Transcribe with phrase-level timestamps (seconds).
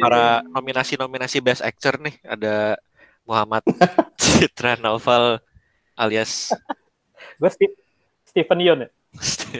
[0.00, 2.76] para nominasi-nominasi Best Actor nih ada
[3.26, 3.62] Muhammad
[4.20, 5.40] Citra Naufal
[5.96, 6.52] alias
[7.40, 7.74] Gue Steve,
[8.24, 8.90] Stephen Yeun ya.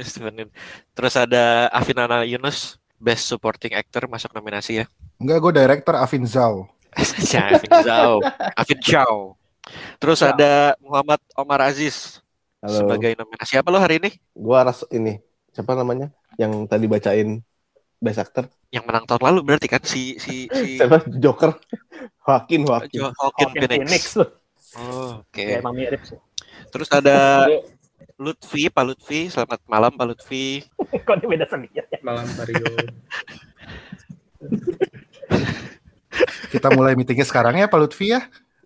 [0.00, 0.50] Steven Yeun.
[0.96, 4.86] Terus ada Afinana Yunus Best Supporting Actor masuk nominasi ya.
[5.20, 6.72] Enggak, gue director Avin Zhao.
[7.28, 8.24] Ya, Afin Zhao.
[8.56, 9.36] Afin Zhao.
[10.00, 10.32] Terus Zhao.
[10.32, 12.24] ada Muhammad Omar Aziz
[12.64, 12.72] Halo.
[12.72, 14.10] sebagai nominasi apa lo hari ini?
[14.32, 15.20] Gua ras ini
[15.52, 16.08] siapa namanya?
[16.40, 17.28] Yang tadi bacain
[17.96, 18.46] Best Actor.
[18.68, 21.04] Yang menang tahun lalu berarti kan si si si Siapa?
[21.08, 21.56] Joker.
[22.22, 23.00] Joaquin, Joaquin.
[23.00, 23.80] Jo- Joaquin Joaquin Phoenix.
[23.80, 24.04] Phoenix.
[24.76, 25.44] Oh, Oke.
[25.46, 26.18] Ya, emang mirip sih.
[26.68, 27.48] Terus ada
[28.16, 29.28] Lutfi, Pak Lutfi.
[29.28, 30.60] Selamat malam Pak Lutfi.
[31.06, 31.84] Kok dia beda sendiri ya?
[32.06, 32.64] Malam Mario.
[36.48, 38.20] Kita mulai meetingnya sekarang ya Pak Lutfi ya.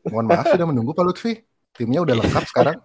[0.07, 1.33] Mohon maaf sudah menunggu Pak Lutfi.
[1.71, 2.77] Timnya udah lengkap sekarang.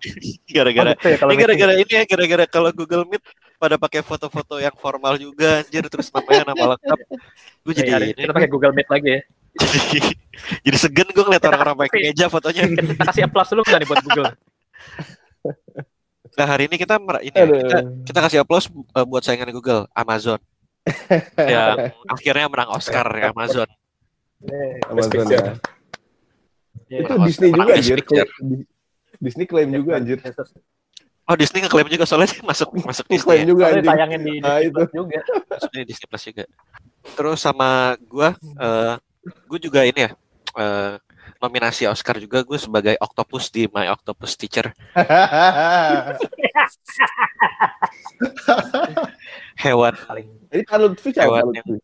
[0.47, 3.23] Gara-gara Oh, gitu ya, ini gara-gara ini ya gara-gara kalau Google Meet
[3.55, 6.99] pada pakai foto-foto yang formal juga anjir terus namanya nama lengkap.
[7.63, 9.21] Gue jadi Ya, hari ini kita pakai Google Meet lagi ya.
[9.55, 9.99] jadi,
[10.67, 12.63] jadi segan gue ngeliat orang-orang pakai meja fotonya.
[12.75, 14.27] Kita kasih applause dulu nggak nih buat Google?
[16.35, 17.79] Nah hari ini kita ini ya, kita,
[18.11, 20.35] kita kasih aplaus uh, buat saingan Google Amazon
[21.39, 23.69] yang akhirnya menang Oscar ya Amazon.
[24.43, 25.55] Eh, Amazon ya.
[26.91, 26.99] ya.
[27.07, 27.99] Itu Disney juga anjir.
[29.23, 30.19] Disney klaim juga anjir.
[31.25, 33.41] Oh Disney ngeklaim juga soalnya masuk masuk Disney.
[33.41, 33.45] Ya.
[33.49, 34.77] juga Soalnya tayangin di Nah, Disney itu.
[34.77, 35.19] Plus juga.
[35.49, 36.43] Masuknya di Disney Plus juga.
[37.05, 38.95] Terus sama gue, uh,
[39.25, 40.11] gue juga ini ya
[40.53, 40.93] uh,
[41.37, 44.69] nominasi Oscar juga gue sebagai Octopus di My Octopus Teacher.
[49.59, 51.25] Hewan Paling Ini Pak Lutfi siapa?
[51.41, 51.75] Hewan Lutfi?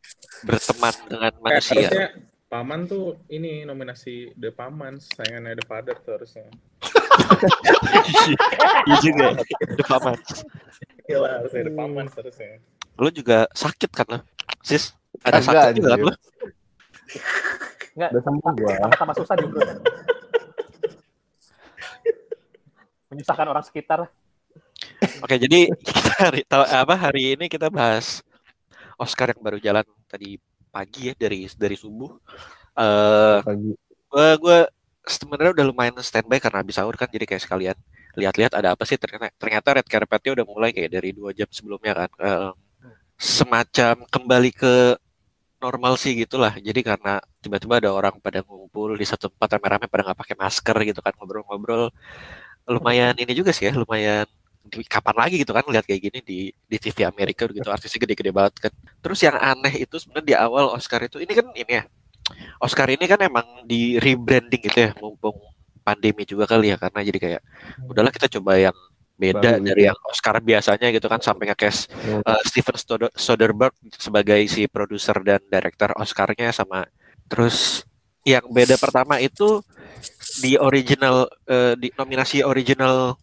[0.41, 1.75] berteman dengan Eh, manusia.
[1.81, 2.07] harusnya
[2.51, 6.51] Paman tuh ini nominasi The Paman, sayangannya The Father tuh harusnya.
[8.87, 9.27] Iya juga.
[9.77, 10.15] The Paman.
[11.05, 12.57] Iya lah, harusnya The Paman harusnya.
[12.99, 14.19] Lu juga sakit kan lo?
[14.61, 14.93] Sis?
[15.21, 16.13] Ada Kagak, sakit juga kan lo?
[17.91, 18.75] nggak Udah sembuh gua.
[18.95, 19.61] sama susah juga.
[23.11, 24.07] Menyusahkan orang sekitar.
[25.19, 28.23] Oke, jadi kita hari tahu apa hari ini kita bahas
[28.95, 30.39] Oscar yang baru jalan tadi
[30.71, 32.15] pagi ya dari dari subuh.
[32.79, 33.71] Eh Pagi.
[34.07, 34.59] gua gua
[35.05, 37.77] sebenarnya udah lumayan standby karena habis sahur kan jadi kayak sekalian
[38.19, 38.97] lihat-lihat ada apa sih.
[38.99, 42.09] Ternyata ternyata red carpetnya udah mulai kayak dari dua jam sebelumnya kan.
[42.21, 42.51] Eh,
[43.21, 44.97] semacam kembali ke
[45.61, 46.53] normal sih gitulah.
[46.57, 50.77] Jadi karena tiba-tiba ada orang pada ngumpul di satu tempat rame-rame pada nggak pakai masker
[50.89, 51.93] gitu kan ngobrol-ngobrol.
[52.69, 54.27] Lumayan ini juga sih ya lumayan
[54.87, 58.53] kapan lagi gitu kan lihat kayak gini di di TV Amerika gitu artisnya gede-gede banget
[58.69, 58.73] kan.
[59.03, 61.83] Terus yang aneh itu sebenarnya di awal Oscar itu ini kan ini ya
[62.61, 65.37] Oscar ini kan emang di rebranding gitu ya mumpung
[65.81, 67.41] pandemi juga kali ya karena jadi kayak
[67.89, 68.77] udahlah kita coba yang
[69.21, 69.89] beda Baru dari gitu.
[69.93, 72.25] yang Oscar biasanya gitu kan sampai nge-cast Hmm.
[72.25, 72.77] uh, Steven
[73.13, 76.89] Soderbergh sebagai si produser dan director Oscarnya sama
[77.29, 77.85] terus
[78.25, 79.61] yang beda pertama itu
[80.41, 83.17] di original eh, di nominasi original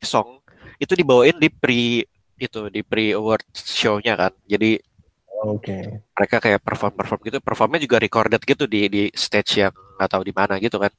[0.00, 0.40] song
[0.80, 2.04] itu dibawain di pre
[2.36, 4.80] itu di pre award show-nya kan jadi
[5.42, 6.06] Oke.
[6.14, 10.22] mereka kayak perform perform gitu performnya juga recorded gitu di di stage yang nggak tahu
[10.22, 10.92] di mana gitu kan.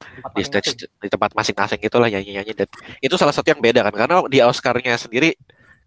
[0.00, 2.68] Tempat di stage di tempat masing-masing gitulah nyanyi nyanyi dan
[3.04, 5.36] itu salah satu yang beda kan karena di Oscarnya sendiri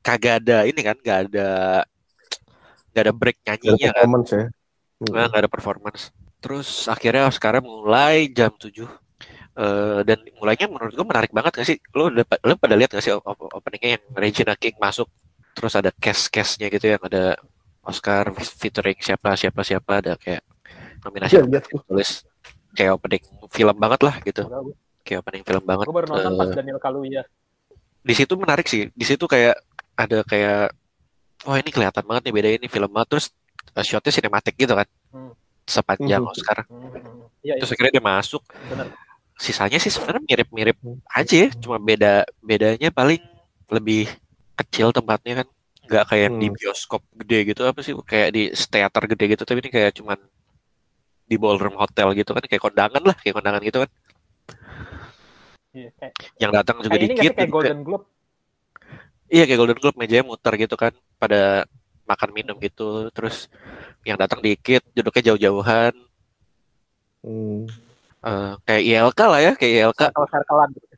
[0.06, 1.50] kagak ada ini kan nggak ada
[2.94, 3.94] nggak ada break Ada nyanyinya kan.
[3.98, 4.44] performance ya.
[5.02, 5.14] Hmm.
[5.18, 6.02] Nah, nggak ada performance.
[6.38, 8.86] Terus akhirnya Oscarnya mulai jam 7
[9.54, 11.78] Eh, dan mulainya menurut gua menarik banget gak sih?
[11.94, 15.06] Lo udah lo pada lihat gak sih op- op- openingnya yang Regina King masuk
[15.54, 17.38] terus ada cast-castnya gitu yang ada
[17.84, 20.42] Oscar featuring siapa siapa siapa ada kayak
[21.02, 21.84] nominasi lihat tuh.
[21.84, 22.24] tulis
[22.72, 24.44] kayak opening film banget lah gitu
[25.04, 27.22] kayak opening film banget Gua baru nonton pas Eh, Daniel Kaluuya.
[28.00, 29.56] di situ menarik sih di situ kayak
[29.94, 30.72] ada kayak
[31.44, 33.26] oh ini kelihatan banget nih beda ini film banget terus
[33.74, 35.32] uh, shotnya sinematik gitu kan Hmm.
[35.64, 36.30] sepanjang Mhm.
[36.30, 37.28] Oscar Hmm, hmm.
[37.40, 38.88] Iya, iya, terus akhirnya dia masuk benar.
[39.36, 43.20] sisanya sih sebenarnya mirip-mirip aja ya cuma beda bedanya paling
[43.68, 44.08] lebih
[44.56, 45.48] kecil tempatnya kan
[45.84, 46.56] nggak kayak yang di Hmm.
[46.56, 50.20] bioskop gede gitu apa sih kayak di teater gede gitu tapi ini kayak cuman
[51.24, 53.92] di ballroom hotel gitu kan kayak kondangan lah kayak kondangan gitu kan
[55.74, 57.50] Iya, kayak, yang datang juga kayak ini dikit sih kayak.
[57.50, 58.06] Golden Globe?
[59.26, 61.66] Iya kayak Golden Globe mejanya muter gitu kan pada
[62.06, 63.50] makan minum gitu terus
[64.04, 65.94] yang datang dikit duduknya jauh-jauhan
[67.24, 67.64] Hmm.
[68.20, 70.96] Eh, kayak ILK lah ya kayak ILK Kalau gitu.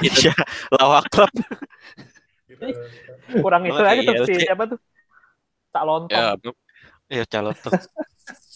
[0.00, 0.34] Indonesia
[0.72, 1.30] Lawak Club
[3.42, 4.78] Kurang itu aja tuh kayak si siapa tuh?
[5.74, 6.56] Cak Lontong.
[7.10, 7.24] ya ya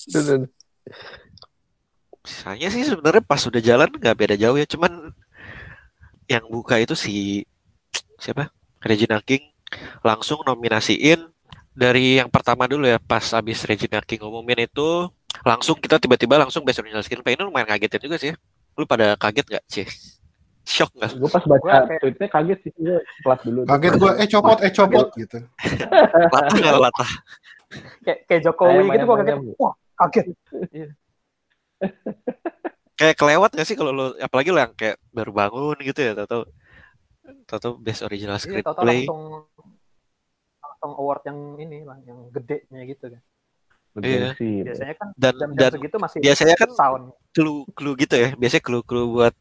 [0.08, 0.48] Duh,
[2.24, 5.12] sisanya sih sebenarnya pas udah jalan nggak beda jauh ya cuman
[6.28, 7.44] yang buka itu si
[8.20, 8.52] siapa
[8.84, 9.48] Regina King
[10.00, 11.28] langsung nominasiin
[11.72, 15.08] dari yang pertama dulu ya pas abis Regina King ngumumin itu
[15.44, 18.36] langsung kita tiba-tiba langsung best original screenplay ini lumayan ngagetin juga sih ya.
[18.78, 19.86] Lu pada kaget nggak sih?
[20.68, 21.10] Shock nggak?
[21.16, 23.60] Gue pas baca Gua kayak- tweetnya kaget sih, gue kelas dulu.
[23.64, 25.38] Kaget gue, eh copot, eh copot gitu.
[26.28, 27.10] Latah nggak latah?
[28.02, 29.36] Kayak kayak Jokowi gitu gua kaget.
[29.56, 30.26] Wah, kaget.
[32.94, 36.42] Kayak kelewat nggak sih kalau lu apalagi lu yang kayak baru bangun gitu ya tahu
[37.46, 39.06] tahu best original Iya, screenplay.
[39.06, 39.22] langsung
[40.58, 43.22] langsung award yang ini lah, yang gedenya gitu kan.
[43.94, 44.66] Bergengsi.
[44.66, 47.04] Biasanya kan Dan jam-jam dan segitu masih biasanya kan sound.
[47.30, 48.28] clue clue gitu ya.
[48.34, 49.34] Biasanya clue clue buat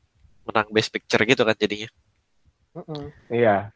[0.48, 1.90] menang best picture gitu kan jadinya.
[3.28, 3.72] Iya.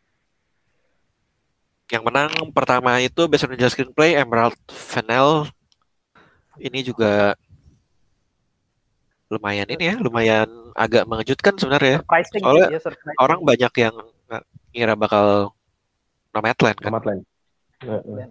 [1.92, 5.52] Yang menang pertama itu best original screenplay Emerald Fennell.
[6.56, 7.36] Ini juga
[9.28, 12.00] lumayan ini ya, lumayan agak mengejutkan sebenarnya ya.
[12.04, 13.18] Surprising Soalnya sih, ya, surprising.
[13.20, 13.96] Orang banyak yang
[14.72, 15.56] ngira bakal
[16.32, 16.92] Nomadland kan.
[16.92, 17.22] Nomadland.
[17.82, 18.28] Heeh.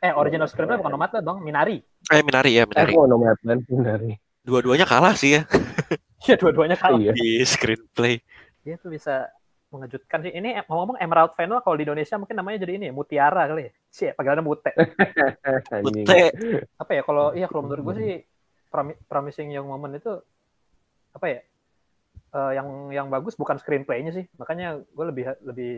[0.00, 1.82] Eh, original screenplay bukan Nomadland dong, Minari.
[2.06, 2.92] Eh Minari ya, Eh, Minari.
[2.94, 4.10] kok Nomadland dari?
[4.44, 5.48] Dua-duanya kalah sih ya
[6.24, 6.98] Iya, dua-duanya kalah.
[7.00, 7.12] Iya.
[7.12, 8.20] di screenplay.
[8.64, 9.28] Dia tuh bisa
[9.68, 10.32] mengejutkan sih.
[10.32, 13.68] Ini eh, ngomong-ngomong Emerald Fennel kalau di Indonesia mungkin namanya jadi ini ya, Mutiara kali
[13.68, 13.72] ya.
[13.90, 14.72] Sih, panggilannya Mute.
[15.84, 16.22] Bute.
[16.78, 18.12] Apa ya kalau iya kalau menurut gue sih
[18.70, 20.12] promi- promising young moment itu
[21.14, 21.40] apa ya?
[22.34, 24.24] eh, yang yang bagus bukan screenplaynya sih.
[24.38, 25.74] Makanya gue lebih lebih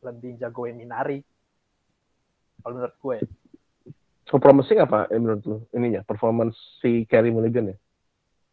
[0.00, 1.20] lebih jagoin Minari.
[2.62, 3.16] Kalau menurut gue.
[3.18, 3.24] ya.
[4.30, 5.58] So promising apa eh, menurut lu?
[5.74, 7.76] Ininya performance si Carey Mulligan ya?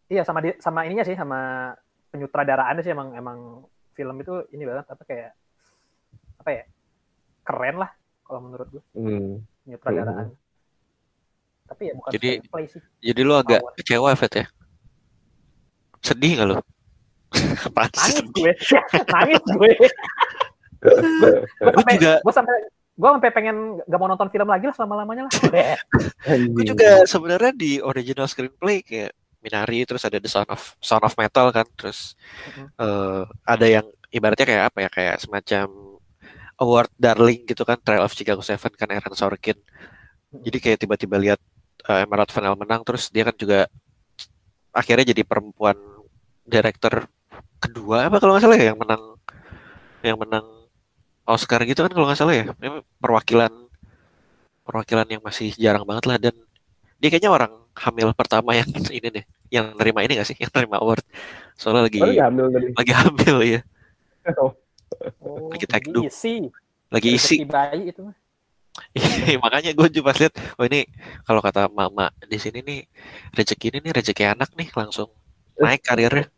[0.08, 1.72] Iya sama di, sama ininya sih sama
[2.10, 3.38] penyutradaraannya sih emang emang
[3.92, 5.32] film itu ini banget apa kayak
[6.38, 6.64] apa ya
[7.44, 7.92] keren lah
[8.24, 9.44] kalau menurut gue Hmm.
[9.64, 10.32] penyutradaraan.
[11.68, 12.82] Tapi ya bukan Jadi- screenplay sih.
[13.04, 13.74] Jadi lu agak Awal.
[13.76, 14.46] kecewa Fet ya?
[16.00, 16.56] Sedih nggak lu?
[17.76, 18.52] Nangis gue,
[19.06, 19.72] nangis gue.
[20.78, 22.56] gue juga gue sampai
[22.98, 25.34] gue sampai pengen gak mau nonton film lagi lah selama lamanya lah.
[26.56, 31.14] gue juga sebenarnya di original screenplay kayak Minari terus ada The Sound of Sound of
[31.16, 32.18] Metal kan terus
[32.54, 32.66] Mhm.
[32.78, 35.68] eh, ada yang ibaratnya kayak apa ya kayak semacam
[36.58, 39.58] award darling gitu kan Trial of Chicago Seven kan Aaron Sorkin.
[40.34, 41.40] Jadi kayak tiba-tiba lihat
[41.88, 43.70] eh, Emerald Fennell menang terus dia kan juga
[44.74, 45.78] akhirnya jadi perempuan
[46.46, 47.06] director
[47.58, 49.04] kedua apa kalau nggak salah ya yang menang
[50.06, 50.46] yang menang
[51.28, 52.46] Oscar gitu kan kalau nggak salah ya.
[52.98, 53.52] Perwakilan
[54.68, 56.36] perwakilan yang masih jarang banget lah dan
[57.00, 60.78] dia kayaknya orang hamil pertama yang ini deh yang nerima ini gak sih yang nerima
[60.82, 61.04] award
[61.56, 62.68] soalnya lagi Oh, iya, ambil tadi.
[62.76, 63.62] lagi hamil ya
[65.24, 66.04] Oh, Lagi take duk.
[66.08, 66.52] isi.
[66.88, 68.16] lagi isi bayi itu mah.
[69.44, 70.86] makanya gue juga pas lihat oh ini
[71.26, 72.80] kalau kata mama di sini nih
[73.34, 75.10] rezeki ini nih rezeki anak nih langsung
[75.58, 76.30] naik karirnya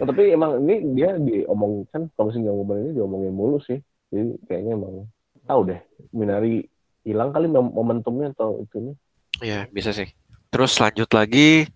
[0.00, 3.76] Oh, tapi emang ini dia diomongkan promising young woman ini diomongin mulu sih.
[4.08, 5.04] Jadi kayaknya emang
[5.44, 5.80] tahu deh
[6.16, 6.64] Minari
[7.04, 8.96] hilang kali mom- momentumnya atau itunya.
[9.40, 10.12] Ya bisa sih.
[10.52, 11.66] Terus lanjut lagi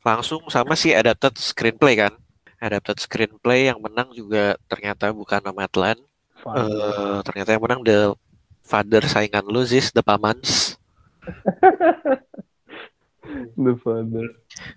[0.00, 2.14] langsung sama si adapted screenplay kan.
[2.60, 6.00] Adapted screenplay yang menang juga ternyata bukan Nomadland
[6.40, 8.16] Eh, ternyata yang menang The
[8.64, 10.80] Father saingan lu Ziz The Pamans.
[13.60, 14.26] The Father.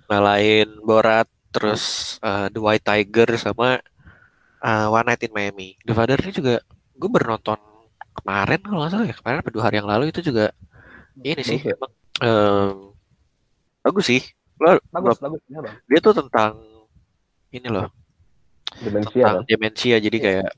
[0.07, 3.79] ngalahin Borat terus eh, The White Tiger sama
[4.59, 5.79] eh, One Night in Miami.
[5.87, 6.59] The Father ini juga
[6.93, 7.57] gue baru nonton
[8.13, 10.53] kemarin kalau nggak salah ya kemarin dua hari yang lalu itu juga
[11.17, 11.89] ini sih emang
[12.23, 12.95] em,
[13.83, 14.21] bagus sih
[14.57, 15.41] lo Bagus, bagus.
[15.45, 15.75] Ya, bang.
[15.85, 16.53] dia tuh tentang
[17.51, 17.91] ini loh
[18.79, 19.45] Demensia tentang kan?
[19.45, 20.25] demensia jadi Iya.
[20.25, 20.49] kayak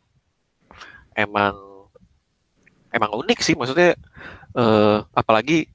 [1.18, 1.56] emang
[2.92, 3.98] emang unik sih maksudnya
[4.56, 5.68] eh apalagi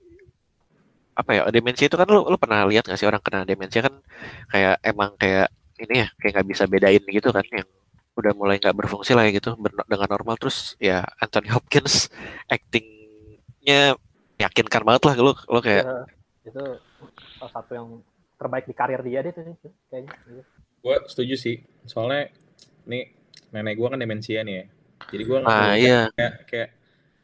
[1.13, 3.93] apa ya demensia itu kan lu lu pernah lihat nggak sih orang kena demensia kan
[4.49, 7.69] kayak emang kayak ini ya kayak nggak bisa bedain gitu kan yang
[8.17, 9.53] udah mulai nggak berfungsi lah ya gitu
[9.85, 12.09] dengan normal terus ya Anthony Hopkins
[12.53, 13.97] actingnya
[14.41, 15.97] meyakinkan banget lah lu lu kayak Ya,
[16.49, 16.65] itu
[17.37, 17.89] salah satu yang
[18.41, 19.45] terbaik di karir dia deh tuh
[19.93, 20.17] kayaknya.
[20.25, 20.43] Gitu.
[20.81, 21.57] Gue setuju sih.
[21.85, 22.33] Soalnya
[22.89, 23.13] nih
[23.53, 24.65] nenek gue kan demensia nih ya.
[25.13, 26.69] Jadi gue nggak ah iya kayak kayak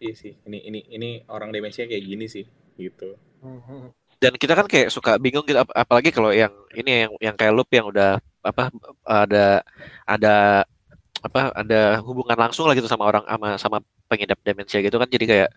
[0.05, 0.33] iya sih.
[0.45, 2.45] Ini ini ini orang demensia kayak gini sih
[2.77, 3.17] gitu.
[3.41, 3.93] Mhm.
[4.17, 7.53] dan kita kan kayak suka bingung gitu ap- apalagi kalau yang ini yang yang kayak
[7.53, 8.73] loop yang udah apa
[9.05, 9.61] ada
[10.09, 10.65] ada
[11.21, 15.25] apa ada hubungan langsung lah gitu sama orang sama sama pengidap demensia gitu kan jadi
[15.29, 15.51] kayak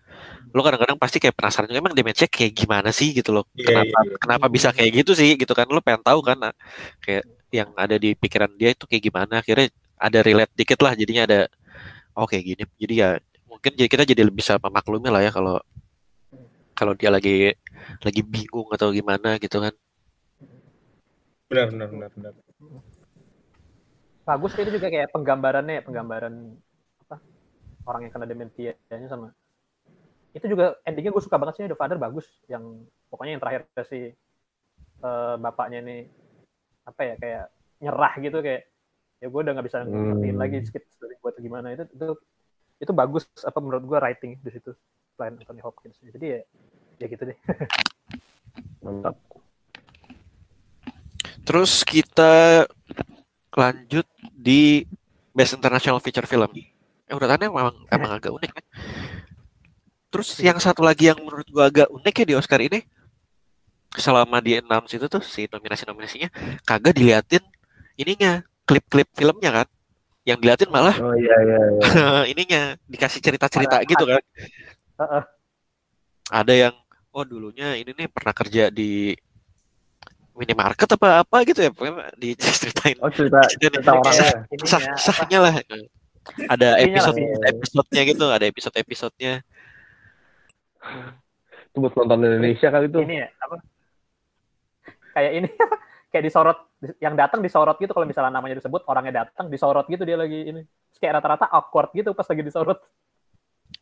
[0.50, 3.14] lu kadang-kadang pasti kayak penasaran juga emang demensia kayak gimana sih?
[3.14, 3.44] gitu loh.
[3.54, 4.16] Iya, kenapa iya, iya.
[4.18, 5.38] kenapa bisa kayak gitu sih?
[5.38, 5.66] gitu kan.
[5.70, 6.52] Lu pengen tahu kan nah,
[7.02, 9.34] kayak yang ada di pikiran dia itu kayak gimana.
[9.42, 11.40] Akhirnya ada relate dikit lah jadinya ada
[12.18, 12.62] oh kayak gini.
[12.82, 13.10] Jadi ya
[13.46, 15.58] mungkin jadi kita jadi lebih bisa memaklumi lah ya kalau
[16.74, 17.54] kalau dia lagi
[18.02, 19.74] lagi bingung atau gimana gitu kan.
[21.50, 22.32] Benar benar benar benar.
[24.20, 26.54] Bagus itu juga kayak penggambarannya, ya, penggambaran
[27.02, 27.18] apa
[27.82, 28.72] orang yang kena demensia
[29.10, 29.34] sama
[30.30, 34.14] itu juga endingnya gue suka banget sih The Father bagus yang pokoknya yang terakhir si
[35.00, 36.06] eh, bapaknya ini
[36.86, 37.44] apa ya kayak
[37.80, 38.62] nyerah gitu kayak
[39.20, 40.16] ya gue udah nggak bisa Hmm.
[40.16, 42.06] ngertiin lagi skit story gue atau gimana itu itu
[42.80, 44.72] itu bagus apa menurut gue writing di situ
[45.16, 46.40] selain Anthony Hopkins jadi ya
[47.00, 47.38] ya gitu deh
[48.80, 49.12] Mantap.
[51.44, 52.64] Terus kita
[53.52, 54.86] lanjut di
[55.36, 56.48] Best International Feature Film.
[57.04, 58.64] Eh, urutannya emang, emang agak unik kan.
[60.10, 62.82] Terus yang satu lagi yang menurut gua agak unik ya di Oscar ini,
[63.94, 66.30] selama di announce itu tuh si nominasi-nominasinya
[66.66, 67.42] kagak diliatin
[67.94, 69.68] ininya, klip-klip filmnya kan.
[70.26, 71.58] Yang diliatin malah Oh iya iya.
[71.58, 72.22] iya.
[72.32, 74.22] ininya, dikasih cerita-cerita gitu kan.
[75.00, 75.22] Heeh.
[76.30, 76.74] Ada yang,
[77.10, 79.16] oh dulunya ini nih pernah kerja di
[80.40, 84.48] minimarket apa apa gitu ya pokoknya diceritain Oh cerita cerita orangnya.
[84.48, 85.54] Kayak sah ininya, apa, sahnya lah
[86.48, 87.48] ada episode iya.
[87.52, 89.32] episodenya gitu ada episode episodenya
[91.70, 92.98] Itu buat nonton Indonesia kali itu.
[93.04, 93.56] ini ya apa
[95.10, 95.48] kayak ini
[96.10, 96.58] kayak disorot
[96.98, 100.62] yang datang disorot gitu kalau misalnya namanya disebut orangnya datang disorot gitu dia lagi ini
[100.66, 102.78] Terus kayak rata-rata awkward gitu pas lagi disorot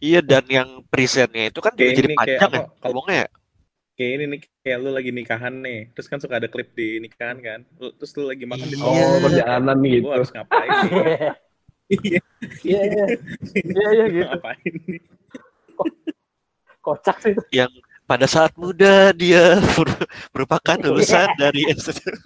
[0.00, 3.28] iya dan yang presentnya itu kan juga Kayak jadi ini, kayak panjang ya ngomongnya ya
[3.98, 5.90] Kayak ini nih, kayak lu lagi nikahan nih.
[5.90, 7.66] Terus kan suka ada klip di nikahan kan.
[7.82, 8.86] Lu- Terus lu lagi makan di Iya.
[8.86, 10.06] Oh perjalanan gitu.
[10.06, 10.88] Gua harus ngapain nih?
[11.98, 12.20] Iya,
[12.62, 13.06] iya iya
[13.74, 15.00] iya iya gitu ngapain nih?
[16.88, 17.42] Kocak sih itu.
[18.08, 19.60] Pada saat muda dia
[20.32, 22.16] merupakan lulusan dari institut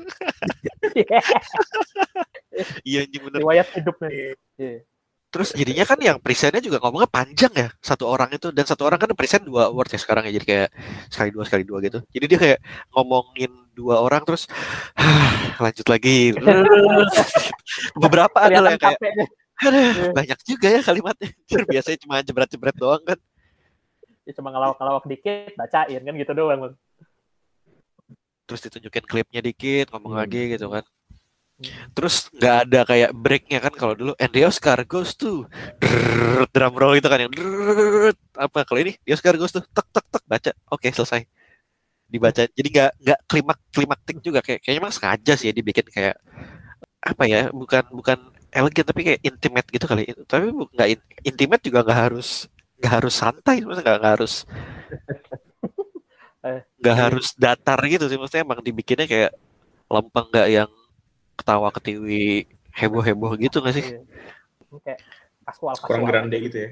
[0.95, 1.19] iya.
[3.03, 3.39] Anjing bener.
[3.43, 4.39] Riwayat hidupnya.
[4.55, 4.87] Iya.
[5.33, 8.55] Terus jadinya kan yang presentnya juga ngomongnya panjang ya satu orang itu.
[8.55, 10.69] Dan satu orang kan present dua award ya sekarang ya jadi kayak
[11.11, 11.99] sekali dua sekali dua gitu.
[12.15, 12.59] Jadi dia kayak
[12.95, 14.47] ngomongin dua orang terus
[15.59, 16.31] lanjut lagi.
[18.03, 19.03] Beberapa ada yang kayak
[19.63, 20.11] Iya.
[20.11, 21.31] banyak juga ya kalimatnya.
[21.71, 23.19] Biasanya cuma jebret-jebret doang kan.
[24.23, 26.75] Ya cuma ngelawak-ngelawak dikit bacain kan gitu doang Bang.
[28.47, 30.23] Terus ditunjukin klipnya dikit, ngomong Hmm.
[30.23, 30.85] lagi gitu kan.
[31.95, 35.47] Terus nggak ada kayak breaknya kan kalau dulu and the Oscar goes to
[36.51, 40.07] drum roll itu kan yang drrrr, apa kalau ini the Oscar goes to tek tek
[40.11, 41.23] tek baca oke selesai
[42.11, 46.19] dibaca jadi nggak nggak klimak klimaktik juga kayak kayaknya emang sengaja sih ya dibikin kayak
[46.99, 48.19] apa ya bukan bukan
[48.51, 52.51] elegan tapi kayak intimate gitu kali tapi nggak in- intimate juga nggak harus
[52.83, 54.35] nggak harus santai maksudnya nggak nggak harus
[56.43, 57.03] Eh, nggak iya.
[57.07, 59.31] harus datar gitu sih maksudnya emang dibikinnya kayak
[59.87, 60.71] lempeng nggak yang
[61.39, 62.43] ketawa ketiwi
[62.75, 63.85] heboh heboh gitu nggak sih?
[63.87, 64.03] Iya.
[64.83, 64.99] kayak
[65.47, 66.69] kasual kasual Kurang grande gitu ya.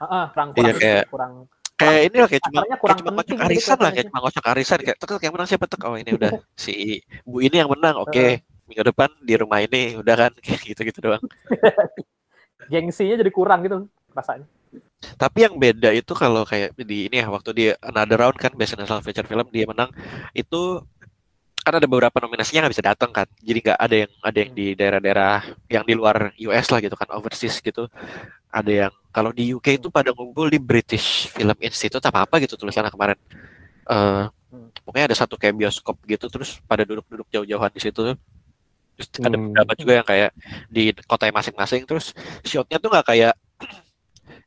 [0.00, 1.32] Heeh, kurang Iya, kurang kayak- kurang
[1.76, 4.44] kayak ini lah kayak cuma kurang kayak cuma ngocok gitu arisan lah kayak cuma ngocok
[4.48, 5.80] arisan kayak tek yang menang siapa tek?
[5.84, 6.30] Oh ini udah
[6.64, 6.72] si
[7.28, 8.26] bu ini yang menang oke.
[8.64, 10.32] Minggu depan di rumah ini udah kan?
[10.40, 11.20] Kayak gitu gitu doang.
[12.72, 14.48] Gengsinya jadi kurang gitu rasanya
[15.14, 18.74] Tapi yang beda itu kalau kayak di ini ya waktu di Another Round kan Best
[18.74, 19.90] International Feature Film dia menang
[20.36, 20.82] itu
[21.64, 23.26] kan ada beberapa nominasinya nggak bisa datang kan.
[23.40, 25.36] Jadi nggak ada yang ada yang di daerah-daerah
[25.72, 27.88] yang di luar US lah gitu kan overseas gitu.
[28.52, 32.54] Ada yang kalau di UK itu pada ngumpul di British Film Institute apa apa gitu
[32.60, 33.18] tulisannya kemarin.
[33.88, 34.24] Eh
[34.84, 38.02] pokoknya ada satu kayak bioskop gitu terus pada duduk-duduk jauh-jauhan di situ.
[38.94, 39.50] Terus ada Hmm.
[39.50, 40.30] beberapa juga yang kayak
[40.70, 42.14] di kotanya masing-masing terus
[42.46, 43.34] shotnya tuh nggak kayak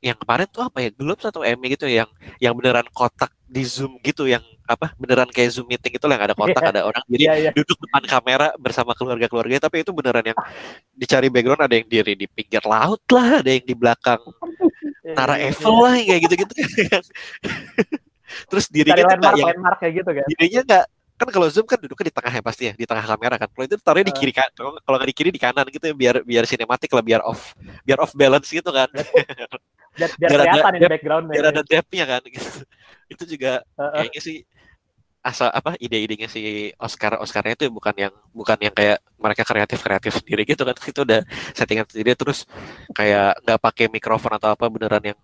[0.04, 3.98] yang kemarin tuh apa ya Globes atau Emmy gitu yang yang beneran kotak di zoom
[4.04, 6.72] gitu yang apa beneran kayak zoom meeting itu yang ada kotak Iya.
[6.75, 7.51] ada orang jadi iya iya.
[7.56, 10.39] duduk depan kamera bersama keluarga-keluarga tapi itu beneran yang
[10.92, 14.20] dicari background ada yang diri di pinggir laut lah ada yang di belakang
[15.16, 16.54] Nara Iya, iya, Eiffel lah kayak gitu-gitu.
[18.51, 20.25] Terus Cari dirinya tuh yang kayak gitu kan?
[20.27, 20.86] dirinya nggak
[21.18, 23.48] kan kalau zoom kan duduknya di tengah ya pasti ya di tengah kamera kan.
[23.50, 25.96] Kalau itu taruhnya di kiri kan kalau kalau nggak di kiri di kanan gitu ya
[25.96, 27.56] biar biar sinematik lah biar off
[27.88, 28.92] biar off balance gitu kan
[29.98, 32.50] biar, biar kelihatan ini biar- backgroundnya biar ada depth-nya kan gitu.
[33.13, 34.38] itu juga kayaknya sih
[35.27, 40.12] asal apa ide-idenya si Oscar Oscarnya itu bukan yang bukan yang kayak mereka kreatif kreatif
[40.24, 40.75] sendiri gitu kan.
[40.77, 42.48] Itu udah settingan sendiri terus
[42.96, 45.20] kayak nggak pakai mikrofon atau apa beneran yang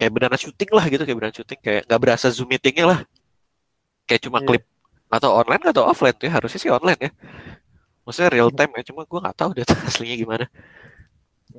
[0.00, 3.00] kayak beneran syuting lah gitu kayak beneran syuting kayak nggak berasa zoom meetingnya lah.
[4.10, 4.46] Kayak cuma Iya.
[4.50, 4.64] klip
[5.12, 7.10] atau online atau offline tuh ya harusnya sih online ya.
[8.02, 10.44] Maksudnya real time ya cuma gue nggak tahu deh aslinya gimana.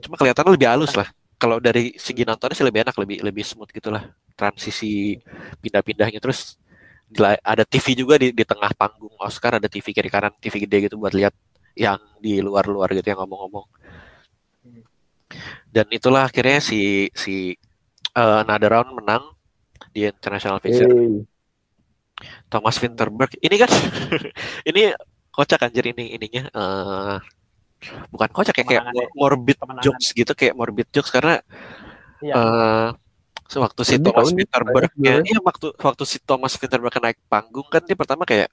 [0.04, 1.08] Cuma kelihatan lebih halus lah
[1.44, 4.08] kalau dari segi nontonnya sih lebih enak lebih lebih smooth gitulah.
[4.32, 5.20] Transisi
[5.60, 6.24] pindah-pindahnya.
[6.24, 6.56] Terus
[7.44, 10.96] ada TV juga di, di tengah panggung Oscar ada TV kiri kanan TV gede gitu
[10.96, 11.36] buat lihat
[11.76, 13.68] yang di luar-luar gitu yang ngomong-ngomong.
[15.68, 17.60] Dan itulah akhirnya si si
[18.16, 19.36] uh, Another Round menang
[19.92, 20.88] di International Feature.
[20.88, 21.28] Hey.
[22.48, 23.36] Thomas Winterberg.
[23.44, 23.72] Ini kan
[24.72, 24.96] ini
[25.36, 27.43] kocak anjir ini ininya eh
[28.10, 29.08] bukan kocak ya kayak Kemenangannya.
[29.16, 29.84] morbid Kemenangan.
[29.84, 31.40] jokes gitu kayak morbid jokes karena
[32.24, 32.34] Iya.
[32.36, 32.90] eh
[33.54, 37.68] Waktu si Thomas ini, Winterberg banyak ya, iya waktu waktu si Thomas Winterberg naik panggung
[37.70, 38.50] kan dia pertama kayak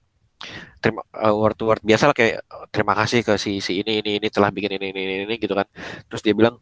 [0.76, 4.04] terima uh, word to word biasa lah kayak uh, terima kasih ke si si ini
[4.04, 5.64] ini ini telah bikin ini ini ini, ini gitu kan.
[6.04, 6.60] Terus dia bilang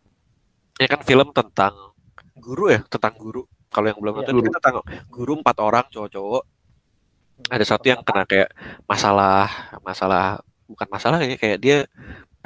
[0.78, 1.74] ini kan film tentang
[2.38, 3.42] guru ya, tentang guru.
[3.74, 4.74] Kalau yang belum Iya, nonton ini tentang
[5.10, 6.42] guru empat orang cowok-cowok.
[7.50, 8.54] Ada satu yang kena kayak
[8.86, 9.50] masalah
[9.82, 10.24] masalah
[10.70, 11.78] bukan masalah ya kayak dia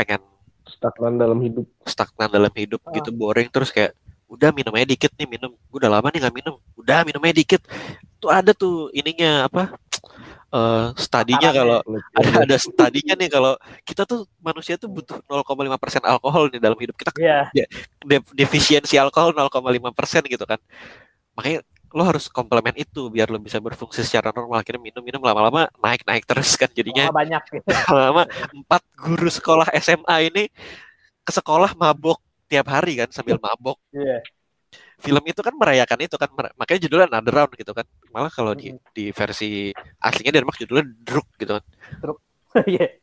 [0.02, 0.22] pengen
[0.64, 1.66] stagnan dalam hidup.
[1.84, 2.92] stagnan dalam hidup Ah.
[2.92, 3.94] gitu boring terus kayak
[4.26, 7.36] udah minum aja dikit nih minum gue udah lama nih nggak minum udah minum aja
[7.36, 7.60] dikit
[8.16, 9.76] tuh ada tuh ininya apa
[10.56, 11.78] eh studinya kalau
[12.16, 13.52] ada ada studinya nih kalau
[13.84, 17.52] kita tuh manusia tuh butuh 0,5% alkohol nih dalam hidup kita Iya.
[18.00, 20.56] de- defisiensi alkohol 0,5% gitu kan
[21.32, 21.60] makanya
[21.92, 24.64] lo harus komplement itu biar lo bisa berfungsi secara normal.
[24.64, 27.08] Akhirnya minum-minum lama-lama naik-naik terus kan jadinya.
[27.12, 27.68] Wah, banyak gitu.
[27.96, 28.22] lama
[28.52, 30.48] empat guru sekolah SMA ini
[31.22, 32.18] ke sekolah mabok
[32.50, 33.78] tiap hari kan sambil mabok.
[33.92, 34.20] Iya.
[35.02, 37.82] film itu kan merayakan itu kan makanya judulnya Another Round gitu kan.
[38.14, 41.64] Malah kalau di di versi aslinya Denmark judulnya Druk gitu kan.
[42.68, 43.00] Iya.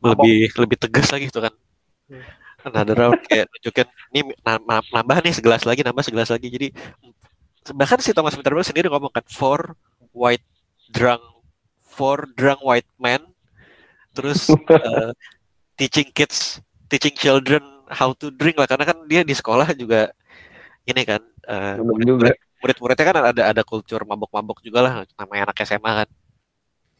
[0.00, 1.52] lebih lebih tegas lagi gitu kan.
[2.08, 2.24] Hmm.
[2.64, 3.86] Another Round kayak nunjukin
[4.16, 6.48] ini na- na- nambah nih segelas lagi nambah segelas lagi.
[6.48, 6.72] Jadi
[7.72, 9.72] bahkan si Thomas Winterberg sendiri ngomong kan for
[10.12, 10.44] white
[10.92, 11.22] drunk
[11.80, 13.24] for drunk white men.
[14.12, 14.50] Terus
[14.84, 15.10] eh,
[15.74, 16.60] teaching kids
[16.92, 18.68] teaching children how to drink lah.
[18.68, 20.12] Karena kan dia di sekolah juga
[20.84, 21.22] ini kan
[21.80, 22.30] Bener juga.
[22.60, 26.08] murid-muridnya kan ada ada kultur mabok-mabok juga lah namanya anak SMA kan.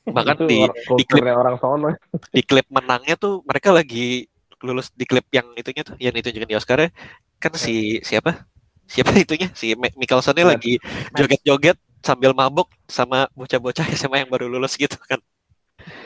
[0.04, 1.88] Bahkan Itu di or- kulturnya orang sono.
[2.28, 4.28] di klip menangnya tuh mereka lagi
[4.64, 6.88] lulus di klip yang itunya tuh yang ditunjukin di Oscar
[7.36, 8.48] kan si siapa
[8.88, 9.48] siapa itunya?
[9.56, 10.52] Si Mikkelsonnya Matt.
[10.60, 10.78] lagi
[11.14, 15.20] joget-joget sambil mabok sama bocah-bocah SMA yang baru lulus gitu kan.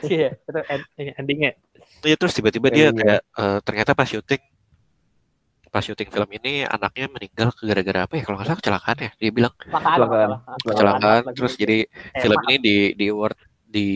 [0.02, 1.52] Iya, itu end- endingnya.
[2.02, 4.42] Iya terus tiba-tiba dia kayak eh, ternyata pas syuting
[5.68, 8.22] pas syuting film ini anaknya meninggal gara-gara apa ya?
[8.24, 9.54] Kalau nggak salah kecelakaan ya dia bilang.
[9.58, 10.30] Kecelakaan.
[10.64, 11.22] Kecelakaan.
[11.36, 13.88] terus jadi eh, film ini di di award di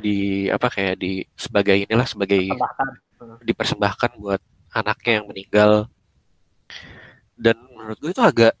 [0.00, 0.16] di
[0.48, 2.40] apa kayak di sebagai inilah sebagai
[3.44, 4.40] dipersembahkan buat
[4.72, 5.70] anaknya yang meninggal
[7.40, 8.52] dan menurut gue itu agak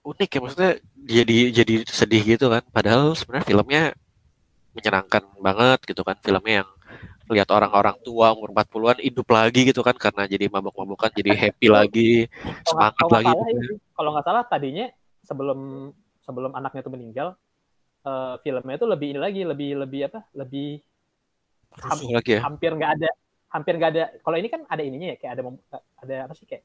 [0.00, 2.64] unik ya maksudnya jadi jadi sedih gitu kan.
[2.72, 3.84] Padahal sebenarnya filmnya
[4.72, 6.16] menyenangkan banget gitu kan.
[6.24, 6.70] Filmnya yang
[7.30, 12.26] lihat orang-orang tua umur 40-an hidup lagi gitu kan karena jadi mabok-mabokan jadi happy lagi
[12.66, 13.54] semangat kalau lagi salah gitu.
[13.54, 14.86] ini, kalau nggak salah tadinya
[15.22, 15.58] sebelum
[16.26, 17.28] sebelum anaknya itu meninggal
[18.02, 20.82] eh, filmnya itu lebih ini lagi lebih lebih apa lebih
[21.70, 22.40] Rusuh lagi ya?
[22.42, 23.10] hampir nggak ada
[23.50, 24.04] hampir nggak ada.
[24.22, 25.42] Kalau ini kan ada ininya ya kayak ada
[26.00, 26.62] ada apa sih kayak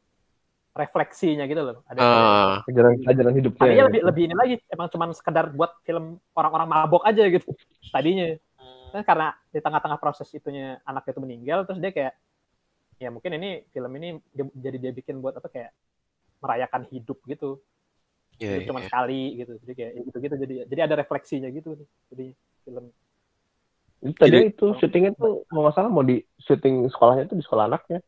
[0.75, 3.59] refleksinya gitu loh ada Ah, Ajaran ajaran hidupnya.
[3.63, 3.88] tadinya ya.
[3.88, 7.55] lebih lebih ini lagi emang cuman sekedar buat film orang-orang mabok aja gitu
[7.89, 8.35] tadinya
[8.91, 12.13] kan karena di tengah-tengah proses itunya anak itu meninggal terus dia kayak
[12.95, 15.71] ya mungkin ini film ini dia- jadi dia bikin buat apa kayak
[16.39, 17.59] merayakan hidup gitu
[18.35, 18.88] iya, Hidup iya, cuma iya.
[18.88, 21.79] sekali gitu jadi kayak gitu gitu jadi jadi ada refleksinya gitu
[22.11, 22.91] jadi film
[23.97, 27.43] Itu tadi Jadi- itu syutingnya tuh mau nggak salah mau di syuting sekolahnya tuh di
[27.43, 28.03] sekolah anaknya.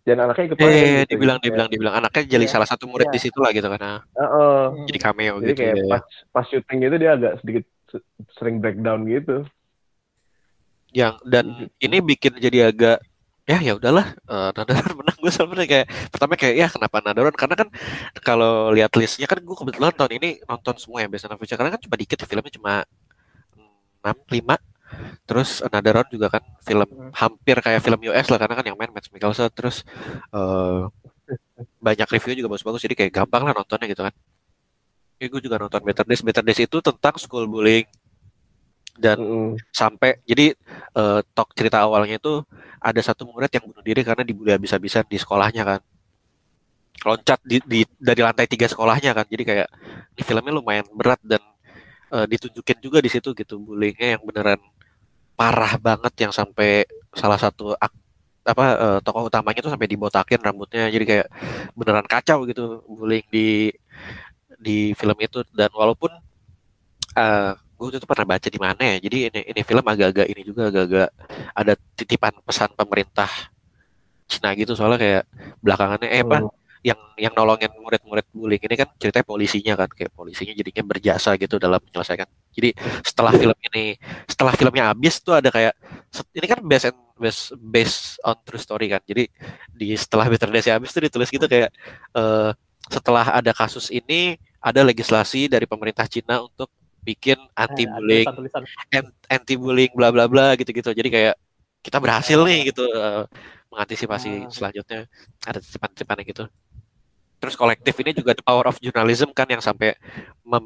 [0.00, 1.44] Dan anaknya ikut Eh, main dibilang, gitu.
[1.52, 2.52] dibilang, Kayak, dibilang, anaknya jadi Iya.
[2.56, 3.14] salah satu murid Iya.
[3.14, 5.60] di situ lah gitu kan, ah, "Heeh." jadi cameo Jadi gitu.
[5.60, 5.84] kayak ya.
[5.86, 9.44] pas pas syuting itu dia agak sedikit se- sering breakdown gitu.
[10.90, 11.86] yang dan Gitu.
[11.86, 12.98] ini bikin jadi agak
[13.46, 17.54] ya ya udahlah eh, Nadaron menang gue sebenarnya kayak pertama kayak ya kenapa Nadaron karena
[17.54, 17.68] kan
[18.26, 21.94] kalau lihat listnya kan gue kebetulan tahun ini nonton semua ya Future karena kan cuma
[21.94, 22.72] dikit ya, filmnya cuma
[24.02, 24.58] 6 5
[25.28, 27.10] terus Nadaron juga kan film Hmm.
[27.14, 29.86] hampir kayak film US lah karena kan yang main Matt Mikkelsen terus
[30.34, 30.80] eh,
[31.80, 34.14] banyak review juga bagus-bagus jadi kayak gampang lah nontonnya gitu kan.
[35.20, 36.22] Ya gue juga nonton Better Days.
[36.24, 37.86] Better Days itu tentang school bullying.
[39.00, 39.56] Dan Mm-mm.
[39.72, 40.52] sampai jadi
[40.96, 42.44] eh, tok cerita awalnya itu
[42.80, 45.80] ada satu murid yang bunuh diri karena dibully habis-habisan di sekolahnya kan.
[47.00, 49.24] Loncat di, di- dari lantai tiga sekolahnya kan.
[49.24, 49.68] Jadi kayak
[50.16, 51.40] ini filmnya lumayan berat dan
[52.14, 54.60] eh, ditunjukin juga di situ gitu bullyingnya yang beneran
[55.38, 56.84] parah banget yang sampai
[57.16, 57.98] salah satu ak-
[58.44, 61.28] apa eh, tokoh utamanya tuh sampai dibotakin rambutnya jadi kayak
[61.78, 63.72] beneran kacau gitu bullying di
[64.60, 66.10] di film itu dan walaupun
[67.16, 70.62] eh gue itu pernah baca di mana ya jadi ini ini film agak-agak ini juga
[70.68, 71.08] agak-agak
[71.56, 73.30] ada titipan pesan pemerintah
[74.30, 75.22] Cina gitu soalnya kayak
[75.64, 76.48] belakangannya eh apa Hmm.
[76.80, 78.62] Yang yang nolongin murid-murid bullying.
[78.64, 82.24] Ini kan ceritanya polisinya kan kayak polisinya jadinya berjasa gitu dalam menyelesaikan.
[82.56, 82.72] Jadi
[83.04, 85.76] setelah film ini setelah filmnya habis tuh ada kayak
[86.32, 89.04] ini kan based and based, based on true story kan.
[89.04, 89.28] Jadi
[89.76, 91.68] di setelah Better Days habis tuh ditulis gitu kayak
[92.16, 92.50] eh,
[92.88, 98.28] setelah ada kasus ini ada legislasi dari pemerintah Cina untuk bikin anti bullying
[99.28, 101.34] anti bullying bla bla bla gitu gitu jadi kayak
[101.80, 103.24] kita berhasil nih gitu eh,
[103.70, 104.50] mengantisipasi Ah.
[104.50, 105.00] selanjutnya.
[105.46, 106.44] Ada titipan-titipan gitu
[107.40, 109.96] terus kolektif ini juga the power of journalism kan yang sampai
[110.44, 110.64] mem,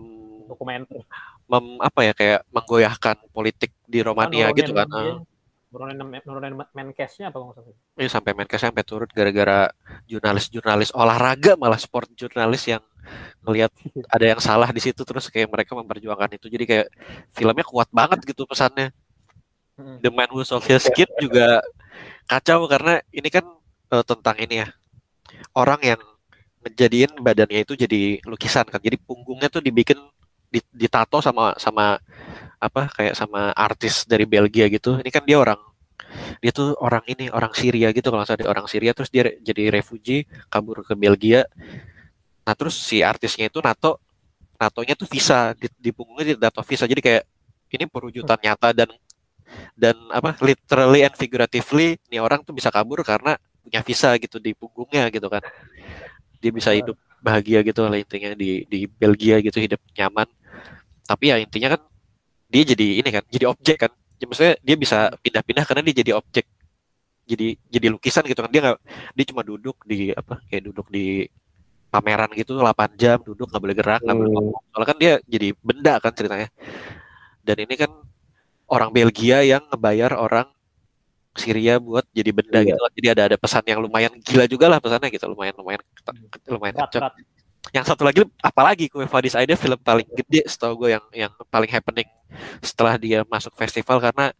[0.51, 1.07] dokumenter
[1.47, 4.89] mem- apa ya kayak menggoyahkan politik di Romania nurunin- gitu kan.
[4.91, 5.17] iya, Eh,
[5.71, 9.71] nurunin nurunin main-cashnya apa nggak salah ini sampai Menkes sampai turun gara-gara
[10.07, 12.83] jurnalis-jurnalis olahraga malah sport jurnalis yang
[13.43, 13.71] ngelihat
[14.15, 16.47] ada yang salah di situ terus kayak mereka memperjuangkan itu.
[16.49, 16.87] Jadi kayak
[17.35, 18.95] filmnya kuat banget gitu pesannya.
[19.75, 19.99] Mm.
[20.01, 21.59] The Man Who Sold His Kid juga
[22.31, 23.45] kacau karena ini kan
[23.91, 24.69] eh, tentang ini ya
[25.53, 26.01] orang yang
[26.65, 30.01] ngejadiin badannya itu jadi lukisan kan jadi punggungnya tuh dibikin
[30.49, 31.99] di- ditato sama sama
[32.63, 34.97] apa kayak sama artis dari Belgia gitu.
[34.97, 35.61] Ini kan dia orang
[36.41, 40.25] dia tuh orang ini orang Syria gitu kalau dia orang Syria terus dia jadi refugee
[40.49, 41.45] kabur ke Belgia.
[42.45, 44.01] Nah terus si artisnya itu nato
[44.57, 45.53] natonya tuh visa.
[45.59, 46.89] Di, di punggungnya ditato visa.
[46.89, 47.25] Jadi kayak
[47.75, 48.89] ini perwujudan nyata dan
[49.75, 54.53] dan apa literally and figuratively nih orang tuh bisa kabur karena punya visa gitu di
[54.55, 55.43] punggungnya gitu kan
[56.45, 60.29] dia bisa hidup bahagia gitu lah intinya di di Belgia gitu hidup nyaman.
[61.09, 61.81] Tapi ya intinya kan
[62.53, 63.93] dia jadi ini kan jadi objek kan.
[64.21, 66.45] Ya, maksudnya dia bisa pindah-pindah karena dia jadi objek.
[67.25, 68.53] Jadi jadi lukisan gitu kan.
[68.53, 68.79] Dia nggak
[69.17, 71.25] dia cuma duduk di apa kayak duduk di
[71.89, 74.37] pameran gitu 8 jam duduk nggak boleh gerak nggak boleh Hmm.
[74.37, 74.61] ngomong.
[74.71, 76.49] Soalnya kan dia jadi benda kan ceritanya.
[77.41, 77.91] Dan ini kan
[78.69, 80.49] orang Belgia yang ngebayar orang
[81.35, 82.69] Syria buat jadi benda Iya.
[82.71, 82.93] gitu lah.
[82.95, 85.83] jadi ada ada pesan yang lumayan gila juga lah pesannya gitu lumayan lumayan
[86.47, 87.15] lumayan berat kenceng berat
[87.73, 91.67] yang satu lagi apalagi Kue Fadis Aida film paling gede setahu gue yang yang paling
[91.67, 92.07] happening
[92.61, 94.31] setelah dia masuk festival karena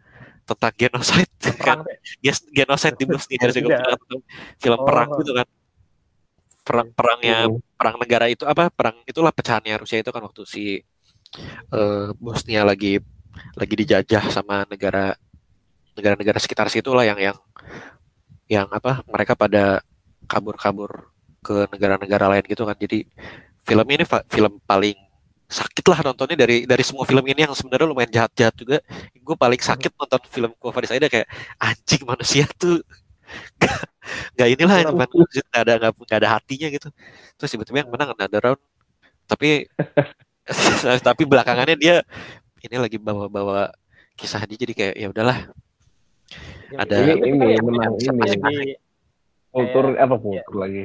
[0.45, 1.33] tentang genocide
[1.67, 1.81] kan.
[2.21, 3.97] Yes, genocide di Bosnia Herzegovina Iya.
[4.59, 4.85] Film Oh.
[4.85, 5.49] perang gitu kan
[6.63, 7.61] perang perangnya Hmm.
[7.75, 10.65] perang negara itu apa perang itulah pecahannya Rusia itu kan waktu si
[11.71, 13.01] eh, Bosnia lagi
[13.53, 15.13] lagi dijajah sama negara
[15.97, 17.37] negara-negara sekitar situ lah yang yang
[18.51, 19.81] yang apa mereka pada
[20.29, 21.09] kabur-kabur
[21.45, 22.77] ke negara-negara lain gitu kan.
[22.77, 23.09] Jadi
[23.65, 24.97] film ini film paling
[25.49, 28.79] sakit lah nontonnya dari dari semua film ini yang sebenarnya lumayan jahat-jahat juga.
[29.17, 31.29] Gue paling sakit nonton film Kuafadis Aida kayak
[31.61, 32.81] anjing manusia tuh
[33.63, 33.77] gak,
[34.37, 36.89] gak inilah manusia nggak ada nggak nggak ada hatinya gitu.
[37.41, 38.61] Terus tiba-tiba yang menang another round.
[39.29, 39.69] Tapi
[41.07, 41.97] tapi belakangannya dia
[42.65, 43.73] ini lagi bawa-bawa
[44.17, 45.39] kisah dia jadi kayak ya udahlah
[46.73, 48.57] ada Ini ini bisa ini
[49.51, 50.85] kultur apa kultur lagi.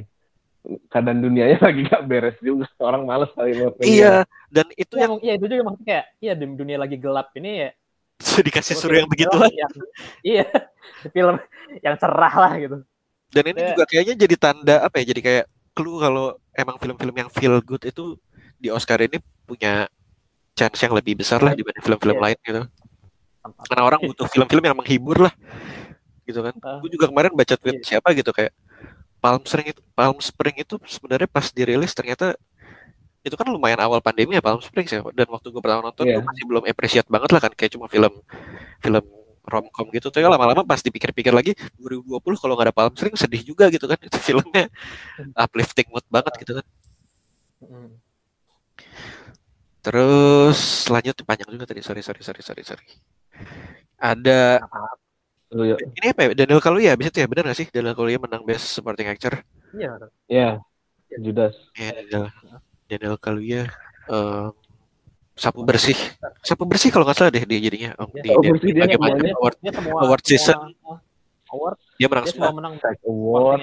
[0.92, 2.68] Keadaan dunianya lagi gak beres juga.
[2.78, 3.80] Orang males kali nonton.
[3.82, 7.52] iya dan itu Iya, yang iya itu juga maksudnya kayak iya dunia lagi gelap ini
[7.64, 7.70] ya
[8.46, 9.72] dikasih suruh yang begituan yang,
[10.22, 10.46] iya
[11.16, 11.40] film
[11.80, 12.78] yang cerah lah gitu
[13.30, 13.68] dan ini Ya.
[13.72, 17.86] juga kayaknya jadi tanda apa ya jadi kayak clue kalau emang film-film yang feel good
[17.86, 18.18] itu
[18.58, 19.88] di Oscar ini punya
[20.52, 22.24] chance yang lebih besar lah dibanding film-film Iya.
[22.26, 22.62] lain gitu.
[23.58, 25.34] Karena orang butuh film-film yang menghibur lah.
[26.28, 26.54] Gitu kan.
[26.62, 26.78] Ah.
[26.78, 27.98] gue juga kemarin baca tweet Iya.
[27.98, 28.54] siapa gitu kayak
[29.20, 32.38] Palm Spring itu Palm Spring itu sebenarnya pas dirilis ternyata
[33.20, 36.24] itu kan lumayan awal pandemi ya Palm Springs ya dan waktu gue pertama nonton gue
[36.24, 38.14] masih belum appreciate banget lah kan kayak cuma film
[38.80, 39.04] film
[39.44, 40.14] romcom gitu.
[40.14, 43.90] Tuh ya lama-lama pas dipikir-pikir lagi 2020 kalau nggak ada Palm Springs sedih juga gitu
[43.90, 43.98] kan.
[43.98, 44.70] Itu filmnya
[45.44, 46.66] uplifting mood banget gitu kan.
[49.80, 50.60] Terus
[50.92, 51.82] lanjut panjang juga tadi.
[51.82, 52.86] Sorry sorry sorry sorry sorry
[53.96, 54.64] ada
[55.50, 55.76] Lu ya.
[55.82, 56.30] ini apa ya?
[56.38, 57.28] Daniel Kaluuya bisa tuh ya?
[57.28, 57.68] Benar gak sih?
[57.68, 59.42] Daniel Kaluuya menang Best Supporting Actor.
[59.74, 59.92] Iya.
[60.30, 60.50] Ya.
[61.18, 61.58] Judas.
[61.74, 62.30] ya Daniel.
[62.86, 63.66] Daniel Kaluuya
[64.08, 64.48] eh,
[65.34, 65.98] sapu bersih.
[66.40, 67.98] Sapu bersih kalau nggak salah deh dia jadinya.
[67.98, 69.34] Oh, Iya, di, bersih dia bagaimana semuanya.
[69.36, 70.58] award dia semua Award semua- season.
[71.50, 71.78] award.
[71.98, 72.46] Dia menang dia semua.
[72.46, 73.62] semua menang Award.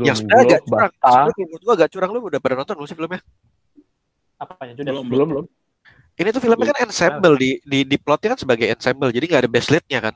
[0.00, 0.92] yang sebenarnya agak curang.
[0.96, 2.10] Sebenarnya menurut gua agak curang.
[2.10, 3.20] Lu udah pada nonton belum sih filmnya?
[4.38, 4.72] Apanya?
[4.74, 4.92] Judas?
[4.94, 5.46] Belum, Belum, belum.
[6.22, 9.50] Ini tuh filmnya kan ensemble di di di plotnya kan sebagai ensemble jadi nggak ada
[9.50, 10.14] best lead-nya kan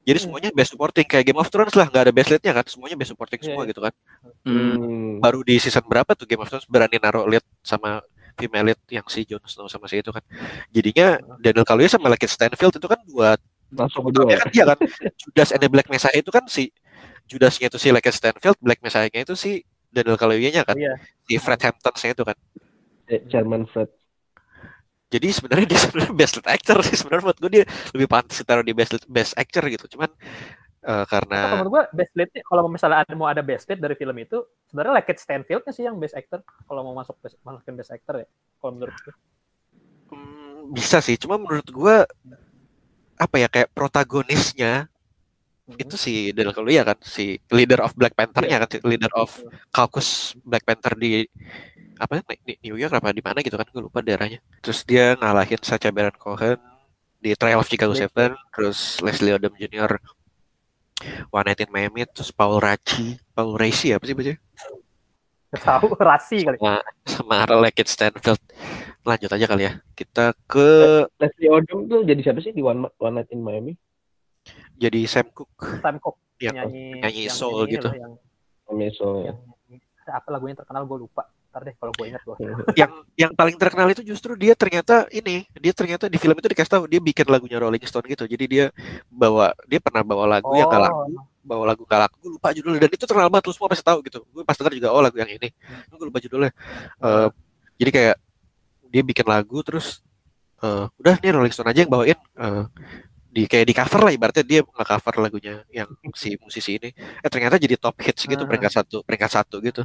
[0.00, 0.24] jadi Hmm.
[0.26, 3.10] semuanya best supporting kayak Game of Thrones lah nggak ada best lead-nya kan semuanya best
[3.10, 3.70] supporting Iya, semua iya.
[3.72, 3.92] gitu kan
[4.44, 5.18] Hmm.
[5.18, 8.00] baru di season berapa tuh Game of Thrones berani naruh lead sama
[8.36, 10.24] female lead yang si Jon Snow sama si itu kan
[10.68, 13.36] jadinya Daniel Kaluuya sama Lakeith Stanfield itu kan dua
[13.70, 14.34] Langsung berdua.
[14.34, 14.78] kan dia kan
[15.14, 16.72] Judas and the Black Messiah itu kan si
[17.28, 21.60] Judasnya itu si Lakeith Stanfield Black Messiah-nya itu si Daniel Kaluuya-nya kan iya si Fred
[21.60, 22.34] Hampton-nya itu kan
[23.06, 23.90] Eh, Chairman Fred.
[25.10, 28.64] Jadi sebenarnya dia sebenarnya best lead actor sih sebenarnya buat gue dia lebih pantas ditaruh
[28.64, 29.98] di best lead, best actor gitu.
[29.98, 30.10] Cuman
[30.80, 33.92] Atau karena kalau menurut gua best lead kalau misalnya ada mau ada best lead dari
[34.00, 34.40] film itu
[34.72, 38.26] sebenarnya Lakeith Stanfield sih yang best actor kalau mau masuk best, masukin best actor ya
[38.62, 39.14] kalau menurut gue
[40.14, 41.20] hmm, bisa sih.
[41.20, 41.96] Cuma menurut gue
[43.20, 44.88] apa ya kayak protagonisnya
[45.76, 49.30] itu si Daniel Kaluuya kan si leader of Black Panther-nya kan si leader of
[49.70, 51.22] caucus Black Panther di
[52.00, 55.60] apa di New York apa di mana gitu kan gue lupa daerahnya terus dia ngalahin
[55.60, 56.56] Sacha Baron Cohen
[57.20, 60.00] di Trial of Chicago Seven terus Leslie Odom Jr.
[61.28, 66.56] One Night in Miami terus Paul Raci Paul Raci apa sih Nggak tahu rasi kali.
[67.02, 68.38] sama Lekit Stanfield.
[69.02, 69.82] Lanjut aja kali ya.
[69.98, 73.74] Kita ke Leslie Odom tuh jadi siapa sih di One, One Night in Miami?
[74.80, 77.84] jadi Sam Cooke Sam Cooke yang nyanyi nyanyi yang soul gitu.
[77.84, 78.14] loh, yang,
[78.72, 79.28] Miso.
[79.28, 79.36] yang
[80.08, 81.28] apa lagunya terkenal gue lupa.
[81.50, 82.36] Ntar deh kalau gue ingat gue.
[82.78, 86.72] yang yang paling terkenal itu justru dia ternyata ini dia ternyata di film itu dikasih
[86.78, 88.22] tahu dia bikin lagunya Rolling Stone gitu.
[88.30, 88.64] Jadi dia
[89.10, 92.86] bawa dia pernah bawa lagu yang gak lagu bawa lagu gak lagu gue lupa judulnya.
[92.86, 94.22] Dan itu terkenal banget lu semua pasti tahu gitu.
[94.30, 95.50] Gue pas denger juga oh lagu yang ini.
[95.90, 96.54] Gue lupa judulnya.
[97.02, 97.28] Eh,
[97.82, 98.16] jadi kayak
[98.94, 100.06] dia bikin lagu terus
[100.62, 102.64] eh, udah nih Rolling Stone aja yang bawain eh,
[103.30, 104.46] di kayak di cover lah ibaratnya.
[104.46, 106.94] Dia nggak cover lagunya yang si musisi ini.
[106.94, 108.46] Eh ternyata jadi top hits gitu Ah.
[108.46, 109.82] peringkat satu peringkat satu gitu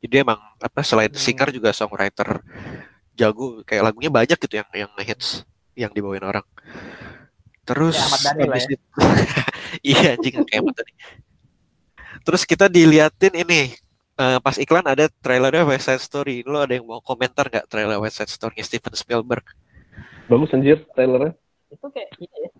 [0.00, 1.20] jadi emang apa selain Hmm.
[1.20, 2.40] singer juga songwriter
[3.12, 6.44] jago kayak lagunya banyak gitu yang yang hits yang dibawain orang
[7.62, 8.80] terus Ya, Ahmad Dhani lah itu-
[9.86, 10.92] iya anjing kayak Ahmad Dhani.
[12.20, 13.76] terus kita diliatin ini
[14.16, 17.96] eh, pas iklan ada trailernya West Side Story lo ada yang mau komentar nggak trailer
[17.96, 19.44] West Side Story Steven Spielberg
[20.26, 21.34] Bagus anjir trailernya.
[21.68, 22.50] itu kayak ini ya,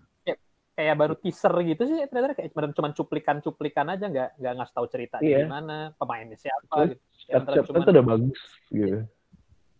[0.81, 5.21] kayak, baru teaser gitu sih ternyata kayak cuma cuplikan-cuplikan aja nggak nggak ngasih tahu ceritanya
[5.21, 5.39] Iya.
[5.45, 6.85] gimana pemainnya siapa Iya.
[6.89, 8.39] gitu Yang Step-step cuman itu udah bagus
[8.73, 8.97] gitu.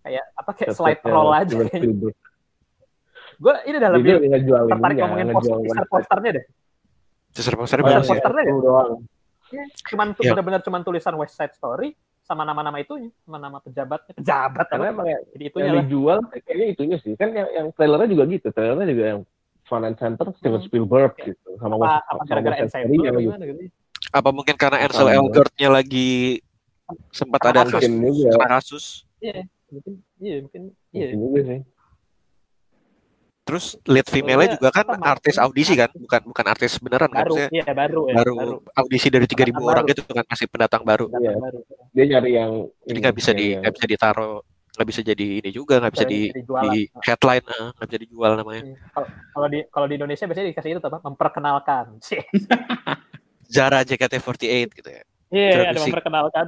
[0.01, 1.55] kayak apa kayak slide roll aja
[3.41, 4.11] gue ini udah lebih
[4.69, 6.45] tertarik ngomongin ngejual poster, teaser posternya deh
[7.33, 8.01] teaser posternya bagus iya.
[8.05, 8.91] ya posternya Itu doang.
[9.89, 10.31] cuman tuh Iya.
[10.37, 11.89] benar-benar cuman tulisan West Side Story
[12.21, 16.67] sama nama-nama itunya sama nama pejabatnya pejabat Karena emang ya, jadi itunya yang dijual kayaknya
[16.71, 17.13] itunya sih.
[17.19, 18.47] Kan yang, yang trailernya juga gitu.
[18.55, 19.19] Trailernya juga yang
[19.71, 20.67] Fun and Center Steven Hmm.
[20.67, 21.49] Spielberg gitu.
[21.55, 23.71] Sama apa, apa sama gara-gara apa gitu
[24.11, 25.15] apa mungkin karena Ansel Sama.
[25.15, 26.43] Elgort-nya lagi
[27.09, 27.87] sempat ada kasus.
[28.43, 29.47] kasus juga.
[29.71, 31.59] mungkin iya mungkin iya Mungkin juga sih.
[33.41, 35.07] terus lead female-nya Soalnya juga kan Martin?
[35.07, 38.33] artis audisi kan bukan bukan artis beneran kan baru maksudnya iya baru ya baru,
[38.75, 39.91] audisi dari 3000 Pendatang orang baru.
[39.93, 41.33] gitu kan masih pendatang baru Iya.
[41.37, 41.59] baru
[41.91, 44.35] Dia nyari yang jadi ini, nggak bisa di nggak bisa ditaruh
[44.71, 46.19] nggak bisa jadi ini juga nggak bisa Bisa di
[46.71, 48.75] di headline eh, nggak bisa dijual namanya Hmm.
[48.95, 50.99] Kalau kalau di kalau di Indonesia biasanya dikasih itu apa?
[51.03, 51.85] Memperkenalkan.
[51.99, 52.21] Sih.
[53.53, 55.91] Zara JKT48 gitu ya Iya, ada Introducing.
[55.91, 56.45] memperkenalkan.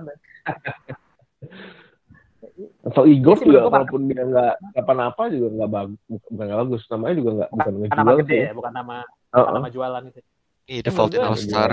[2.83, 6.81] Atau Igor Iya sih, juga walaupun dia nggak apa-apa juga nggak bagus, bukan nggak bagus.
[6.91, 8.43] Namanya juga nggak bukan Bukan ngejual nama gede sih.
[8.43, 8.95] ya, bukan nama
[9.33, 9.55] bukan oh.
[9.55, 10.19] nama jualan gitu.
[10.63, 11.71] ini The Fault in gua Star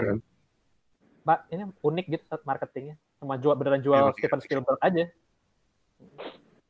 [1.21, 2.97] Mbak, ini unik gitu marketingnya.
[3.21, 5.05] Sama jual beneran jual Iya, Steven Spielberg aja.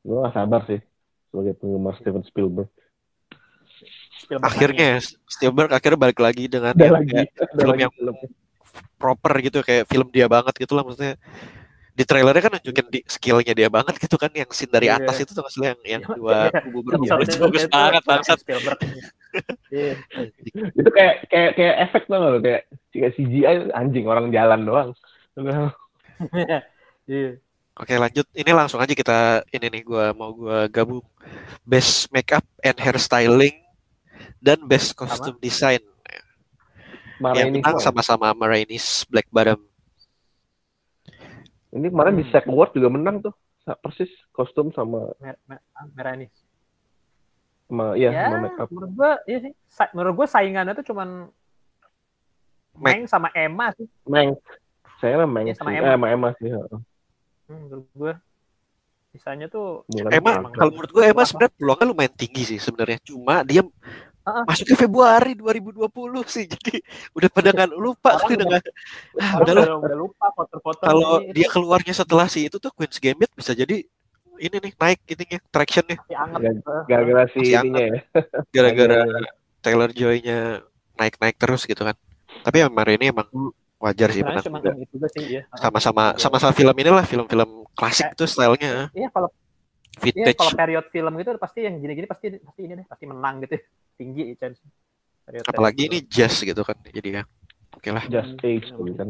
[0.00, 0.80] Gue gak sabar sih
[1.28, 2.68] sebagai penggemar Steven Spielberg.
[4.18, 4.90] Spielberg akhirnya
[5.24, 8.14] Spielberg akhirnya balik lagi dengan yang lagi, kayak film lagi yang film.
[8.96, 11.16] proper gitu kayak film dia banget gitu lah maksudnya
[11.90, 15.00] di trailernya kan nunjukin di skillnya dia banget gitu kan yang scene dari Iya.
[15.00, 16.16] atas itu tuh maksudnya yang yang Iya.
[16.16, 16.60] dua Iya.
[16.62, 18.80] kubu berbeda itu bagus banget bangsat Spielberg.
[19.70, 19.94] Iya.
[20.74, 24.90] Itu kayak kayak kayak efek tuh nggak lo kayak kayak CGI anjing orang jalan doang.
[27.06, 27.38] Iya.
[27.80, 31.00] Oke lanjut, ini langsung aja kita ini nih gua mau gua gabung
[31.64, 33.56] best makeup and hairstyling
[34.36, 35.80] dan best costume design
[37.16, 39.64] Marah yang menang sama-sama Marainis Black Bottom.
[41.70, 42.32] Ini kemarin di Hmm.
[42.32, 43.32] SAG Award juga menang tuh.
[43.80, 45.64] Persis kostum sama Mer- mer-
[45.94, 46.26] merah ini.
[47.64, 48.66] sama iya Ya, sama makeup.
[48.68, 49.52] menurut gua iya sih.
[49.68, 51.32] Sa- menurut gua saingannya tuh cuman.
[52.76, 53.88] Meng sama Emma sih.
[54.04, 54.36] Meng.
[54.98, 55.76] Saya mah Meng Iya, sama sih.
[55.76, 55.86] Emma.
[55.86, 56.48] Eh, sama Emma sih.
[57.50, 58.12] Hmm, menurut gua
[59.10, 60.48] sisanya tuh Emma, sama.
[60.54, 63.02] kalau menurut gue Emma sebenarnya peluangnya lumayan tinggi sih sebenarnya.
[63.02, 63.66] Cuma dia
[64.20, 64.44] Ah.
[64.44, 65.90] masuk ke Februari 2020
[66.24, 66.44] sih.
[66.46, 66.78] Jadi
[67.10, 68.60] udah pada nggak lupa sih dengan
[69.34, 69.64] udahlah.
[69.66, 73.82] udah, udah lupa foto-foto kalau dia keluarnya setelah si itu tuh Queen's Gambit bisa jadi
[74.38, 77.98] ini nih naik ininya tractionnya Eh, Gara-gara si ininya ya.
[78.54, 78.98] gara-gara
[79.58, 80.62] Taylor Joy-nya
[80.94, 81.96] naik-naik terus gitu kan.
[82.40, 83.26] Tapi yang kemarin ini emang
[83.80, 84.70] wajar sih cuma juga.
[84.76, 85.42] itu juga sih ya.
[85.56, 90.36] Sama-sama sama-sama film inilah film-film klasik tuh stylenya Iya kalau iya vintage.
[90.36, 93.56] kalau period film gitu pasti yang gini-gini pasti pasti ini deh pasti menang gitu.
[93.96, 94.60] Tinggi chance.
[95.24, 96.76] Period- Apalagi period ini jazz gitu kan.
[96.84, 97.24] Jadi ya.
[97.72, 98.04] Oke lah.
[98.04, 99.08] Just Age gitu kan.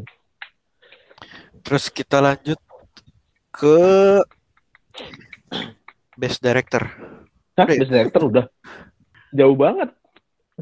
[1.61, 2.59] Terus kita lanjut
[3.51, 3.77] ke
[6.15, 6.83] Best Director.
[7.57, 7.67] Hah?
[7.67, 8.45] Best Director udah
[9.31, 9.91] jauh banget.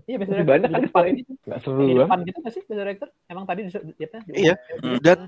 [0.05, 1.33] Iya Masih biasanya banyak di kan depan yang gitu.
[1.35, 1.99] Di seru banget.
[2.01, 3.09] depan gitu nggak sih best director?
[3.27, 4.05] Emang tadi di, di, di
[4.39, 5.19] Iya, di- dan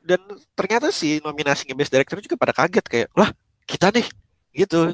[0.00, 0.20] dan
[0.52, 3.28] ternyata si nominasinya Best Director juga pada kaget kayak lah
[3.64, 4.06] kita nih
[4.56, 4.88] gitu.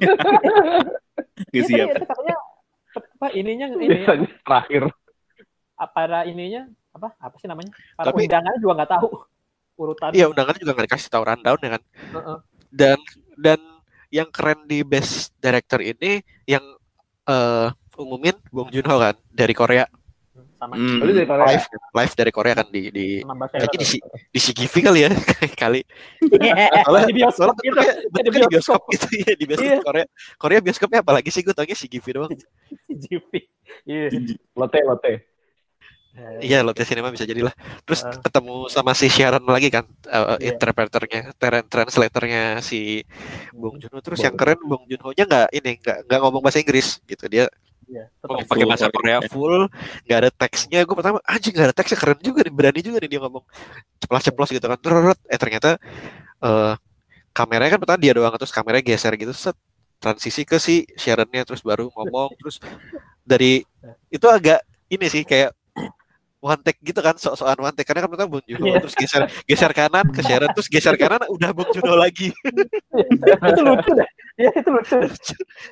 [1.50, 1.88] Iya, Gak siap.
[2.94, 4.82] apa ininya ini Biasanya terakhir.
[5.74, 7.74] apa, para ininya apa apa sih namanya?
[7.92, 9.08] Para Tapi- undangannya juga nggak tahu
[9.76, 10.10] urutan.
[10.10, 11.82] Iya undangan juga nggak dikasih tahu rundown ya kan.
[12.12, 12.38] Heeh.
[12.70, 12.98] Dan
[13.36, 13.60] dan
[14.10, 16.62] yang keren di Best Director ini yang
[17.24, 19.86] eh umumin Bong Joon Ho kan dari Korea.
[20.54, 20.96] sama Hmm.
[20.96, 21.44] Berarti dari Korea.
[21.46, 23.88] live live dari Korea kan di di kayaknya di
[24.30, 25.10] di CGV kali ya
[25.62, 25.80] kali
[26.24, 26.38] Di
[27.12, 27.80] bioskop soalnya gitu.
[28.24, 29.78] di bioskop gitu ya di bioskop Iya.
[29.82, 30.04] Korea
[30.36, 32.32] Korea bioskopnya apalagi sih gue taunya CGV doang
[32.82, 33.30] CGV.
[33.84, 34.06] Iya.
[34.54, 35.12] Lotte, Lotte.
[36.38, 37.50] iya Lotte Cinema bisa jadilah
[37.82, 38.14] terus Ah.
[38.16, 40.54] ketemu sama si Sharon lagi kan uh, Iya.
[40.54, 43.02] interpreternya tra- translatornya si
[43.50, 46.20] Bong Joon Ho terus Bong yang keren Bong Joon Ho nya nggak ini nggak nggak
[46.20, 47.50] ngomong bahasa Inggris gitu dia
[47.84, 48.04] Iya.
[48.24, 48.50] ngomong Tetap.
[48.50, 49.18] pakai bahasa Korea.
[49.18, 49.56] Korea full
[50.08, 53.10] nggak ada teksnya gue pertama anjing nggak ada teksnya keren juga nih berani juga nih
[53.12, 53.44] dia ngomong
[54.00, 55.70] ceplos-ceplos gitu kan terus eh ternyata
[56.44, 56.74] eh
[57.34, 59.56] kameranya kan pertama dia doang terus kameranya geser gitu set
[59.98, 62.60] transisi ke si Sharonnya terus baru ngomong terus
[63.24, 63.64] dari
[64.12, 64.60] itu agak
[64.92, 65.50] ini sih kayak
[66.44, 68.78] one take gitu kan sok-sokan one take karena kan pertama Bong Joon Ho Iya.
[68.78, 72.28] terus geser geser kanan ke Sharon terus geser kanan udah Bong Joon Ho lagi
[73.48, 74.08] itu lucu deh.
[74.34, 74.96] Iya, itu lucu.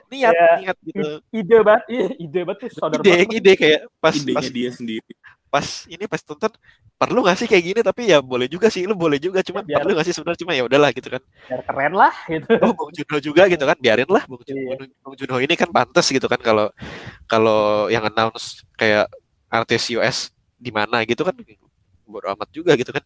[0.08, 0.48] niat Iya.
[0.62, 3.36] niat gitu Ide banget, iya, ide banget tuh saudara ide banget.
[3.36, 5.12] ide kayak pas idenya pas dia sendiri.
[5.46, 6.48] pas ini pas tonton
[6.96, 9.68] perlu nggak sih kayak gini tapi ya boleh juga sih lu boleh juga cuma Ya,
[9.68, 12.48] biar- perlu nggak sih sebenarnya cuma ya udahlah gitu kan Biar keren lah gitu.
[12.56, 14.88] oh Bong Joon Ho juga gitu kan biarin lah Bong Joon Iya.
[14.98, 16.72] Bong Joon Ho ini kan pantas gitu kan kalau
[17.28, 19.12] kalau yang announce kayak
[19.46, 20.31] artis US
[20.62, 21.34] di mana gitu kan.
[22.06, 23.02] Bodo amat juga gitu kan.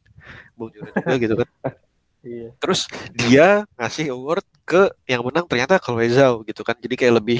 [0.61, 1.49] Ho juga gitu kan.
[2.27, 2.51] Iya.
[2.59, 5.79] terus dia ngasih award ke yang menang ternyata
[6.11, 6.75] Zhao gitu kan.
[6.75, 7.38] Jadi kayak lebih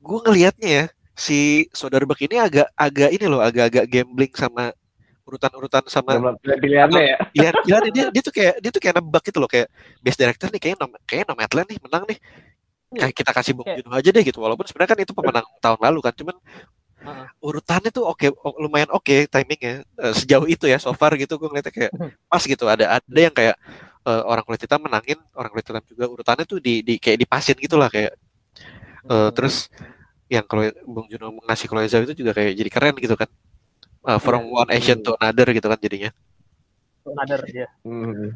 [0.00, 4.72] gue ngelihatnya ya si saudara Bak ini agak agak ini loh agak-agak gambling sama
[5.28, 7.16] urutan-urutan sama Pilihan- Pilihannya ya.
[7.28, 9.68] pilihan pilihan dia dia tuh kayak dia tuh kayak nebak gitu loh kayak
[10.00, 12.18] best director nih kayaknya nom kayaknya Nomadland nih menang nih.
[12.96, 15.78] Kayak kita kasih Bong Kayak- Joon aja deh gitu walaupun sebenarnya kan itu pemenang tahun
[15.84, 16.36] lalu kan cuman
[17.06, 17.26] Heeh.
[17.48, 21.48] urutannya tuh oke o- lumayan oke timingnya Eh, sejauh itu ya so far gitu gue
[21.50, 21.92] ngeliatnya kayak
[22.30, 22.64] pas gitu.
[22.68, 23.56] Ada ada yang kayak
[24.08, 26.04] eh, orang kulit hitam menangin orang kulit hitam juga.
[26.14, 28.12] Urutannya tuh di, di kayak dipasin gitu lah kayak
[29.10, 29.68] eh, terus
[30.32, 33.30] yang kalau Bong Joon Ho ngasih Chloe Zhao itu juga kayak jadi keren gitu kan.
[34.10, 36.10] Eh, from one Asian to another gitu kan jadinya.
[37.06, 37.66] Another, iya.
[37.86, 38.30] Hmm.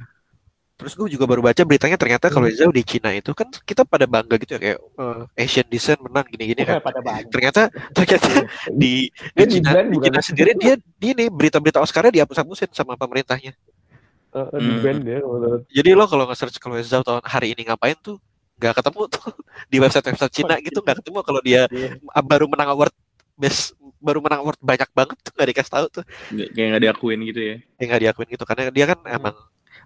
[0.80, 4.04] Terus gue juga baru baca beritanya ternyata kalau Zhao di Cina itu kan kita pada
[4.04, 6.80] bangga gitu ya kayak eh, Asian descent menang gini-gini kan.
[6.80, 7.20] Pada.
[7.28, 8.28] Ternyata ternyata
[8.72, 10.00] di di di Cina, di?
[10.00, 13.52] Cina sendiri dia dia nih berita-berita Oscarnya dihapus-hapusin sama pemerintahnya.
[13.52, 14.80] Eh, eh, di Hmm.
[14.80, 18.16] band menurut- Jadi lo kalau nge-search kalau Zhao tahun hari ini ngapain tuh
[18.56, 19.24] nggak ketemu tuh
[19.72, 21.96] di website-website Cina gitu nggak ketemu kalau dia Iya.
[22.20, 22.92] baru menang award
[23.34, 26.04] best baru menang award banyak banget tuh nggak dikasih tahu tuh
[26.52, 27.54] Kayak nggak diakuin gitu ya.
[27.76, 29.16] ya nggak diakuin gitu karena dia kan Hmm.
[29.16, 29.36] emang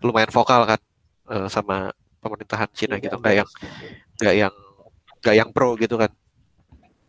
[0.03, 0.81] lumayan vokal kan
[1.31, 3.49] eh, sama pemerintahan Cina Iya, gitu nggak yang
[4.19, 4.55] nggak yang
[5.21, 6.11] nggak yang pro gitu kan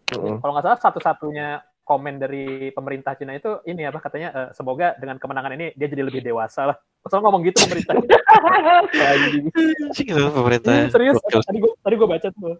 [0.05, 0.37] Heeh.
[0.37, 1.47] Kalau nggak salah satu-satunya
[1.85, 6.05] komen dari pemerintah Cina itu ini apa katanya eh, semoga dengan kemenangan ini dia jadi
[6.05, 6.77] lebih dewasa lah.
[7.05, 7.93] Soalnya ngomong gitu pemerintah.
[9.97, 11.17] Gitu pemerintah Iya, serius.
[11.21, 12.57] Tadi gue tadi gue baca tuh.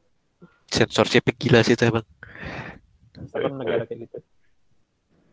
[0.66, 2.06] sensorship gila sih itu emang
[3.30, 4.18] Satu negara kayak gitu.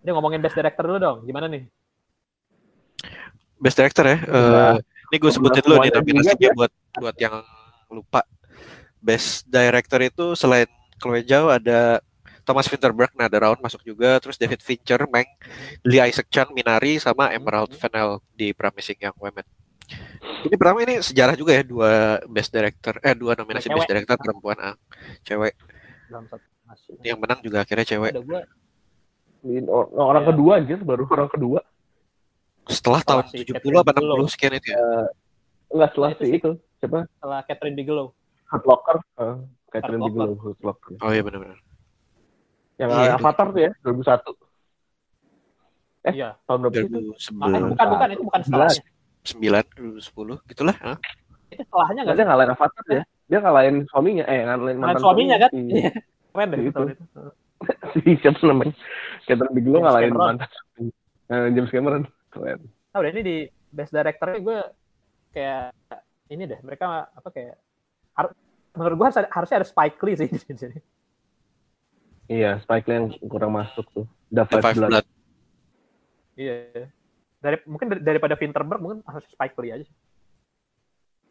[0.05, 1.19] Dia ngomongin best director dulu dong.
[1.25, 1.65] Gimana nih?
[3.63, 4.77] Best director ya Eh, Nah,
[5.09, 6.53] ini gue sebutin dulu nih juga ya.
[6.53, 7.35] buat buat yang
[7.89, 8.27] lupa
[8.99, 12.03] best director itu selain Chloe Zhao ada
[12.43, 15.31] Thomas Vinterberg nah ada Round masuk juga terus David Fincher Meng
[15.83, 19.47] Lee Isaac Chung Minari sama Emerald Fennell di Promising Young Women
[20.43, 21.93] ini pertama ini sejarah juga ya dua
[22.25, 23.77] best director eh dua nominasi Cewek.
[23.77, 24.75] best director perempuan ah,
[25.21, 25.55] cewek
[26.09, 26.93] Dalam satu masih.
[27.03, 28.43] yang menang juga akhirnya cewek Ada
[29.43, 30.31] Ini or- orang Iya.
[30.31, 31.61] kedua anjir, baru orang kedua.
[32.65, 34.17] Setelah tahun 70 Catherine apa Bigelow.
[34.23, 34.81] 60 sekian itu ya
[35.69, 36.51] Enggak setelah Nah, itu itu.
[36.77, 36.99] Siapa?
[37.09, 38.07] setelah Catherine Bigelow.
[38.47, 38.97] Hurt Locker.
[39.17, 39.37] Eh,
[39.69, 40.93] Catherine Hurt Bigelow, Hurt Locker.
[40.99, 41.59] oh iya benar-benar
[42.77, 44.33] Yang Iya, Avatar tuh ya, 2001.
[46.03, 46.29] Eh, Iya.
[46.43, 46.83] Tahun berapa itu?
[46.83, 48.83] Ah, eh, 2011 bukan bukan itu bukan setelahnya.
[49.23, 49.65] 9
[50.03, 50.99] 2010 gitulah ah.
[51.49, 53.03] Itu setelahnya Enggak, nggak dia ngalahin Avatar ya.
[53.25, 55.51] Dia ngalahin suaminya, eh ngalahin mantan suaminya kan?
[55.53, 55.91] Iya.
[56.33, 56.71] Keren deh Itu.
[56.73, 57.05] tahun itu.
[57.95, 58.75] si siapa namanya?
[59.25, 60.49] Catherine Bigelow ngalahin mantan.
[61.31, 62.05] Eh, James Cameron.
[62.33, 62.61] Keren.
[62.91, 63.37] Tahu deh ini di
[63.69, 64.59] best director gue
[65.31, 65.73] kayak
[66.29, 67.57] ini deh mereka apa kayak
[68.13, 68.37] har-
[68.73, 70.79] menurut gue harus ada- harusnya ada Spike Lee sih di sini.
[72.27, 74.07] Iya, Spike Lee yang kurang masuk tuh.
[74.29, 74.91] The The Five, Five Blood.
[74.97, 75.07] Blood
[76.33, 76.55] Iya.
[77.39, 79.85] Dari mungkin dari- daripada Vinterberg mungkin harus Spike Lee aja.
[79.85, 79.97] sih.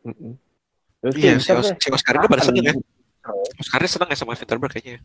[0.05, 0.33] Mm-mm.
[1.01, 2.73] Terus Iya, si, Os- si Oscar ini pada seneng ya.
[3.57, 5.01] Oscarnya seneng ya sama Vinterberg kayaknya.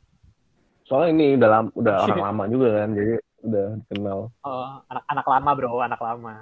[0.85, 3.13] Soalnya ini udah lama, udah orang lama juga kan, jadi
[3.47, 6.35] udah dikenal Oh, anak-anak lama bro, anak lama.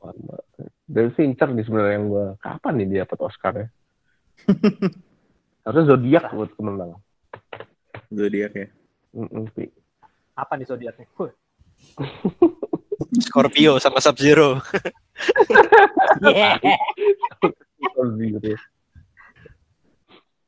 [0.00, 0.34] lama.
[0.84, 3.66] Dari Fincher nih sebenarnya yang gua kapan nih dia dapat Oscar ya?
[5.64, 7.00] Harusnya Zodiac buat kemenangan.
[8.08, 8.68] Zodiac ya.
[9.12, 9.68] Mm-mm, Pi.
[10.34, 11.04] Apa nih zodiaknya?
[13.26, 14.56] Scorpio sama Sub Zero.
[16.18, 16.64] Zodiac.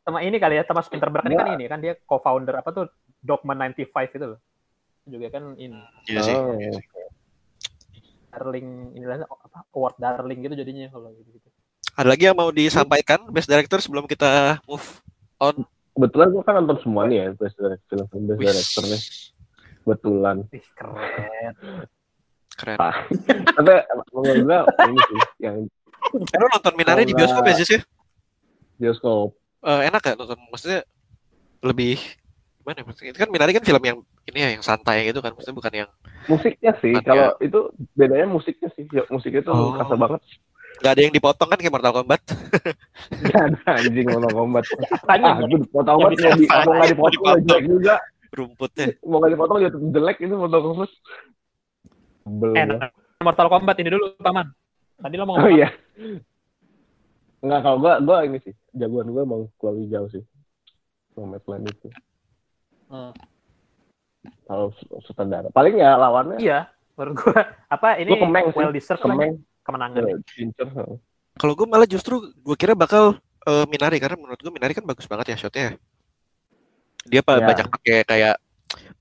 [0.02, 2.90] Sama ini kali ya, Thomas Vinterberg ini kan ini kan dia co-founder apa tuh
[3.22, 4.40] Dogma 95 itu loh.
[5.04, 6.34] Juga kan ini Iya sih.
[6.34, 6.54] Oh.
[8.30, 11.48] darling inilah apa award darling gitu jadinya kalau gitu gitu
[11.92, 14.86] Ada lagi yang mau disampaikan Best Director sebelum kita move
[15.36, 15.60] on?
[15.92, 19.00] Kebetulan gue kan nonton semua nih ya, best director, film best Wih, director nih.
[19.84, 20.36] Kebetulan.
[20.48, 21.52] Ih, keren
[22.54, 22.78] keren.
[22.80, 22.96] Ah.
[23.60, 23.72] Tapi
[24.08, 25.56] menurut gue ini sih yang
[26.02, 27.80] Eh, lu nonton Minari di bioskop ya sih sih?
[28.74, 29.36] bioskop.
[29.60, 30.40] Eh, enak gak nonton?
[30.48, 30.80] Maksudnya
[31.60, 32.00] lebih
[32.62, 32.78] gimana?
[32.78, 32.84] ya?
[32.86, 35.72] Maksudnya itu kan Minari kan film yang ini ya yang santai gitu kan, maksudnya bukan
[35.74, 35.90] yang
[36.24, 37.58] Musiknya sih, Bukan kalau itu
[37.92, 38.86] bedanya musiknya sih.
[38.88, 39.74] Ya, musiknya tuh Oh.
[39.74, 40.22] kerasa banget.
[40.72, 42.22] nggak ada yang dipotong kan kayak Mortal Kombat.
[43.28, 44.64] Gak ada anjing Mortal Kombat.
[44.96, 45.34] Apanya Ah,
[45.70, 47.94] Mortal Kombat mau di, mau nggak dipotong jelek juga.
[48.32, 48.86] Rumputnya.
[49.04, 50.90] Mau nggak dipotong juga tetap jelek itu Mortal Kombat.
[52.22, 52.88] Sebel eh gua.
[53.20, 54.46] Mortal Kombat ini dulu paman
[54.96, 55.68] tadi lo mau Oh ngomong iya.
[57.42, 60.22] Enggak kalau gua gua ini sih jagoan gua emang Kuali jauh sih.
[61.12, 61.90] Nomadland itu.
[62.92, 63.12] Hmm.
[64.44, 64.68] Kalau
[65.00, 65.48] sutradara.
[65.48, 68.56] Paling ya lawannya iya menurut gua apa ini Gua Kemeng sih.
[68.60, 70.68] well deserved Kemeng, kemenangan ya, Fincher.
[71.32, 73.16] Kalau gue malah justru gue kira bakal
[73.48, 75.62] eh, Minari karena menurut gue Minari kan bagus banget ya shotnya.
[75.64, 75.72] ya.
[77.08, 77.24] Dia Ya.
[77.24, 78.34] banyak pakai kayak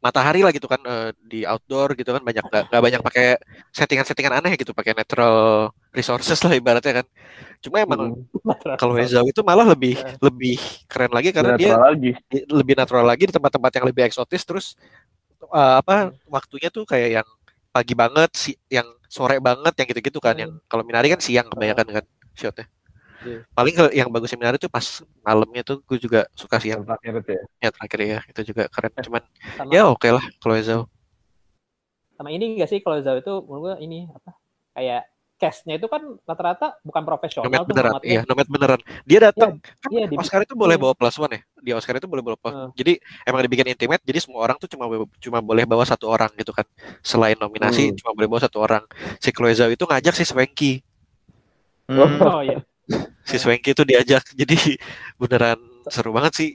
[0.05, 3.25] matahari lah gitu kan eh, di outdoor gitu kan banyak nggak nggak banyak pakai
[3.77, 7.07] settingan-settingan aneh gitu pakai natural resources lah ibaratnya kan.
[7.63, 8.75] Cuma emang Hmm.
[8.79, 10.57] kalau Ezau itu malah lebih lebih
[10.89, 12.11] keren lagi karena dia Natural lagi.
[12.31, 14.65] di- lebih natural lagi di tempat-tempat yang lebih eksotis terus
[15.41, 17.27] eh, apa waktunya tuh kayak yang
[17.71, 21.87] pagi banget si yang sore banget yang gitu-gitu kan yang kalau Minari kan siang kebanyakan
[22.01, 22.65] kan shotnya
[23.21, 23.45] Iya.
[23.53, 27.21] paling kalau yang bagusnya Minari tuh pas malamnya tuh gue juga suka sih yang terakhir
[27.21, 27.43] itu ya.
[27.61, 29.21] ya terakhir ya itu juga keren cuman
[29.57, 30.81] sama, ya oke lah kalau Ezau
[32.17, 34.37] sama ini enggak sih kalau Zhao itu menurut gua ini apa
[34.77, 35.09] kayak
[35.41, 40.05] castnya itu kan rata-rata bukan profesional nomad beneran iya nomad beneran dia datang kan iya,
[40.13, 40.83] Oscar itu boleh iya.
[40.85, 42.69] bawa plus one ya di Oscar itu boleh bawa plus Heeh.
[42.77, 42.93] jadi
[43.25, 44.85] emang dibikin intimate jadi semua orang tuh cuma
[45.17, 46.65] cuma boleh bawa satu orang gitu kan
[47.01, 47.97] selain nominasi Hmm.
[47.97, 48.85] cuma boleh bawa satu orang
[49.17, 50.85] si Chloe Zhao itu ngajak si Swanky
[51.89, 52.21] Hmm.
[52.21, 52.61] oh iya
[53.21, 54.57] si Swanky itu diajak jadi
[55.15, 56.49] beneran seru banget sih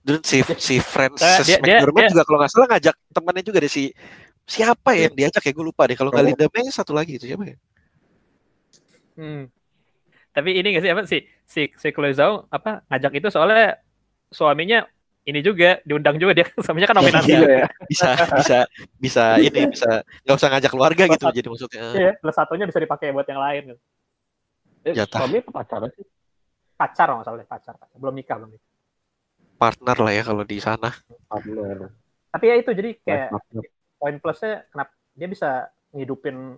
[0.00, 3.42] dan si si Frances Eh, dia- dia- McDormand dia- juga kalau nggak salah ngajak temannya
[3.42, 3.84] juga deh si
[4.44, 6.28] siapa ya yang diajak ya gue lupa deh kalau nggak Oh.
[6.28, 7.56] Linda May satu lagi itu siapa ya
[9.14, 9.52] Hmm.
[10.30, 13.76] Tapi ini nggak sih apa si si si Chloe Zhao apa ngajak itu soalnya
[14.28, 14.86] suaminya
[15.22, 17.30] ini juga diundang juga dia suaminya kan nominasi.
[17.30, 17.66] Iya ya.
[17.84, 18.58] bisa bisa
[18.96, 19.90] bisa ini bisa
[20.24, 23.62] nggak usah ngajak keluarga gitu jadi maksudnya Iya, plus satunya bisa dipakai buat yang lain.
[23.68, 23.80] gitu.
[24.82, 25.18] Eh, Jatah.
[25.20, 26.04] suami apa pacaran sih?
[26.72, 27.96] Pacar nggak salah deh, pacar, pacar.
[27.96, 28.68] Belum nikah, belum nikah.
[29.54, 30.88] partner lah ya kalau di sana
[31.26, 31.92] Partner.
[32.30, 33.62] Tapi ya itu jadi kayak Partner.
[33.94, 35.50] poin plusnya kenapa dia bisa
[35.92, 36.56] ngidupin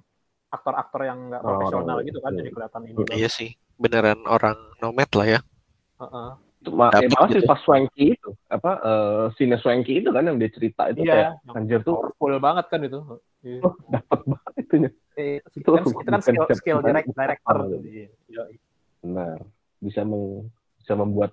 [0.49, 2.39] aktor-aktor yang nggak Oh, profesional orang- gitu kan iya.
[2.39, 2.97] jadi kelihatan ini.
[3.13, 5.41] iya sih beneran orang nomad lah ya
[5.99, 6.31] Heeh.
[6.63, 7.49] Itu ma- eh, malah si gitu.
[7.49, 11.43] pas Swanky itu apa eh Sine Swanky itu kan yang dia cerita itu kayak Iya,
[11.43, 12.99] yang anjir tuh powerful banget kan itu.
[13.43, 13.59] Iya.
[13.63, 14.91] Oh, dapat banget itunya.
[15.13, 17.57] Eh, itu, kan, itu kan skill, skill siapa- direct, director.
[19.01, 19.37] Benar.
[19.77, 20.49] Bisa meng,
[20.79, 21.33] bisa membuat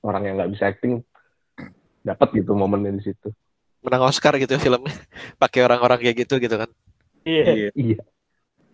[0.00, 1.00] orang yang nggak bisa acting
[2.00, 3.28] dapat gitu momennya di situ.
[3.78, 4.90] menang Oscar gitu ya filmnya
[5.36, 6.66] pakai orang-orang kayak gitu gitu kan
[7.22, 7.44] Iya.
[7.46, 7.70] Iya.
[7.72, 7.98] Iya.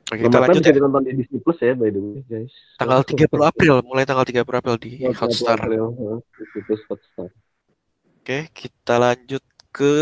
[0.09, 2.53] Oke, kita lanjut bisa ya ditonton di Disney Plus ya by the way guys.
[2.76, 7.28] tanggal 30 April mulai tanggal 30 April di Hotstar April, heeh, Disney Plus Hotstar.
[8.14, 9.95] Oke, kita lanjut ke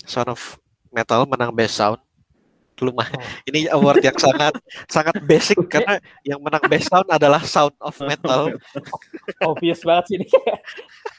[0.00, 0.58] Son of
[0.90, 2.02] Metal menang Best Sound.
[2.84, 3.08] Lumah.
[3.08, 3.24] Oh.
[3.48, 4.54] Ini award yang sangat
[4.86, 8.52] sangat basic karena yang menang Best Sound adalah Sound of Metal.
[9.50, 10.28] obvious banget sih ini.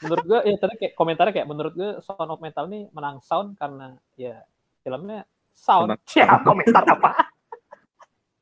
[0.04, 3.58] menurut gue ya tadi kayak komentarnya kayak menurut gue Sound of Metal nih menang sound
[3.58, 4.46] karena ya
[4.86, 5.98] filmnya sound.
[6.14, 7.34] Ya komentar apa?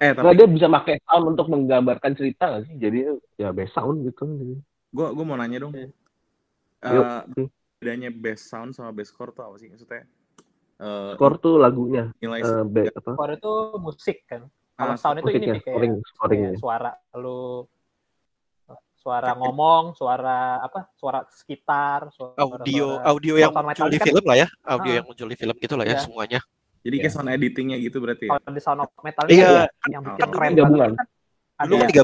[0.02, 2.74] Eh Nah, tapi dia bisa pakai sound untuk menggambarkan cerita nggak sih?
[2.76, 2.98] Jadi
[3.40, 4.24] ya best sound gitu.
[4.94, 5.72] gue gue mau nanya dong.
[5.74, 5.90] Yuk.
[6.84, 7.48] Eh,
[7.80, 10.04] bedanya best sound sama best score tuh apa sih maksudnya?
[10.74, 13.10] Eh, Score tuh lagunya, nilai eh, be- apa?
[13.14, 14.42] Score itu musik kan.
[14.74, 16.50] Kalau Ah, sound itu ini Musiknya, nih kayak, scoring, scoringnya.
[16.50, 17.40] kayak suara lu
[18.96, 20.88] suara ngomong, suara apa?
[20.96, 24.48] Suara sekitar, suara Audio suara- audio yang muncul di kan- film lah ya.
[24.64, 24.96] Audio Ah.
[24.98, 26.02] yang muncul di film gitu lah ya Iya.
[26.02, 26.40] semuanya.
[26.84, 28.36] jadi kayak sound editingnya gitu berarti ya?
[28.36, 29.72] Kalau di Sound of Metal Iya.
[29.72, 30.90] ini yang bikin Kan keren gabungan.
[30.92, 31.08] banget
[31.54, 32.02] kan Dulu kan tiga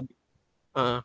[0.70, 1.00] Heeh.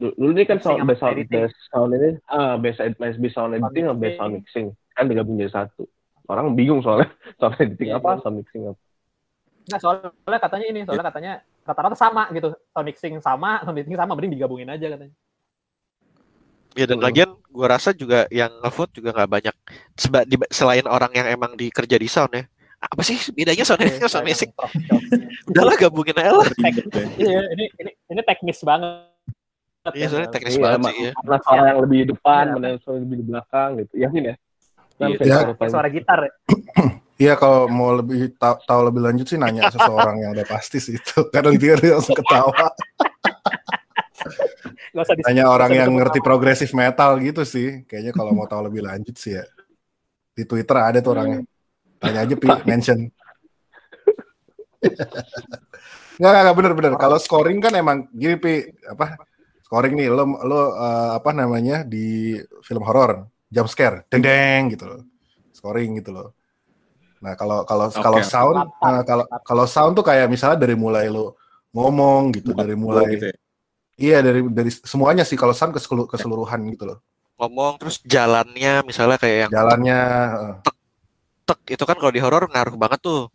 [0.00, 3.84] Dulu ini kan sound, best sound, best sound ini, ah, best, best, best sound editing
[3.84, 4.66] sama best sound mixing.
[4.90, 5.84] Kan digabung jadi satu.
[6.30, 7.10] Orang bingung soalnya,
[7.42, 8.20] sound editing Iya, apa, iya.
[8.22, 8.78] sound mixing apa.
[9.66, 11.32] Nggak, soalnya katanya ini, soalnya katanya
[11.66, 12.54] rata-rata sama gitu.
[12.70, 15.14] Sound mixing sama, sound editing sama, mending digabungin aja katanya.
[16.78, 19.54] Ya dan lagian gua rasa juga yang ngevote juga nggak banyak
[19.98, 22.46] Seba- di- selain orang yang emang dikerja di sound ya.
[22.78, 24.50] Apa sih bedanya sound editing sama sound mixing?
[25.50, 26.46] Udahlah gabungin aja lah.
[27.18, 29.10] Iya, ini ini ini teknis banget.
[29.98, 31.12] Iya, soalnya teknis Iya, banget sih ya.
[31.18, 32.52] Mana suara yang lebih depan, Iya.
[32.54, 33.92] mana yang lebih di belakang gitu.
[33.98, 34.36] Ya ini ya.
[35.00, 35.56] Ya.
[35.56, 36.32] suara gitar ya.
[37.20, 40.96] Iya kalau mau lebih tahu, tahu lebih lanjut sih nanya seseorang yang udah pasti sih
[40.96, 41.20] itu.
[41.36, 42.72] Karena dia langsung ketawa.
[45.28, 47.84] Hanya orang yang ngerti progresif metal gitu sih.
[47.84, 49.44] Kayaknya kalau mau tahu lebih lanjut sih ya.
[50.32, 51.44] Di Twitter ada tuh orangnya.
[52.00, 53.12] Tanya aja Pi, mention.
[56.16, 56.92] Enggak, enggak, bener bener.
[56.96, 59.20] Kalau scoring kan emang gini Pi, apa?
[59.68, 62.32] Scoring nih lo lo eh, apa namanya di
[62.64, 65.00] film horor, jump scare, deng deng gitu loh.
[65.50, 66.28] Scoring gitu loh.
[67.20, 68.00] Nah, kalau kalau Oke.
[68.00, 71.36] kalau sound eh, kalau kalau sound tuh kayak misalnya dari mulai lo
[71.76, 73.36] ngomong gitu, dari mulai gitu ya.
[74.00, 76.98] Iya dari dari semuanya sih kalau sound keselu- keseluruhan gitu loh.
[77.40, 79.98] ngomong terus jalannya misalnya kayak yang Jalannya
[80.36, 80.54] eh,
[81.48, 83.32] tek itu kan kalau di horor ngaruh banget tuh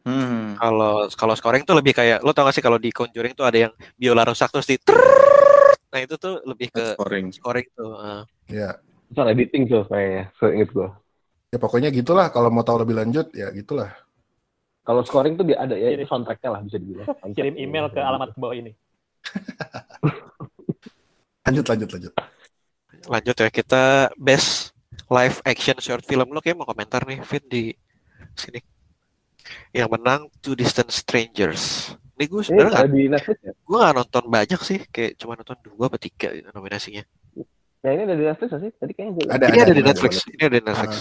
[0.00, 0.56] Hmm.
[0.56, 3.68] kalau kalau scoring tuh lebih kayak lo tau gak sih kalau di Conjuring tuh ada
[3.68, 5.76] yang biola rusak terus di trrrrt.
[5.92, 7.28] nah itu tuh lebih ke Scoring.
[7.36, 8.22] scoring tuh eh.
[8.48, 8.70] ya
[9.14, 10.88] Soal editing tuh kayaknya, seinget gue.
[11.50, 13.90] ya pokoknya gitulah kalau mau tahu lebih lanjut ya gitulah.
[14.86, 17.06] Kalau scoring tuh dia ada ya, Kirim- itu soundtracknya lah bisa dibilang.
[17.06, 17.34] Soundtrack.
[17.36, 18.72] Kirim email ke alamat bawah ini.
[21.46, 22.14] Lanjut lanjut lanjut.
[23.08, 23.82] lanjut ya kita
[24.20, 24.76] best
[25.08, 27.64] live action short film lo kayak mau komentar nih Vin di
[28.36, 28.60] sini
[29.74, 33.52] yang menang Two Distant Strangers ini gue Ini sebenarnya ada nggak di Netflix ya?
[33.56, 37.02] gue nggak nonton banyak sih kayak cuma nonton dua atau tiga gitu nominasinya
[37.80, 38.72] Ya ini ada di Netflix sih?
[38.76, 40.92] Tadi kayaknya gue Ada ini ada, di ada, Netflix ini ada di Netflix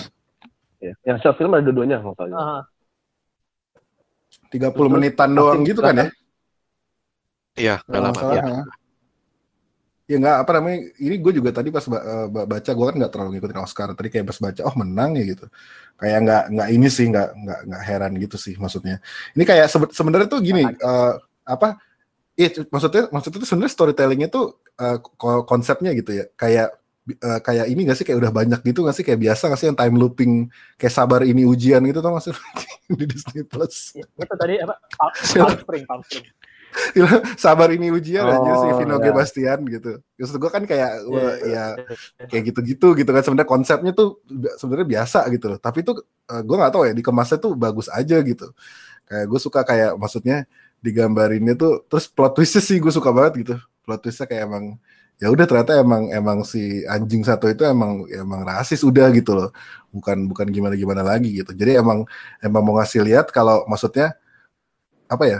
[0.79, 0.93] Ya.
[1.03, 2.39] Yang short film ada dua-duanya kalau salah.
[2.39, 2.63] Ah,
[4.47, 6.07] 30 menitan doang gitu kan ya?
[7.59, 8.43] iya nggak lama ya.
[10.09, 10.77] Ya nggak apa namanya?
[10.97, 13.87] Ini gue juga tadi pas ba- eh, ba- baca gue kan nggak terlalu ngikutin Oscar.
[13.91, 15.45] Tadi kayak pas baca oh menang ya gitu.
[15.99, 19.03] Kayak nggak nggak ini sih nggak nggak nggak heran gitu sih maksudnya.
[19.35, 21.13] Ini kayak sebe- sebenarnya tuh gini eh,
[21.43, 21.75] apa?
[22.39, 24.45] Iya maksudnya maksudnya tuh sebenarnya storytellingnya tuh
[24.79, 26.25] eh, ko- konsepnya gitu ya.
[26.33, 26.79] Kayak
[27.09, 29.67] eh, kayak ini gak sih kayak udah banyak gitu gak sih kayak biasa gak sih
[29.67, 30.47] yang time looping
[30.79, 32.31] kayak sabar ini ujian gitu tau sih
[32.89, 34.77] di Disney Plus itu tadi apa?
[34.95, 35.11] Palm,
[35.43, 36.25] Palm Spring, Palm Spring.
[37.35, 39.03] sabar ini ujian aja Oh, si Vino ya.
[39.03, 39.07] G.
[39.09, 39.91] Bastian gitu.
[40.15, 41.65] Maksud gue kan kayak wah, Iya,
[42.21, 44.21] ya kayak gitu-gitu gitu kan sebenarnya konsepnya tuh
[44.55, 45.59] sebenarnya biasa gitu loh.
[45.59, 48.53] Tapi tuh gue nggak tahu ya dikemasnya tuh bagus aja gitu.
[49.09, 50.45] Kayak gue suka kayak maksudnya
[50.79, 53.55] digambarinnya tuh terus plot twistnya sih gue suka banget gitu.
[53.83, 54.65] Plot twistnya kayak emang
[55.19, 59.49] ya udah ternyata emang emang si anjing satu itu emang emang rasis udah gitu loh.
[59.91, 61.51] Bukan bukan gimana gimana lagi gitu.
[61.51, 62.07] Jadi emang
[62.39, 64.15] emang mau ngasih lihat kalau maksudnya
[65.09, 65.39] apa ya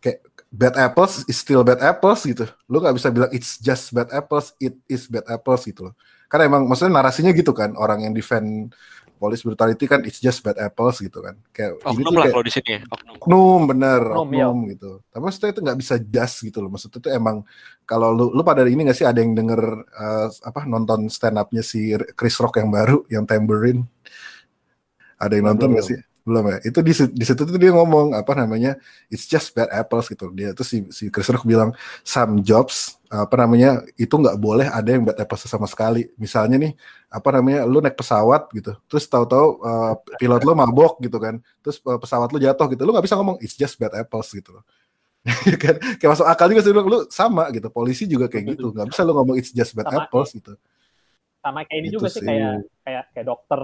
[0.00, 2.48] kayak bad apples is still bad apples gitu.
[2.70, 5.94] Lu nggak bisa bilang it's just bad apples, it is bad apples gitu loh.
[6.28, 8.76] Karena emang maksudnya narasinya gitu kan, orang yang defend
[9.18, 11.34] police brutality kan it's just bad apples gitu kan.
[11.50, 14.58] Kayak ini oknum tuh lah kayak kalau di sini ya oknum oknum bener, Oknum, oknum,
[14.70, 14.90] gitu.
[15.10, 16.70] Tapi maksudnya itu nggak bisa just gitu loh.
[16.70, 17.36] Maksudnya itu emang
[17.82, 21.62] kalau lu lu pada ini nggak sih ada yang denger eh, apa nonton stand upnya
[21.66, 23.82] si Chris Rock yang baru yang Tambourine?
[25.18, 25.98] Ada yang nonton nggak sih?
[26.22, 26.58] Belum ya.
[26.60, 28.76] Itu di di situ tuh dia ngomong apa namanya?
[29.08, 30.30] It's just bad apples gitu.
[30.36, 34.88] Dia tuh si si Chris Rock bilang some jobs apa namanya itu nggak boleh ada
[34.88, 36.08] yang bad apples sama sekali.
[36.20, 36.72] Misalnya nih
[37.08, 41.80] apa namanya lu naik pesawat gitu, terus tahu-tahu uh, pilot lu mabok gitu kan, terus
[41.84, 44.64] uh, pesawat lu jatuh gitu, lu nggak bisa ngomong it's just bad apples gitu loh.
[45.48, 48.70] Ya kan kayak masuk akal juga sih lu, lu sama gitu polisi juga kayak gitu
[48.72, 50.06] nggak bisa lu ngomong it's just bad Sama.
[50.06, 50.52] apples gitu
[51.42, 52.28] Sama kayak ini Gitu juga sih sih.
[52.28, 52.54] kayak
[52.86, 53.58] kayak kayak dokter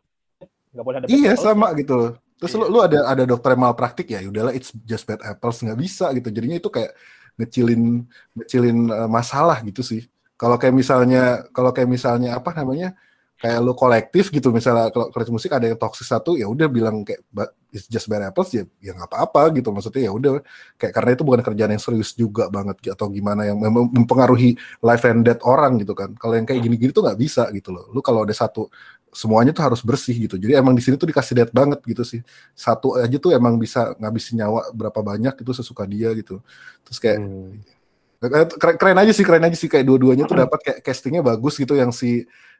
[0.75, 2.73] nggak boleh ada iya bad sama gitu loh terus lu, Iya.
[2.75, 6.29] lu ada ada dokter yang malpraktik ya udahlah it's just bad apples nggak bisa gitu
[6.29, 6.93] jadinya itu kayak
[7.39, 8.07] ngecilin
[8.37, 10.07] ngecilin uh, masalah gitu sih.
[10.35, 12.95] Kalau kayak misalnya kalau kayak misalnya apa namanya
[13.35, 17.03] kayak lu kolektif gitu misalnya kalau kolektif musik ada yang toxic satu ya udah bilang
[17.03, 19.69] kayak "But it's just bad apples ya ya nggak apa-apa gitu.
[19.75, 20.33] Maksudnya ya udah
[20.79, 24.55] kayak karena itu bukan kerjaan yang serius juga banget gitu, atau gimana yang mem- mempengaruhi
[24.81, 26.15] life and death orang gitu kan.
[26.15, 27.85] Kalau yang kayak gini-gini tuh nggak bisa gitu loh.
[27.91, 28.71] Lu kalau ada satu
[29.15, 30.35] semuanya tuh harus bersih gitu.
[30.35, 32.21] Jadi emang di sini tuh dikasih death banget gitu sih.
[32.53, 36.43] Satu aja tuh emang bisa ngabisin nyawa berapa banyak itu sesuka dia gitu.
[36.83, 37.63] Terus kayak Hmm.
[38.59, 39.71] keren, keren aja sih keren aja sih.
[39.71, 41.79] Kayak dua-duanya tuh dapat kayak castingnya bagus gitu.
[41.79, 42.11] Yang si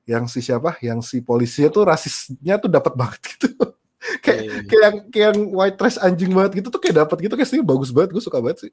[0.07, 0.79] yang si siapa?
[0.79, 3.51] Yang si polisinya tuh rasisnya tuh dapat banget gitu.
[4.21, 4.69] Kayak Iya, iya, iya.
[4.69, 7.35] kayak yang kayak yang white trash anjing banget gitu tuh kayak dapat gitu.
[7.41, 8.73] Castingnya bagus banget gue suka banget sih.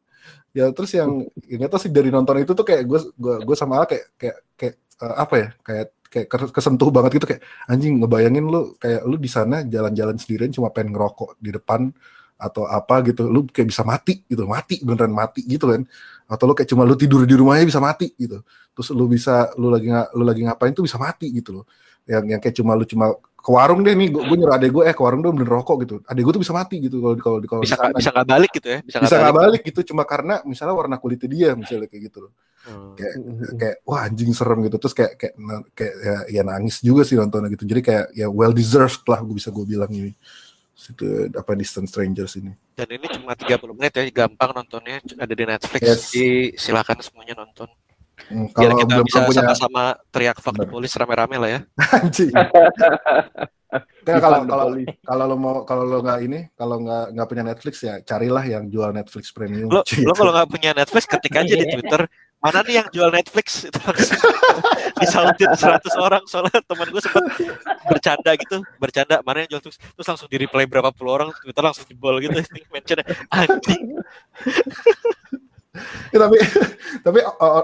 [0.51, 3.55] Ya terus yang ya nggak tahu sih dari nonton itu tuh kayak gue gue gue
[3.55, 5.49] sama Al kayak kayak kayak eh, apa ya?
[5.63, 7.41] Kayak kayak kes- kesentuh banget gitu kayak
[7.71, 11.87] anjing ngebayangin lu kayak lu di sana jalan-jalan sendirian cuma pengen ngerokok di depan
[12.35, 15.81] atau apa gitu lu kayak bisa mati gitu mati beneran mati gitu kan.
[16.27, 18.43] Atau lu kayak cuma lu tidur di rumahnya bisa mati gitu.
[18.75, 19.87] Terus lu bisa lu lagi
[20.17, 21.65] lu lagi ngapain tuh bisa mati gitu loh
[22.09, 24.83] yang yang kayak cuma lu cuma ke warung deh nih gue, gue nyuruh adek gue
[24.85, 25.95] eh ke warung dong bener rokok gitu.
[26.05, 27.97] Adek gue tuh bisa mati gitu kalau kalau kalau bisa sana.
[27.97, 30.95] bisa nggak balik gitu ya bisa nggak nggak balik, balik gitu cuma karena misalnya warna
[31.01, 32.33] kulitnya dia misalnya kayak gitu loh.
[32.61, 32.93] Hmm.
[32.93, 33.13] kayak
[33.57, 34.77] kayak wah anjing serem gitu.
[34.77, 35.33] Terus kayak kayak
[35.73, 37.65] kayak ya, ya nangis juga sih nontonnya gitu.
[37.65, 40.13] Jadi kayak ya well deserved lah gue bisa gue bilang ini.
[40.81, 42.53] Itu apa Distant Strangers ini.
[42.77, 46.01] Dan ini cuma 30 menit ya gampang nontonnya ada di Netflix Yes.
[46.09, 47.69] jadi silakan semuanya nonton
[48.29, 51.59] Hmm, biar kalau kita belum bisa punya sama-sama teriak fuck the police rame-rame lah ya.
[51.97, 52.31] Anjing.
[54.03, 54.75] Kalau kalau
[55.07, 58.67] kalau lo mau kalau lo nggak ini kalau nggak nggak punya Netflix ya carilah yang
[58.67, 59.71] jual Netflix premium.
[59.71, 60.03] Lo Gitu.
[60.03, 62.03] lo kalau nggak punya Netflix ketik aja di Twitter
[62.43, 63.63] mana nih yang jual Netflix?
[63.71, 63.79] Itu
[64.99, 67.23] disautin 100 orang soalnya teman gue sempat
[67.87, 69.79] bercanda gitu bercanda mana yang jual Netflix?
[69.79, 72.43] Terus langsung di reply berapa puluh orang Twitter langsung jebol gitu
[72.75, 72.99] mention
[73.31, 73.83] anjing
[76.11, 76.35] Ya, tapi
[77.07, 77.19] tapi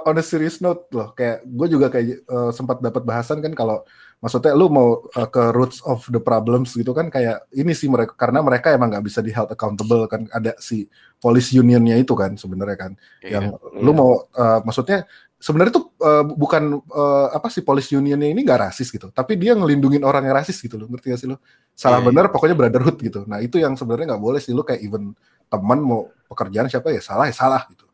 [0.07, 3.83] on a serious note loh kayak gue juga kayak uh, sempat dapat bahasan kan kalau
[4.23, 8.15] maksudnya lu mau uh, ke roots of the problems gitu kan kayak ini sih mereka
[8.15, 10.87] karena mereka emang nggak bisa di held accountable kan ada si
[11.19, 12.91] police unionnya itu kan sebenarnya kan
[13.27, 15.03] yang lu mau uh, maksudnya
[15.35, 19.51] sebenarnya tuh uh, bukan uh, apa sih police unionnya ini nggak rasis gitu tapi dia
[19.51, 21.43] ngelindungin orang yang rasis gitu loh ngerti gak sih lo
[21.75, 22.07] salah Iya, iya.
[22.09, 23.21] benar pokoknya brotherhood gitu.
[23.29, 25.13] Nah itu yang sebenarnya nggak boleh sih lu kayak even
[25.45, 27.86] teman mau pekerjaan siapa ya salah ya salah gitu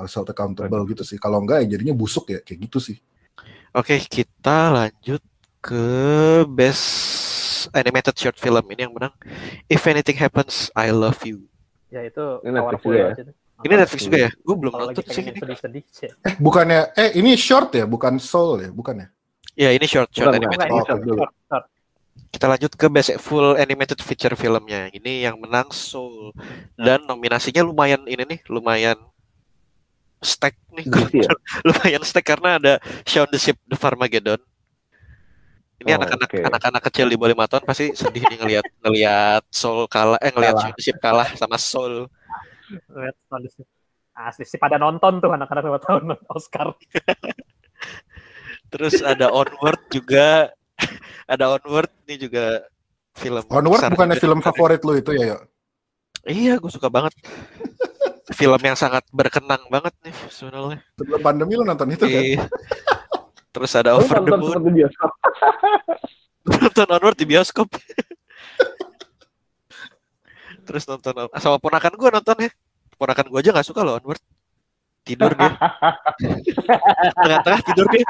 [0.00, 1.20] harus held accountable gitu sih.
[1.20, 2.96] Kalau enggak ya jadinya busuk ya kayak gitu sih.
[3.76, 5.22] Oke, kita lanjut
[5.60, 5.86] ke
[6.50, 6.88] best
[7.76, 8.64] animated short film.
[8.72, 9.14] Ini yang menang.
[9.68, 11.46] If Anything Happens I Love You.
[11.90, 13.10] Ya itu Ini Netflix juga ya?
[13.60, 14.30] Ini Netflix juga ya?
[14.40, 15.24] Gue belum lagi nonton sih.
[15.36, 15.84] sedih-sedih
[16.24, 17.84] eh bukannya eh ini short ya?
[17.84, 18.70] Bukan soul ya?
[18.72, 19.08] Bukan ya?
[19.58, 20.66] Ya ini short short Bukan, animated.
[20.70, 21.64] Enggak, Oh, short, short.
[22.30, 24.86] Kita lanjut ke best full animated feature filmnya.
[24.94, 26.30] Ini yang menang Soul.
[26.78, 28.96] Dan nominasinya lumayan ini nih, lumayan
[30.20, 30.84] stack nih.
[31.16, 31.32] Ya?
[31.66, 32.72] lumayan stack karena ada
[33.04, 34.40] Shaun the Sheep the Farmageddon.
[35.80, 36.38] Ini Oh, anak-anak oke.
[36.44, 40.54] anak-anak kecil di bawah lima tahun pasti sedih nih ngelihat ngelihat Soul kalah eh ngelihat.
[40.60, 42.04] Shaun the Sheep kalah sama Soul.
[42.92, 43.64] Lihat sound sih.
[44.12, 46.76] Asli sih pada nonton tuh anak-anak lima tahun Oscar.
[48.72, 50.52] Terus ada Onward juga.
[51.24, 52.60] ada Onward ini juga
[53.16, 53.40] film.
[53.48, 55.38] Onward bukannya film favorit lu itu ya yo
[56.28, 57.16] Iya, gue suka banget.
[58.30, 60.78] Film yang sangat berkenang banget nih sebenarnya.
[60.94, 62.42] sebelum pandemi lu nonton itu kan Iya.
[63.50, 65.10] Terus ada Over the nonton Moon, sempat di bioskop.
[66.62, 67.68] nonton Onward di bioskop.
[70.66, 72.50] Terus nonton sama ponakan gue nontonnya.
[72.94, 74.22] Ponakan gue aja nggak suka loh Onward.
[75.02, 75.50] Tidur dia.
[77.16, 78.06] Tengah-tengah tidur dia.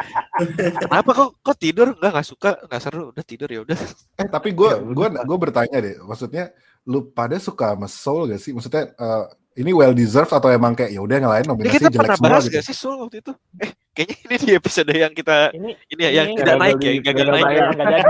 [0.77, 1.89] Kenapa kok kok tidur?
[1.97, 3.03] Enggak nggak suka, nggak seru.
[3.15, 3.79] Udah tidur ya udah.
[4.21, 6.53] eh tapi gue Ya, gua gua bertanya deh maksudnya
[6.85, 10.95] lu pada suka sama soul gak sih maksudnya eh, ini well deserved atau emang kayak
[10.95, 12.97] ya udah yang lain Ini nominasi kita jelek pernah semua bahas gitu gak sih Soul
[13.03, 13.33] waktu itu?
[13.59, 16.91] Eh, kayaknya ini di episode yang kita Ini ini ya yang Ini tidak naik ya,
[16.97, 17.45] gagal gagal naik.
[17.45, 17.71] tayang.
[17.75, 18.03] jadi.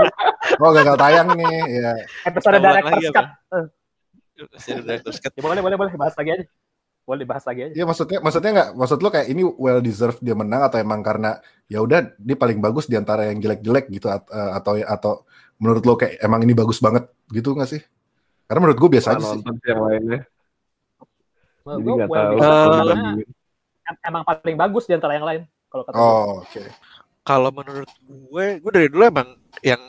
[0.61, 1.91] oh gagal tayang nih ya
[2.29, 3.27] Episode director's cut.
[4.41, 5.31] Ada director's cut.
[5.33, 5.91] Ya, boleh, boleh, boleh.
[5.93, 6.45] Bahas lagi aja.
[7.01, 7.73] Boleh dibahas lagi aja.
[7.73, 11.41] Iya maksudnya maksudnya nggak maksud lo kayak ini well deserved dia menang atau emang karena
[11.65, 14.21] ya udah dia paling bagus di antara yang jelek-jelek gitu eh,
[14.53, 15.13] atau atau
[15.57, 17.81] menurut lo kayak emang ini bagus banget gitu nggak sih?
[18.45, 19.37] Karena menurut gue biasa aja Nggak sih.
[19.41, 20.19] nonton sih yang lainnya.
[21.65, 22.89] Menurut Jadi well
[23.91, 25.41] em- emang paling bagus di antara yang lain.
[25.71, 25.95] Kalau kata.
[25.97, 26.63] Oh oke.
[27.21, 29.79] Kalau menurut gue, gue dari dulu emang yang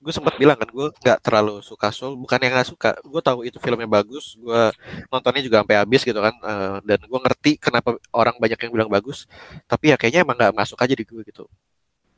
[0.00, 2.96] gue sempat bilang kan gue nggak terlalu suka Soul, bukan yang nggak suka.
[3.04, 4.72] Gue tahu itu filmnya bagus, gue
[5.12, 8.88] nontonnya juga sampai habis gitu kan, eh, dan gue ngerti kenapa orang banyak yang bilang
[8.88, 9.28] bagus.
[9.68, 11.44] Tapi ya kayaknya emang nggak masuk aja di gue gitu.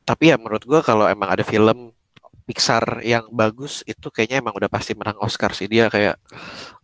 [0.07, 1.91] Tapi ya menurut gue kalau emang ada film
[2.43, 6.19] Pixar yang bagus itu kayaknya emang udah pasti menang Oscar sih dia kayak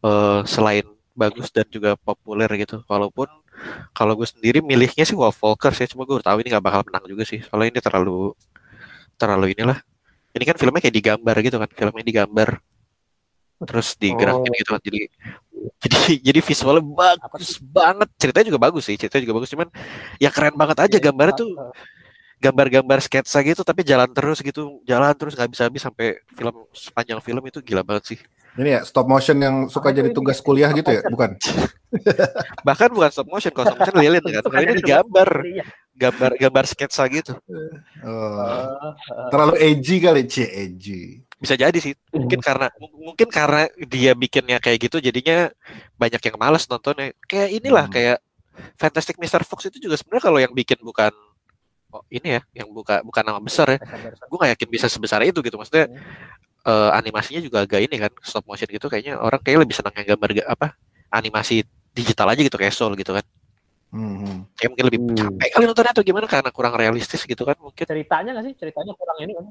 [0.07, 0.87] eh, selain
[1.19, 2.87] bagus dan juga populer gitu.
[2.87, 3.27] Walaupun
[3.91, 7.05] kalau gue sendiri milihnya sih Wolf Walker sih, cuma gue tahu ini nggak bakal menang
[7.11, 7.43] juga sih.
[7.43, 8.33] Soalnya ini terlalu
[9.19, 9.83] terlalu inilah.
[10.31, 12.49] Ini kan filmnya kayak digambar gitu kan, filmnya digambar
[13.59, 14.83] terus digerakin gitu kan.
[14.87, 15.01] Jadi
[15.83, 15.99] jadi
[16.31, 18.09] jadi visualnya bagus banget.
[18.15, 19.69] Ceritanya juga bagus sih, ceritanya juga bagus cuman
[20.23, 21.51] ya keren banget aja Iya, gambarnya tuh
[22.39, 27.19] gambar-gambar sketsa gitu tapi jalan terus gitu jalan terus nggak bisa habis sampai film sepanjang
[27.19, 28.19] film itu gila banget sih
[28.59, 30.45] Ini ya stop motion yang suka jadi tugas ini.
[30.45, 31.39] kuliah gitu ya, bukan?
[32.67, 35.29] bahkan bukan stop motion kalau stop motion lilin kan kalau ini digambar.
[35.95, 37.35] gambar gambar sketsa gitu.
[38.03, 41.23] Oh, Eh, eh, terlalu edgy kali, c edgy.
[41.35, 41.95] bisa jadi sih.
[42.11, 45.51] Mungkin karena m- mungkin karena dia bikinnya kayak gitu jadinya
[45.95, 47.15] banyak yang malas nontonnya.
[47.25, 47.95] Kayak inilah Hmm.
[47.95, 48.19] kayak
[48.75, 49.43] Fantastic Mr.
[49.43, 51.11] Fox itu juga sebenarnya kalau yang bikin bukan
[51.91, 53.79] oh, ini ya yang buka bukan nama besar ya.
[54.27, 55.55] Gue gak yakin bisa sebesar itu gitu.
[55.55, 55.87] Maksudnya
[56.69, 60.15] eh, animasinya juga agak ini kan stop motion gitu kayaknya orang kayak lebih senang yang
[60.15, 60.67] gambar ga- apa
[61.09, 63.25] animasi digital aja gitu kayak Soul gitu kan
[63.89, 64.45] Hmm.
[64.53, 65.17] kayak mungkin lebih Hmm.
[65.17, 68.93] capek kali nontonnya atau gimana karena kurang realistis gitu kan mungkin ceritanya nggak sih ceritanya
[68.93, 69.47] kurang ini kan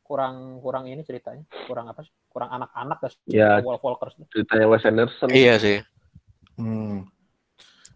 [0.00, 3.60] kurang kurang ini ceritanya kurang apa sih kurang anak-anak gak sih Ya.
[3.60, 5.28] Wolf Walkers Ceritanya Wes Anderson.
[5.30, 5.84] iya sih
[6.54, 7.04] Hmm.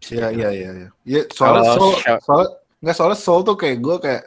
[0.05, 0.89] Iya iya iya iya.
[1.03, 2.49] Iya soalnya soul, Sha- soalnya
[2.79, 4.23] nggak soalnya soul tuh kayak gue kayak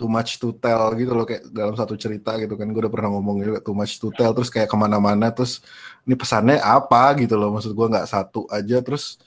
[0.00, 3.10] too much to tell gitu loh kayak dalam satu cerita gitu kan gue udah pernah
[3.12, 5.60] ngomong juga too much to tell terus kayak ke mana-mana terus
[6.08, 9.20] ini pesannya apa gitu loh maksud gue nggak satu aja terus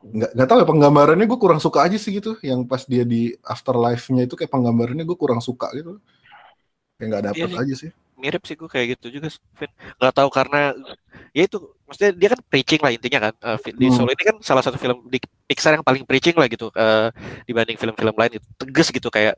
[0.00, 3.36] nggak nggak tahu ya penggambarannya gue kurang suka aja sih gitu yang pas dia di
[3.44, 6.00] afterlife-nya itu kayak penggambarannya gue kurang suka gitu
[6.96, 10.28] kayak nggak dapet Iya aja sih mirip sih gue kayak gitu juga Vin nggak tahu
[10.32, 10.72] karena
[11.30, 13.96] ya itu maksudnya dia kan preaching lah intinya kan fi- di Hmm.
[13.96, 17.08] Solo ini kan salah satu film di Pixar yang paling preaching lah gitu eh,
[17.44, 19.36] dibanding film-film lain itu tegas gitu kayak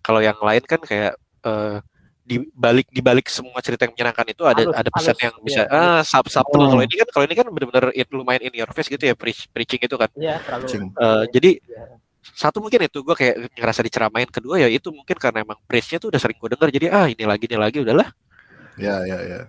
[0.00, 1.12] kalau yang lain kan kayak
[1.44, 1.78] eh,
[2.20, 5.34] di balik di balik semua cerita yang menyenangkan itu ada Halus, ada pesan halus, yang
[5.42, 6.70] bisa iya, ah sub subtle Hmm.
[6.78, 9.82] kalau ini kan kalau ini kan benar-benar lumayan in your face gitu ya preach- preaching
[9.82, 10.94] itu kan Iya, terlalu.
[10.94, 11.84] Eh, jadi Iya.
[12.22, 16.12] Satu mungkin itu gue kayak ngerasa diceramain kedua ya itu mungkin karena emang preach-nya tuh
[16.12, 18.08] udah sering gue denger jadi ah ini lagi ini lagi udahlah
[18.80, 19.40] Ya, ya, ya.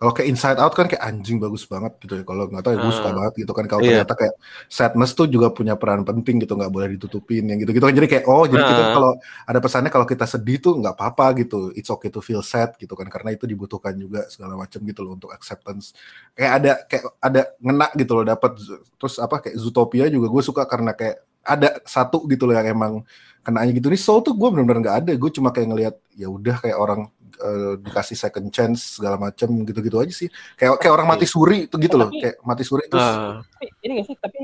[0.00, 2.24] Kalau kayak Inside Out kan kayak anjing bagus banget gitu ya.
[2.24, 3.18] Kalau nggak tahu ya gue suka Hmm.
[3.20, 3.64] banget gitu kan.
[3.68, 3.88] Kalau Iya.
[4.00, 4.34] ternyata kayak
[4.72, 7.92] sadness tuh juga punya peran penting gitu, nggak boleh ditutupin yang gitu-gitu kan.
[7.92, 8.94] Jadi kayak oh jadi kita Hmm.
[8.96, 9.10] kalau
[9.44, 11.68] ada pesannya kalau kita sedih tuh nggak apa-apa gitu.
[11.76, 13.12] It's okay to feel sad gitu kan.
[13.12, 15.92] Karena itu dibutuhkan juga segala macam gitu loh untuk acceptance.
[16.32, 18.56] Kayak ada kayak ada ngena gitu loh dapat
[18.96, 22.92] terus apa kayak Zootopia juga gue suka karena kayak ada satu gitu loh yang emang
[23.44, 23.92] kenanya gitu.
[23.92, 25.12] Nih Soul tuh gue benar-benar nggak ada.
[25.20, 27.04] Gue cuma kayak ngelihat ya udah kayak orang
[27.40, 30.28] eh, dikasih second chance segala macam gitu-gitu aja sih.
[30.54, 32.08] Kayak kayak orang mati suri itu gitu loh.
[32.08, 33.40] Tapi- Kayak mati suri terus Ah.
[33.40, 34.16] Tapi ini gak sih?
[34.16, 34.40] Tapi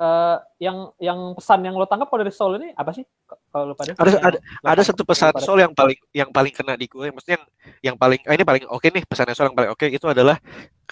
[0.00, 3.04] eh, yang yang pesan yang lo tangkap kalau dari Soul ini apa sih?
[3.52, 6.86] Kalau lo pada Ada- ada tangkap satu pesan soul yang paling yang paling kena di
[6.86, 7.46] gue maksudnya yang
[7.92, 10.40] yang paling ah, ini paling oke nih pesannya soul yang paling oke itu adalah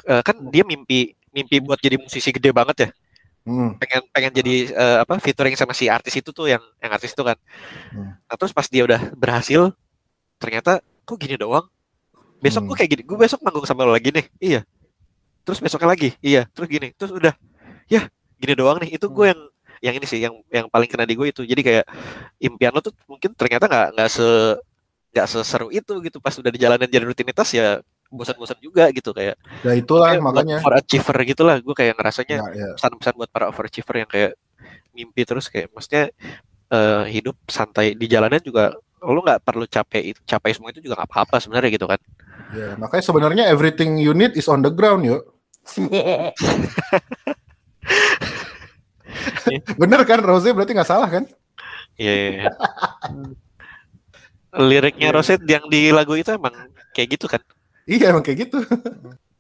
[0.05, 2.89] eh, kan dia mimpi mimpi buat jadi musisi gede banget ya
[3.47, 7.17] hmm, pengen pengen jadi eh, apa featuring sama si artis itu tuh yang yang artis
[7.17, 7.39] itu kan
[7.89, 8.13] Hmm.
[8.21, 9.73] nah, terus pas dia udah berhasil
[10.37, 11.65] ternyata kok gini doang?
[12.39, 12.69] Besok Hmm.
[12.69, 14.27] gue kayak gini gue besok manggung sama lo lagi nih.
[14.39, 14.61] Iya.
[15.43, 16.13] Terus besoknya lagi.
[16.21, 16.93] Iya terus gini.
[16.93, 17.33] Terus udah.
[17.89, 18.07] Ya
[18.37, 18.95] gini doang nih.
[18.95, 19.33] Itu gue Hmm.
[19.33, 19.41] yang
[19.79, 21.43] yang ini sih yang yang paling kena di gue itu.
[21.43, 21.85] Jadi kayak
[22.39, 24.27] impian lo tuh mungkin ternyata nggak nggak se
[25.17, 26.21] nggak seseru itu gitu.
[26.21, 29.11] Pas udah di jalanan jadi rutinitas ya bosan-bosan juga gitu.
[29.11, 29.35] Kayak
[29.65, 30.57] ya itulah kayak makanya.
[30.61, 31.57] overachiever gitu lah.
[31.59, 32.69] Gue kayak ngerasanya Ya, ya.
[32.77, 34.33] pesan-pesan buat para overachiever yang kayak
[34.93, 35.49] mimpi terus.
[35.49, 36.05] Kayak maksudnya
[36.69, 41.03] eh, hidup santai di jalanan juga lo nggak perlu capek itu capai semua itu juga
[41.03, 42.01] nggak apa-apa sebenarnya gitu kan
[42.49, 45.21] Ya, makanya sebenarnya everything you need is on the ground yuk.
[49.81, 51.29] Bener kan Rose berarti nggak salah kan?
[52.01, 52.13] Iya.
[52.13, 52.49] iya, iya.
[54.57, 57.45] Liriknya Roset yang di lagu itu emang kayak gitu kan?
[57.85, 58.65] Iya emang kayak gitu.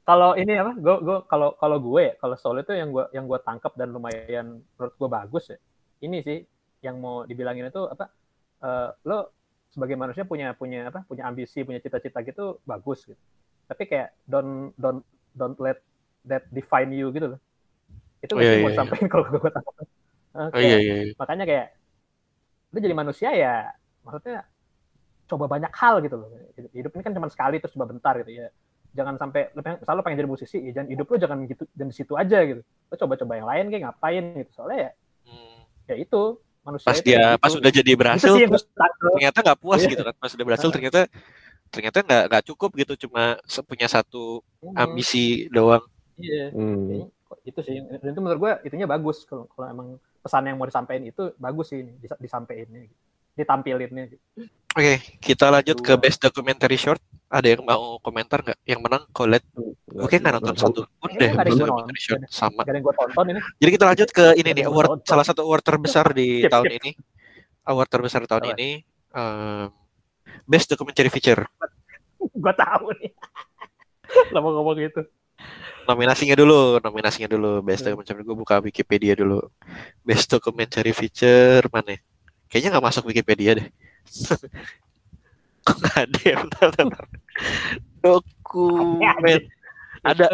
[0.04, 0.76] Kalau ini apa?
[0.76, 3.88] Gue gue kalau kalau gue ya, kalau Soul itu yang gue yang gue tangkap dan
[3.92, 5.56] lumayan menurut gue bagus ya.
[6.04, 6.44] Ini sih
[6.84, 8.12] yang mau dibilangin itu apa?
[8.58, 9.37] eh, lo
[9.78, 11.06] sebagai manusia punya punya apa?
[11.06, 13.18] Punya ambisi, punya cita-cita gitu bagus gitu.
[13.70, 15.06] Tapi kayak don't don't
[15.38, 15.78] don't let
[16.26, 17.40] that define you gitu loh.
[18.18, 18.70] Itu Oh, iya, mau iya, iya.
[18.74, 19.74] disampaikan kalau gue tangkap.
[19.78, 20.94] Eh, Oh iya iya.
[21.08, 21.14] iya.
[21.18, 21.66] makanya kayak
[22.68, 23.72] lu jadi manusia ya
[24.04, 24.44] maksudnya
[25.28, 26.28] coba banyak hal gitu loh
[26.72, 28.48] hidup, ini kan cuma sekali terus coba bentar gitu ya
[28.96, 31.64] jangan sampai lu pengen, misalnya lu pengen jadi musisi ya jangan hidup lu jangan gitu
[31.76, 34.92] dan di situ aja gitu lu coba-coba yang lain kayak ngapain gitu soalnya ya
[35.28, 35.60] Hmm.
[35.92, 36.22] ya itu
[36.68, 37.58] manusia Pas itu dia kayak pas gitu.
[37.58, 38.64] udah jadi Itu berhasil sih terus
[39.08, 39.88] ternyata nggak puas Iya.
[39.88, 40.14] gitu kan.
[40.14, 41.00] Pas udah berhasil ternyata
[41.68, 43.22] ternyata nggak nggak cukup gitu cuma
[43.62, 45.84] punya satu Hmm, ambisi doang.
[46.16, 47.08] iya Hmm.
[47.42, 49.88] Itu sih dan itu menurut gua itunya bagus kalau kalau emang
[50.18, 52.96] pesan yang mau disampaikan itu bagus sih ini dis- disampaikannya gitu.
[53.34, 54.24] ditampilinnya gitu.
[54.78, 57.02] Oke, kita lanjut ke best documentary short.
[57.26, 58.58] Ada yang mau komentar nggak?
[58.62, 59.44] Yang menang Colette.
[59.98, 62.62] Oke nggak nonton satu pun deh best yang gua documentary short sama.
[63.58, 66.78] Jadi kita lanjut ke ini nih award salah satu award terbesar di Skip, tahun skip.
[66.78, 66.90] ini.
[67.66, 68.68] Award terbesar tahun ini
[69.12, 69.66] em,
[70.46, 71.42] best documentary feature.
[72.18, 73.10] gue tahu nih
[74.32, 75.02] lo mau ngomong gitu
[75.84, 77.64] Nominasinya dulu, nominasinya dulu.
[77.64, 77.96] Best Hmm.
[77.96, 79.40] documentary gue buka Wikipedia dulu.
[80.04, 81.96] Best documentary feature mana?
[81.96, 81.98] ya?
[82.46, 83.68] Kayaknya nggak masuk Wikipedia deh.
[85.66, 86.36] Kok nggak ada ya?
[86.40, 87.04] Bentar, bentar.
[88.00, 89.40] Dokumen.
[90.00, 90.26] Ada.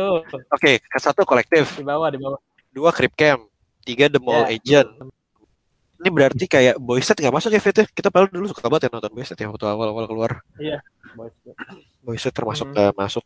[0.52, 2.38] Oke, ke satu kolektif, di bawah di bawah
[2.70, 3.48] dua Crip Camp,
[3.82, 4.58] tiga The Mall Ya.
[4.58, 4.88] Agent.
[6.04, 7.86] Ini berarti kayak Boyset nggak masuk ya Fit ya?
[7.88, 10.44] Kita padahal dulu suka banget ya nonton Boyset ya waktu awal-awal keluar.
[11.16, 11.32] Boys.
[12.04, 12.74] Boyset termasuk Hmm.
[12.76, 13.24] nggak masuk.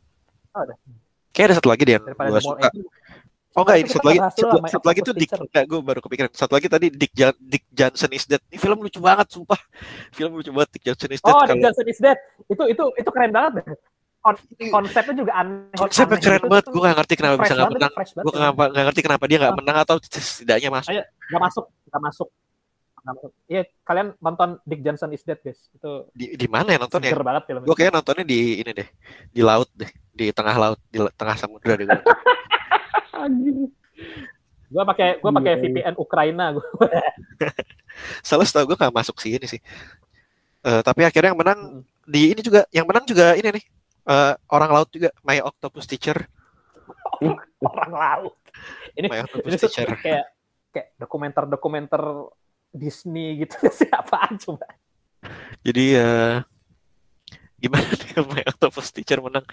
[0.54, 0.78] Oh, ada.
[1.34, 2.70] Kayak ada satu lagi deh yang gue suka.
[2.70, 2.86] Agent.
[3.58, 4.18] Oh enggak, ini satu lagi.
[4.22, 6.30] bahas dulu Satu, satu lagi tuh Dick, enggak, gue baru kepikiran.
[6.30, 8.38] Satu lagi tadi Dick, Jan- Dick Johnson is Dead.
[8.46, 9.58] Ini film lucu banget, sumpah.
[10.16, 11.34] Film lucu banget Dick Johnson is Dead.
[11.34, 12.18] Oh, Kalau- Dick Johnson is Dead.
[12.46, 13.66] Itu itu itu keren banget deh.
[14.18, 15.74] kon- konsepnya juga aneh.
[15.74, 19.00] konsepnya aneh keren banget gue gak ngerti kenapa bisa banget, menang gue kenapa nggak ngerti
[19.06, 22.28] kenapa dia nggak menang atau setidaknya masuk Ayo, nggak masuk, nggak masuk.
[23.48, 25.70] Iya, kalian nonton Dick Johnson is Dead, guys.
[25.72, 28.70] Itu di, di mana ya nonton ya seger banget film gue kayak nontonnya di ini
[28.74, 28.88] deh
[29.32, 31.86] di laut deh di tengah laut di tengah samudra deh
[33.18, 33.26] gua.
[33.26, 33.58] Anjing.
[34.68, 35.60] Gue pakai gue pakai iya.
[35.64, 36.66] VPN Ukraina gue.
[38.28, 39.58] salah setahu gue nggak masuk sih ini sih
[40.58, 41.82] Eh, tapi akhirnya yang menang Mm.
[42.08, 43.64] di ini juga yang menang juga ini nih
[44.10, 46.18] eh, orang laut juga My Octopus Teacher
[47.62, 48.34] Orang laut.
[48.98, 50.24] Ini My ini Octopus tuh Teacher kayak
[50.74, 52.02] kayak dokumenter-dokumenter
[52.74, 54.66] Disney gitu siapaan coba.
[55.62, 56.34] jadi eh,
[57.62, 59.46] gimana nih My Octopus Teacher menang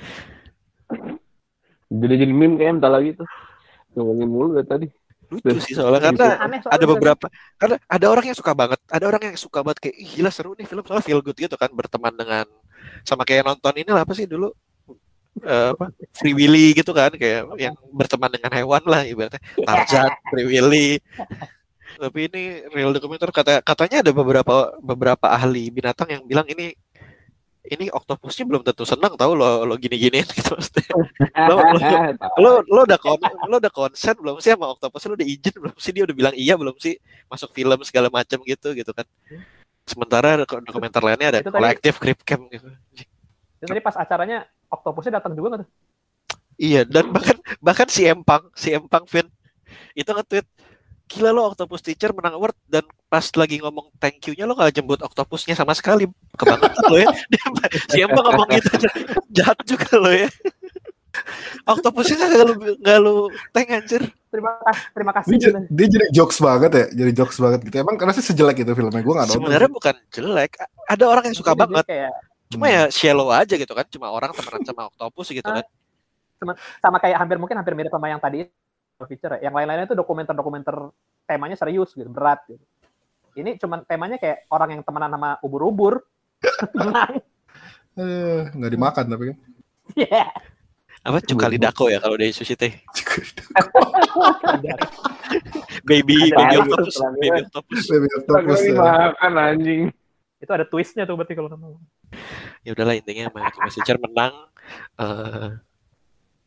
[1.85, 3.29] Jadi jadi meme kayak bentar lagi tuh.
[3.95, 4.87] Ngomongin mulu dari tadi.
[5.25, 7.25] lucu sih soalnya karena Aneh soalnya ada beberapa
[7.57, 10.53] karena ada orang yang suka banget ada orang yang suka banget kayak "Ih, gila seru
[10.53, 12.45] nih film soalnya feel good gitu kan berteman dengan
[13.01, 14.53] sama kayak nonton ini lah apa sih dulu?
[15.41, 15.89] Eh, apa?
[16.13, 19.41] Free Willy gitu kan kayak yang berteman dengan hewan lah ibaratnya.
[19.65, 21.01] Tarzan Free Willy.
[21.95, 22.43] Tapi ini
[22.75, 26.75] real dokumenter kata katanya ada beberapa beberapa ahli binatang yang bilang ini
[27.71, 30.85] ini oktopusnya belum tentu senang tahu lo lo gini giniin gitu maksudnya.
[31.49, 31.79] Lo, lo,
[32.39, 35.75] lo lo udah kon lo udah konsen belum sih sama oktopus lo udah izin belum
[35.77, 35.91] sih?
[35.91, 36.95] Dia udah bilang iya belum sih?
[37.27, 39.05] Masuk film segala macam gitu gitu kan.
[39.85, 42.69] Sementara dok- dokumenter lainnya ada Itu kolektif creep camp gitu.
[43.61, 45.69] Itu tadi pas acaranya Octopusnya datang juga nggak tuh?
[46.55, 49.27] iya dan bahkan bahkan si Empang si Empang Vin
[49.91, 50.47] itu nge-tweet
[51.05, 55.01] gila lo octopus teacher menang award dan pas lagi ngomong thank you-nya lo gak jemput
[55.05, 56.09] octopusnya sama sekali.
[56.33, 57.09] Kebangetan lo ya.
[57.31, 57.45] Dia,
[57.89, 58.89] si Empang ngomong gitu aja.
[59.29, 60.29] Jahat juga lo ya.
[61.65, 63.15] Octopusnya gak lu gak lu
[63.53, 64.01] thank anjir.
[64.33, 65.29] Terima kasih, terima kasih.
[65.31, 65.59] Dia, gitu.
[65.71, 67.75] dia jadi jokes banget ya, jadi jokes banget gitu.
[67.79, 69.37] Emang karena sih sejelek itu filmnya, gue gak nonton.
[69.39, 70.51] sebenarnya bukan jelek.
[70.91, 71.85] Ada orang yang suka Jadi banget.
[71.87, 72.13] Kayak
[72.45, 73.85] cuma ya shallow aja gitu kan.
[73.87, 75.63] Cuma orang temenan sama octopus gitu kan.
[76.83, 78.51] Sama kayak hampir mungkin hampir mirip sama yang tadi
[79.03, 79.51] feature ya.
[79.51, 80.75] Yang lain-lainnya itu dokumenter-dokumenter
[81.27, 82.63] temanya serius gitu, berat gitu.
[83.35, 86.07] Ini cuman temanya kayak orang yang temenan sama ubur-ubur.
[86.71, 87.19] Tenang.
[87.95, 89.37] Eh, nggak dimakan tapi kan.
[89.95, 90.27] Iya.
[90.99, 92.75] apa cuka lidako ya kalau dari sushi teh
[95.87, 98.75] baby baby octopus baby octopus Baby octopus, ya.
[98.75, 99.81] makan anjing.
[100.41, 101.79] Itu ada twistnya tuh berarti kalau nonton.
[102.67, 104.33] ya udahlah intinya Octopus Teacher menang
[104.97, 105.49] Eh,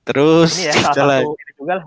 [0.02, 1.84] terus Ini ya salah lah satu ini juga lah.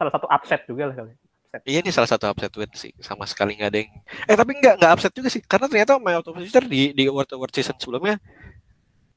[0.00, 1.12] Salah satu upset juga lah kali.
[1.12, 1.60] Upset.
[1.68, 2.96] iya ini salah satu upset win sih.
[3.04, 3.92] Sama sekali nggak ada yang
[4.24, 5.44] eh tapi nggak nggak upset juga sih.
[5.44, 8.16] Karena ternyata My Octopus Teacher di di award award season sebelumnya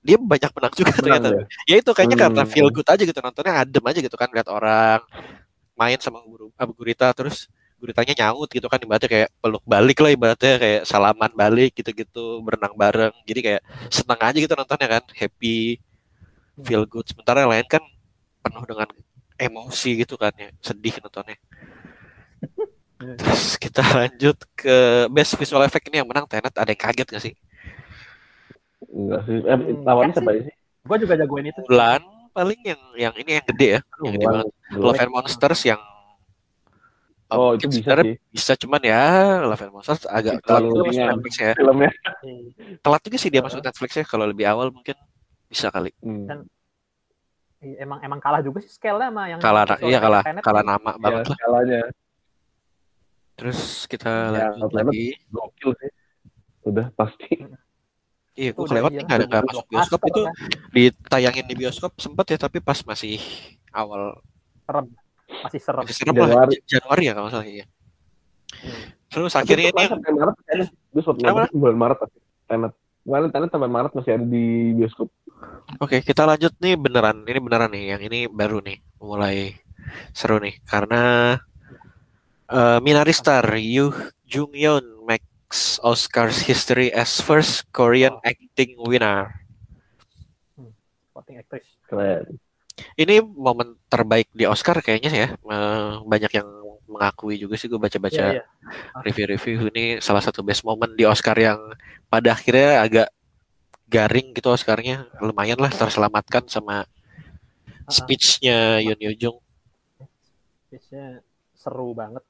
[0.04, 1.28] dia banyak menang juga ternyata.
[1.32, 2.26] Menang ya itu kayaknya Hmm.
[2.28, 3.20] karena feel good aja gitu.
[3.24, 4.28] Nontonnya adem aja gitu kan.
[4.28, 5.00] Lihat orang
[5.80, 7.48] main sama guru abu gurita terus
[7.80, 8.80] guritanya nyaut gitu kan.
[8.84, 13.16] Ibaratnya kayak peluk balik lah ibaratnya kayak salaman balik gitu-gitu berenang bareng.
[13.24, 15.04] Jadi kayak seneng aja gitu nontonnya kan.
[15.16, 15.80] Happy
[16.68, 17.08] feel good.
[17.08, 17.84] Sementara yang lain kan
[18.44, 18.90] penuh dengan
[19.40, 21.38] emosi gitu kan ya sedih nontonnya
[23.20, 24.76] terus kita lanjut ke
[25.12, 27.34] best visual effect ini yang menang Tenet ada yang kaget gak sih
[28.94, 29.38] Enggak sih.
[29.42, 30.54] Eh, Hmm, lawannya siapa sih?
[30.86, 31.62] Gue juga jagoin itu.
[31.66, 32.02] bulan
[32.36, 35.82] paling yang yang ini yang gede ya yang gede banget Love and Monsters yang
[37.34, 38.14] Oh, itu bisa sih.
[38.30, 39.02] bisa cuman ya
[39.50, 41.06] Love and Monsters agak telat Terlalu juga masuk.
[41.10, 41.92] Netflix ya Filmnya.
[42.86, 44.94] telat juga sih dia masuk Netflix ya kalau lebih awal mungkin
[45.50, 46.26] bisa kali Hmm.
[46.30, 46.46] Dan-
[47.64, 50.42] Emang emang kalah juga sih scale-nya sama yang kalah iya kalah Tenet.
[50.42, 51.82] kalah nama banget Ya, lah skalanya
[53.34, 55.92] terus kita Ya, lanjut lagi gokil sih.
[56.64, 57.28] Udah pasti.
[58.34, 58.96] iya gue Udah, kelewat iya.
[58.96, 60.34] nih nggak ada nggak masuk bioskop itu lah.
[60.70, 63.22] ditayangin di bioskop sempet ya tapi pas masih
[63.72, 64.18] awal
[65.40, 65.84] masih serem.
[65.84, 66.54] masih serem lah Januari.
[66.56, 67.66] J- Januari ya kalau salah iya
[68.54, 68.86] Hmm.
[69.10, 70.36] terus akhirnya ini yang sampai Maret
[70.94, 71.40] sempat Kenapa?
[71.42, 72.18] nonton bulan Maret pasti.
[72.46, 72.74] Tenet.
[73.02, 75.08] Kemarin Tenet sampai Maret masih ada di bioskop.
[75.82, 77.26] Oke, kita lanjut nih beneran.
[77.26, 77.84] Ini beneran nih.
[77.98, 79.58] Yang ini baru nih, mulai
[80.16, 81.36] seru nih karena
[82.48, 83.92] eh, Minari Star Yu
[84.24, 89.34] Jung Yeon makes Oscars history as first Korean acting winner.
[90.56, 91.68] Supporting actress.
[91.86, 92.40] Keren.
[92.98, 95.28] Ini momen terbaik di Oscar kayaknya ya.
[95.38, 96.50] Eh, banyak yang
[96.94, 98.46] mengakui juga sih gue baca-baca Iya, iya.
[99.02, 101.58] review-review ini salah satu best moment di Oscar yang
[102.06, 103.08] pada akhirnya agak
[103.86, 106.84] garing gitu Oscarnya lumayan lah terselamatkan sama
[107.86, 109.38] speech-nya Yoon Yoo Jung
[110.68, 111.22] Biasanya
[111.54, 112.24] seru banget.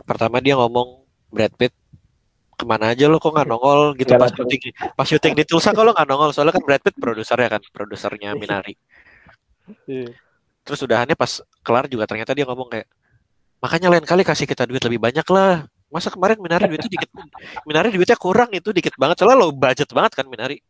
[0.00, 1.74] pertama dia ngomong Brad Pitt
[2.50, 4.48] ke mana aja lo kok nggak nongol gitu pas datang.
[4.48, 4.60] syuting
[4.96, 8.32] pas syuting di Tulsa kok lo nggak nongol soalnya kan Brad Pitt produsernya kan produsernya
[8.34, 8.74] Minari
[9.84, 10.16] Iya.
[10.64, 11.28] terus udahannya pas
[11.60, 12.88] kelar juga ternyata dia ngomong kayak
[13.60, 17.10] makanya lain kali kasih kita duit lebih banyak lah masa kemarin Minari duitnya dikit
[17.64, 20.60] Minari duitnya kurang itu dikit banget soalnya lo budget banget kan Minari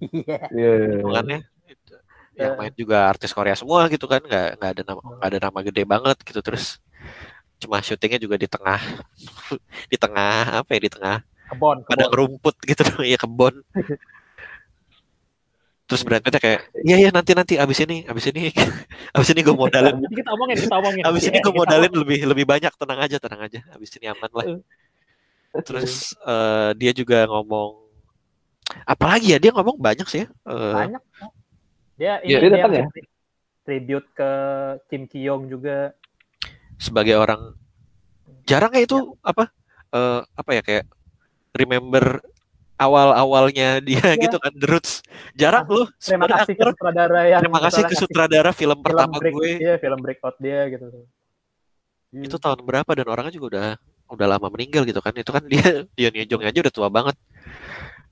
[0.00, 0.48] Iya.
[0.48, 0.72] Iya.
[0.96, 1.38] hitungannya
[1.68, 1.92] Itu.
[2.40, 5.58] yang main juga artis Korea semua gitu kan nggak nggak ada nama nggak ada nama
[5.60, 6.80] gede banget gitu terus
[7.60, 8.80] cuma syutingnya juga di tengah
[9.92, 11.16] di tengah apa ya di tengah
[11.50, 12.16] Kebon, padang kebon.
[12.16, 12.80] rumput gitu
[13.12, 13.60] ya kebon
[15.90, 18.54] terus Brad Pittnya kayak iya iya nanti nanti abis ini abis ini
[19.18, 21.02] abis ini gue modalin Jadi kita omongin, kita omongin.
[21.02, 23.60] abis ini Iya, gue modalin lebih lebih banyak tenang aja tenang aja.
[23.74, 24.46] Abis ini aman lah.
[25.66, 27.90] Terus eh, dia juga ngomong
[28.86, 31.02] apalagi ya dia ngomong banyak sih ya Eh, banyak.
[31.98, 32.84] Dia Iya, ini dia dia datang ya?
[32.94, 33.10] tri-
[33.66, 34.30] tribute ke
[34.86, 35.90] Kim Kyong juga.
[36.78, 37.58] Sebagai orang
[38.46, 39.50] jarang ya itu apa
[39.90, 40.86] eh, apa ya kayak
[41.50, 42.22] remember
[42.80, 44.16] awal-awalnya dia Iya.
[44.16, 44.92] gitu kan The Roots.
[45.36, 46.68] Jarang loh terima sebenarnya kasih ke aktor.
[46.72, 49.50] sutradara yang terima kasih ke sutradara film film pertama break, gue.
[49.60, 50.86] iya, film breakout dia gitu.
[52.10, 52.90] Itu tahun berapa?
[52.96, 53.68] Dan orangnya juga udah
[54.10, 55.12] udah lama meninggal gitu kan.
[55.14, 55.60] Itu kan dia
[55.98, 57.16] dia Jong aja udah tua banget.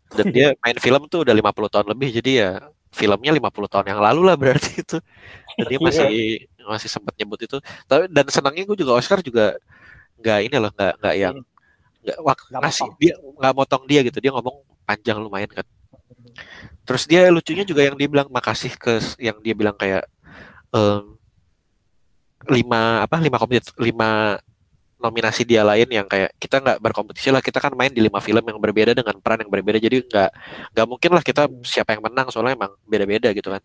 [0.08, 2.08] Dan dia main film tuh udah 50 tahun lebih.
[2.20, 2.50] Jadi ya
[2.92, 4.96] filmnya 50 tahun yang lalu lah berarti itu.
[5.58, 6.06] Dan dia masih
[6.68, 7.56] masih sempat nyebut itu.
[7.88, 9.56] Tapi dan senangnya gue juga Oscar juga
[10.20, 11.34] nggak ini loh nggak nggak yang
[12.02, 15.66] nggak ngasih dia nggak motong dia gitu dia ngomong panjang lumayan kan.
[16.88, 20.08] Terus dia lucunya juga yang dia bilang makasih ke yang dia bilang kayak
[20.72, 21.18] em,
[22.48, 24.40] lima apa lima kompetisi lima
[24.98, 28.42] nominasi dia lain yang kayak kita nggak berkompetisi lah kita kan main di lima film
[28.42, 30.30] yang berbeda dengan peran yang berbeda jadi nggak
[30.74, 33.62] nggak mungkin lah kita siapa yang menang soalnya emang beda-beda gitu kan.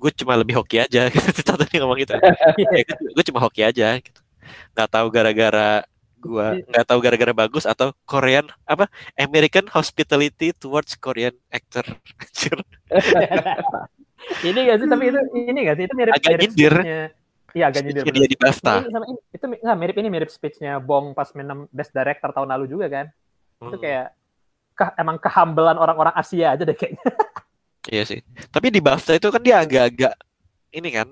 [0.00, 2.14] Gue cuma lebih hoki aja gitu tadi ngomong gitu.
[2.14, 4.20] Ya, gue cuma hoki aja gitu.
[4.76, 5.82] Nggak tahu gara-gara
[6.20, 11.82] gua nggak tahu gara-gara bagus atau Korean apa American hospitality towards Korean actor.
[14.40, 16.74] Ini gak sih tapi itu ini gak sih itu mirip Agak mirip nyindir.
[17.50, 20.76] iya agak nyindir dia di BAFTA Ini sama ini, itu nggak mirip ini mirip speech-nya
[20.78, 23.06] Bong pas menang Best Director tahun lalu juga kan.
[23.58, 24.06] Itu Hmm, kayak
[24.72, 27.00] ke- emang kehambelan orang-orang Asia aja deh kayaknya.
[27.88, 28.20] Iya sih.
[28.52, 30.14] Tapi di BAFTA itu kan dia agak-agak
[30.70, 31.08] ini kan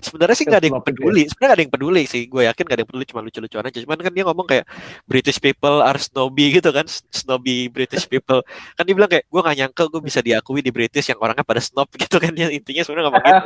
[0.00, 1.22] sebenarnya sih nggak ada yang peduli.
[1.28, 2.22] Sebenarnya nggak ada yang peduli sih.
[2.26, 3.78] Gue yakin nggak ada yang peduli cuma lucu-lucuan aja.
[3.82, 4.64] Cuman kan dia ngomong kayak
[5.04, 6.86] British people are snobby gitu kan.
[6.88, 8.40] Snobby British people.
[8.78, 11.60] Kan dia bilang kayak gue nggak nyangka gue bisa diakui di British yang orangnya pada
[11.60, 12.32] snob gitu kan.
[12.32, 13.40] Dia intinya sebenarnya ngomong gitu.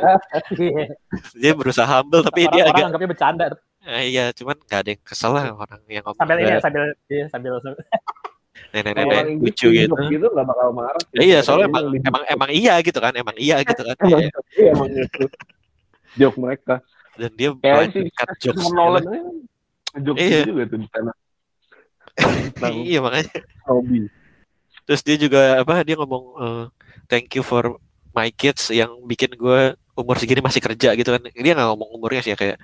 [1.41, 3.45] Dia berusaha humble tapi dia orang, orang agak anggapnya bercanda.
[3.87, 6.83] Eh, iya cuman nggak ada yang kesel lah orang yang ngomong sambil ini ya, sambil
[7.07, 7.51] iya, sambil
[8.73, 9.95] nenek-nenek Orang lucu gitu.
[10.11, 11.01] gitu nggak bakal marah.
[11.15, 13.95] Ya, iya soalnya emang, emang emang iya gitu kan emang iya gitu kan.
[14.03, 14.17] Iya.
[14.57, 15.23] Iya emang gitu.
[16.17, 16.81] Joke mereka.
[17.13, 19.03] dan dia Kayak banyak si cut jokes Nolan
[20.13, 20.45] Iya.
[20.45, 21.11] juga tuh di sana.
[22.83, 23.29] Iya makanya
[23.65, 24.09] hobi.
[24.83, 26.65] terus dia juga apa dia ngomong eh,
[27.05, 27.77] thank you for
[28.11, 29.59] my kids yang bikin gue
[29.93, 32.57] umur segini masih kerja gitu kan dia nggak ngomong umurnya sih ya kayak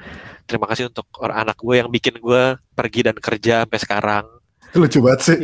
[0.43, 4.25] terima kasih untuk orang anak gue yang bikin gue pergi dan kerja sampai sekarang
[4.73, 5.37] Lucu banget sih.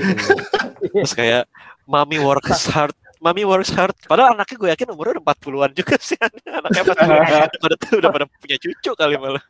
[0.90, 1.46] terus kayak
[1.84, 3.96] mami works hard mami works hard.
[4.08, 6.16] Padahal anaknya gue yakin umurnya udah 40-an juga sih.
[6.60, 9.44] Anaknya pasti udah, pada udah pada punya cucu kali malah.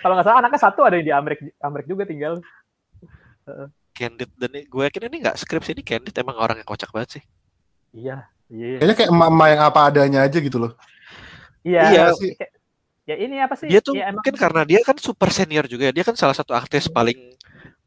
[0.00, 2.32] Kalau nggak salah anaknya satu ada yang di Amerika Amerika juga tinggal.
[3.92, 4.30] Candid.
[4.38, 6.14] Dan gue yakin ini nggak skrip sih ini Candid.
[6.16, 7.22] Emang orang yang kocak banget sih.
[7.92, 8.78] Iya iya.
[8.80, 10.72] Kayaknya kayak emak-emak yang apa adanya aja gitu loh.
[11.62, 12.04] iya Iya.
[12.16, 12.32] sih.
[13.02, 13.66] Ya ini apa sih?
[13.66, 15.92] Dia tuh ya, emang mungkin karena dia kan super senior juga ya.
[15.92, 17.34] dia kan salah satu aktris paling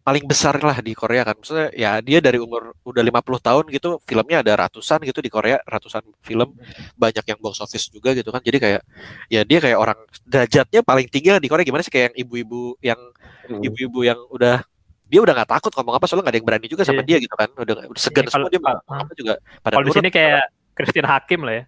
[0.05, 1.33] paling besar lah di Korea kan.
[1.33, 5.57] Maksudnya ya dia dari umur udah 50 tahun gitu filmnya ada ratusan gitu di Korea
[5.65, 6.53] ratusan film.
[6.93, 8.37] Banyak yang box office juga gitu kan.
[8.39, 8.81] Jadi kayak
[9.27, 11.65] ya dia kayak orang derajatnya paling tinggi lah di Korea.
[11.65, 13.01] Gimana sih kayak yang ibu-ibu yang
[13.45, 13.61] Hmm.
[13.61, 14.65] ibu-ibu yang udah
[15.05, 17.05] dia udah nggak takut ngomong apa soalnya nggak ada yang berani juga sama Iya.
[17.05, 17.49] dia gitu kan.
[17.53, 20.43] Udah, udah segan Iya, semua dia mau apa juga pada kalau di sini kayak
[20.73, 21.63] Christine Hakim lah ya.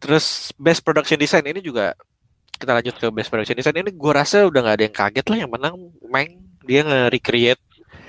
[0.00, 0.26] Terus
[0.56, 1.92] best production design ini juga
[2.56, 3.84] kita lanjut ke best production design.
[3.84, 5.76] Ini gua rasa udah nggak ada yang kaget lah yang menang
[6.08, 6.30] Meng.
[6.64, 7.60] Dia nge-recreate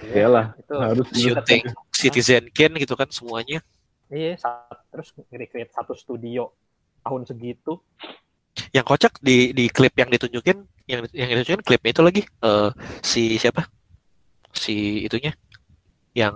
[0.01, 3.61] Iyalah, itu harus shooting Citizen Kane gitu kan semuanya.
[4.11, 4.35] iya
[4.91, 6.51] terus nge-recreate satu studio
[7.05, 7.79] tahun segitu.
[8.75, 10.57] Yang kocak di di klip yang ditunjukin
[10.89, 13.69] yang yang ditunjukin klipnya itu lagi eh, si siapa?
[14.51, 15.31] Si itunya
[16.11, 16.35] yang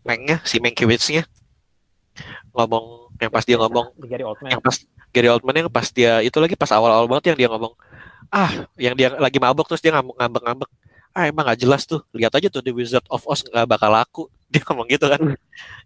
[0.00, 1.28] Mengnya si Mankiewicz-nya
[2.56, 4.48] ngomong yang pas dia ngomong di Gary Oldman.
[4.48, 4.76] yang pas
[5.12, 7.72] Gary Oldman yang pas dia itu lagi pas awal-awal banget yang dia ngomong
[8.32, 10.70] ah yang dia lagi mabok terus dia ngambek ngambek ngambek
[11.10, 12.00] ah emang gak jelas tuh.
[12.14, 14.22] Lihat aja tuh The Wizard of Oz nggak bakal laku.
[14.52, 15.20] Dia ngomong gitu kan.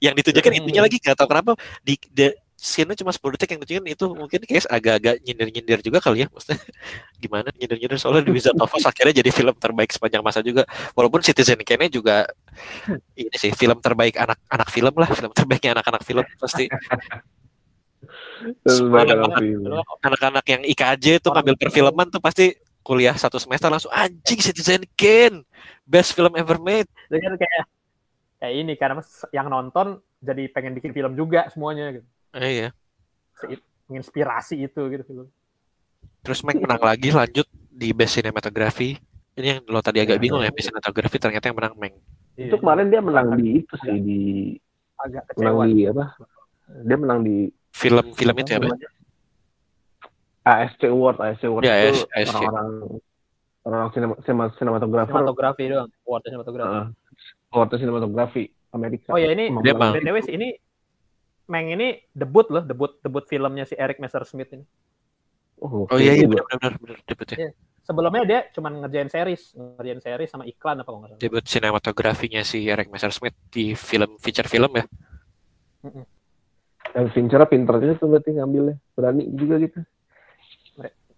[0.01, 1.53] Yang ditunjukin intinya lagi nggak tahu kenapa.
[1.85, 6.25] Di the scene cuma 10 detik yang ditunjukin itu mungkin kayak agak-agak nyindir-nyindir juga kali
[6.25, 6.29] ya.
[6.33, 6.61] Maksudnya
[7.23, 7.99] gimana nyindir-nyindir?
[8.01, 10.65] Soalnya The Wizard of Oz akhirnya jadi film terbaik sepanjang masa juga.
[10.97, 12.25] Walaupun Citizen Kane juga
[13.21, 15.09] ini sih film terbaik anak-anak film lah.
[15.13, 16.69] Film terbaiknya anak-anak film pasti.
[20.05, 22.53] Anak-anak yang IKJ tuh ngambil perfilman tuh pasti
[22.85, 25.43] kuliah satu semester langsung anjing Citizen Kane
[25.89, 27.65] best film ever made Jadi kan kayak
[28.39, 29.01] kayak ini karena
[29.33, 32.07] yang nonton jadi pengen bikin film juga semuanya gitu.
[32.37, 32.69] eh, iya
[33.89, 35.27] menginspirasi itu gitu film.
[36.25, 38.97] Terus Meg menang lagi lanjut di Best Cinematography.
[39.35, 40.55] Ini yang lo tadi agak Ya, bingung ya, iya.
[40.55, 41.93] Best Cinematography ternyata yang menang Meg.
[42.35, 44.21] Itu kemarin dia menang di itu sih di
[44.97, 45.65] agak menang kecewa.
[45.69, 46.05] di apa?
[46.89, 47.37] Dia menang di
[47.75, 48.79] Film-film itu ya, Bang?
[50.45, 52.69] ASC Award, ASC Award Ya, itu orang-orang
[53.65, 56.75] orang sinema, sinema, sinematografer Sinematografi doang, awardnya sinematografi.
[56.77, 56.87] uh,
[57.49, 58.43] awardnya sinematografi
[58.77, 59.09] Amerika.
[59.15, 60.49] Oh ya ini BTW sih ini
[61.45, 64.65] Meng ini debut loh, debut debut filmnya si Eric Messersmith ini.
[65.61, 67.37] Oh, Oh iya iya benar benar benar debut ya.
[67.37, 67.51] Iya.
[67.85, 71.21] Sebelumnya dia cuma ngerjain series, ngerjain series sama iklan apa kalau nggak salah.
[71.21, 74.85] Debut sinematografinya si Eric Messersmith di film feature film ya.
[76.95, 78.77] Dan Fincher pinter juga tuh berarti ngambilnya.
[78.97, 79.79] Berani juga gitu.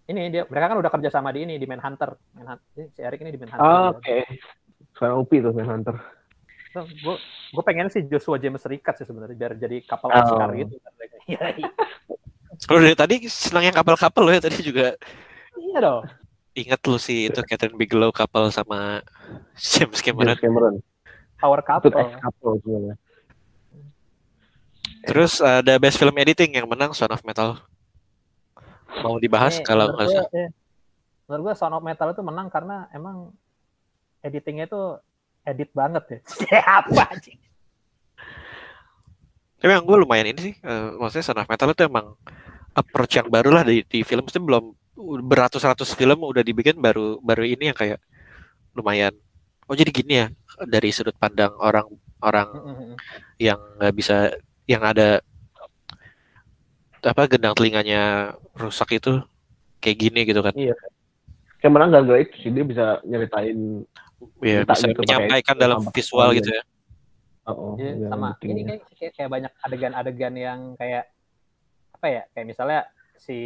[0.07, 2.15] Ini dia mereka kan udah kerja sama di ini di Manhunter.
[2.31, 2.63] Manhunter.
[2.95, 3.59] Si Eric ini di Manhunter.
[3.63, 4.23] Ah, Oke.
[4.95, 5.95] Sekarang UPI tuh Manhunter.
[6.77, 7.15] Gue
[7.51, 10.19] gue pengen sih Joshua James Rikat sih sebenarnya biar jadi kapal Oh.
[10.21, 10.77] Oscar gitu.
[12.63, 14.95] Kalau dari tadi senang yang kapal-kapal lo ya tadi juga
[15.57, 16.03] Iya dong.
[16.53, 19.01] ingat lu sih itu Catherine Bigelow kapal sama
[19.53, 20.33] James Cameron.
[20.33, 20.75] James Cameron.
[21.37, 21.93] Power Itu couple.
[21.97, 22.95] ex couple sebenarnya.
[25.03, 27.61] Terus ada Best Film Editing yang menang Son of Metal.
[29.03, 30.25] Mau dibahas Ini kalau menurut nggak gue, usah.
[30.33, 30.49] eh,
[31.27, 33.31] menurut gue Sound of Metal itu menang karena emang
[34.21, 34.81] editingnya itu
[35.43, 36.19] edit banget ya.
[36.41, 37.39] Siapa anjing?
[39.57, 42.13] Tapi yang gue lumayan ini sih, eh, maksudnya Son of Metal itu emang
[42.77, 44.69] approach yang baru lah di, di film itu belum
[45.25, 47.97] beratus-ratus film udah dibikin baru baru ini yang kayak
[48.77, 49.13] lumayan.
[49.65, 50.27] Oh jadi gini ya
[50.63, 51.85] dari sudut pandang orang
[52.21, 52.49] orang
[53.37, 54.29] yang nggak bisa
[54.69, 55.21] yang ada
[57.03, 59.21] apa gendang telinganya rusak itu
[59.83, 60.53] kayak gini gitu kan?
[61.57, 63.85] Kayak menang gara-gara itu sih dia bisa nyeritain
[64.41, 66.63] ya Minta bisa gitu pakai menyampaikan dalam visual visual gitu ya.
[67.47, 68.29] Oh, Iya, yang sama.
[68.43, 68.67] ini ya.
[68.67, 71.07] kayak, kayak, kayak banyak adegan-adegan yang kayak
[71.95, 72.79] apa ya kayak misalnya
[73.17, 73.37] si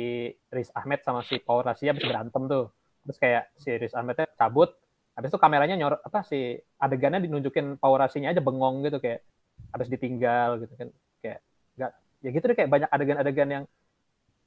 [0.51, 2.73] Riz Ahmed sama si Paul Rasia habis berantem tuh.
[3.05, 4.73] Terus kayak si Riz Ahmednya cabut
[5.11, 9.21] habis itu kameranya nyor apa si adegannya dinunjukin Paul Rasinya aja bengong gitu kayak
[9.69, 10.89] habis ditinggal gitu kan.
[11.21, 11.39] Kayak
[11.77, 11.91] nggak
[12.21, 13.63] ya gitu deh kayak banyak adegan-adegan yang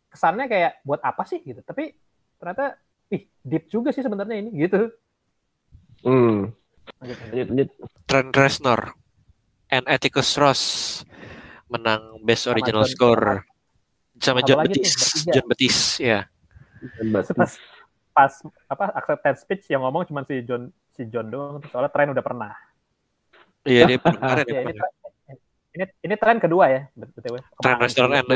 [0.09, 1.43] kesannya kayak buat apa sih?
[1.43, 1.59] gitu.
[1.61, 1.95] Tapi
[2.39, 2.79] ternyata
[3.11, 4.91] ih deep juga sih sebenarnya ini gitu.
[6.07, 6.55] Hmm.
[7.01, 7.18] Lanjut,
[7.51, 7.68] lanjut.
[8.07, 8.81] Trent Reznor
[9.68, 10.62] and Atticus Ross
[11.66, 13.29] menang Best Sama Original John- Score.
[14.14, 15.27] Sama John Betis.
[15.27, 16.29] John Betis ya.
[17.35, 17.59] Pas
[18.14, 18.33] pas
[18.70, 21.59] apa acceptance speech yang ngomong cuma si John si John doang.
[21.72, 22.53] Soalnya tren udah pernah.
[23.66, 23.99] Iya dia
[24.47, 24.85] ya ya,
[25.75, 27.35] ini, tren- ini tren kedua ya btw
[27.77, 28.18] Reznor sih.
[28.18, 28.27] and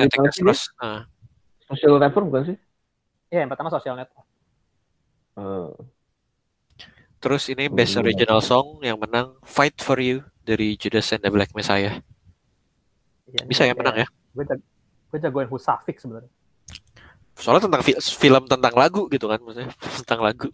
[0.78, 1.02] Ah.
[1.68, 2.56] Social Network bukan sih?
[3.28, 4.08] Iya, yang pertama social net
[5.38, 5.70] Eh,
[7.18, 7.94] terus ini Best.
[7.94, 12.02] Original Song yang menang Fight for You dari Judas and the Black Messiah
[13.28, 14.58] Iya, bisa ya menang ya gue jag
[15.08, 16.32] gue jagoin Husafik sebenarnya
[17.36, 19.70] soalnya tentang fi- film tentang lagu gitu kan maksudnya
[20.02, 20.48] tentang lagu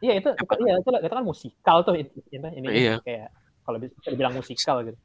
[0.00, 2.96] iya itu, itu iya itu, itu kan musikal tuh ini, ini, ini Iya.
[3.00, 3.28] kayak
[3.62, 4.98] kalau bisa dibilang musikal gitu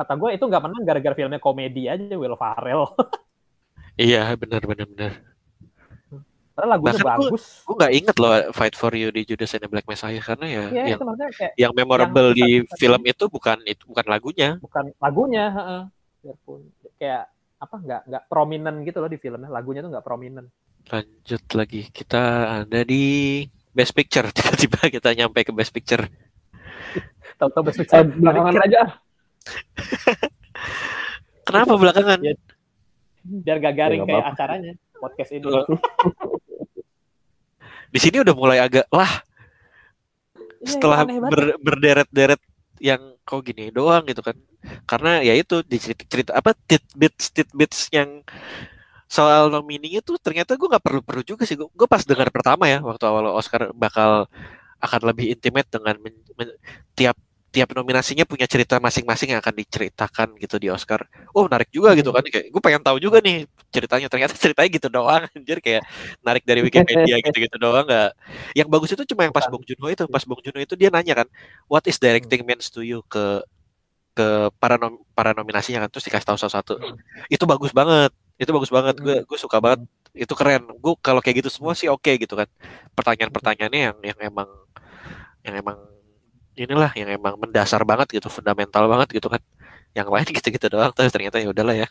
[0.00, 2.88] kata gue itu nggak menang gara-gara filmnya komedi aja Will Farrell.
[3.94, 5.12] Iya benar benar benar
[6.54, 7.44] karena lagunya Bahkan bagus.
[7.66, 10.62] gue nggak inget loh Fight for You di Judas and the Black Messiah karena ya
[10.70, 14.50] iya yang kayak yang memorable yang- di film itu bukan itu bukan lagunya.
[14.62, 15.82] Bukan lagunya heeh.
[16.24, 16.60] biarpun
[16.96, 17.26] kayak
[17.58, 19.50] apa nggak nggak prominent gitu loh di filmnya.
[19.50, 20.46] Lagunya tuh nggak prominent.
[20.94, 22.22] Lanjut lagi kita
[22.62, 23.42] ada di
[23.74, 24.30] Best Picture.
[24.36, 26.06] Tiba-tiba kita nyampe ke Best Picture.
[27.34, 28.82] Tahu-tahu best eh, picture belakangan aja.
[31.46, 32.34] kenapa belakangan Iya.
[33.24, 34.34] biar gak garing Ya, kayak apa-apa.
[34.36, 35.44] acaranya podcast ini
[37.88, 39.08] di sini udah mulai agak lah
[40.60, 41.28] Iya, setelah banget.
[41.28, 42.40] ber- berderet-deret
[42.80, 44.34] yang kok gini doang gitu kan
[44.84, 48.20] karena ya itu di cerita, cerita apa tidbits tidbits yang
[49.06, 52.80] soal nominee itu ternyata gue nggak perlu perlu juga sih gue pas dengar pertama ya
[52.80, 54.24] waktu awal Oscar bakal
[54.80, 56.56] akan lebih intimate dengan men- men-
[56.94, 57.14] tiap
[57.54, 61.06] tiap nominasinya punya cerita masing-masing yang akan diceritakan gitu di Oscar.
[61.30, 64.88] Oh menarik juga gitu kan kayak gue pengen tahu juga nih ceritanya ternyata ceritanya gitu
[64.90, 65.86] doang anjir kayak
[66.26, 68.10] narik dari Wikipedia gitu-gitu doang nggak.
[68.58, 71.14] Yang bagus itu cuma yang pas Bong Joon-ho itu pas Bong Joon-ho itu dia nanya
[71.22, 71.28] kan
[71.70, 73.38] what is directing means to you ke
[74.14, 74.26] ke
[74.62, 76.74] para nom para nominasinya kan terus dikasih tahu satu-satu.
[77.30, 78.10] Itu bagus banget.
[78.34, 78.98] Itu bagus banget.
[78.98, 79.86] Gue gue suka banget.
[80.10, 80.66] Itu keren.
[80.82, 82.50] Gue kalau kayak gitu semua sih oke gitu kan.
[82.98, 84.50] Pertanyaan-pertanyaannya yang yang emang
[85.44, 85.78] yang emang
[86.54, 89.42] inilah yang emang mendasar banget gitu, fundamental banget gitu kan.
[89.94, 91.88] Yang lain gitu-gitu doang tapi ternyata ya udahlah ya.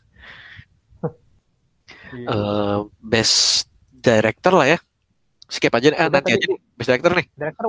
[2.13, 4.79] Eh, best director lah ya.
[5.49, 7.27] Skip aja eh, nanti aja nih best director nih.
[7.35, 7.65] director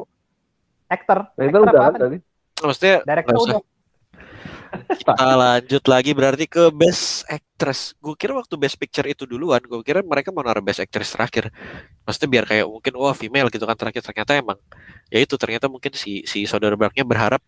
[0.85, 2.19] actor itu Actor udah apa kan tadi.
[2.61, 3.61] Maksudnya director udah
[4.85, 7.93] Kita lanjut lagi berarti ke Best Actress.
[7.99, 11.49] Gue kira waktu Best Picture itu duluan, gue kira mereka mau naruh Best Actress terakhir.
[12.03, 14.59] Maksudnya biar kayak mungkin wah female gitu kan terakhir ternyata emang
[15.09, 17.41] ya itu ternyata mungkin si si Soderbergh-nya berharap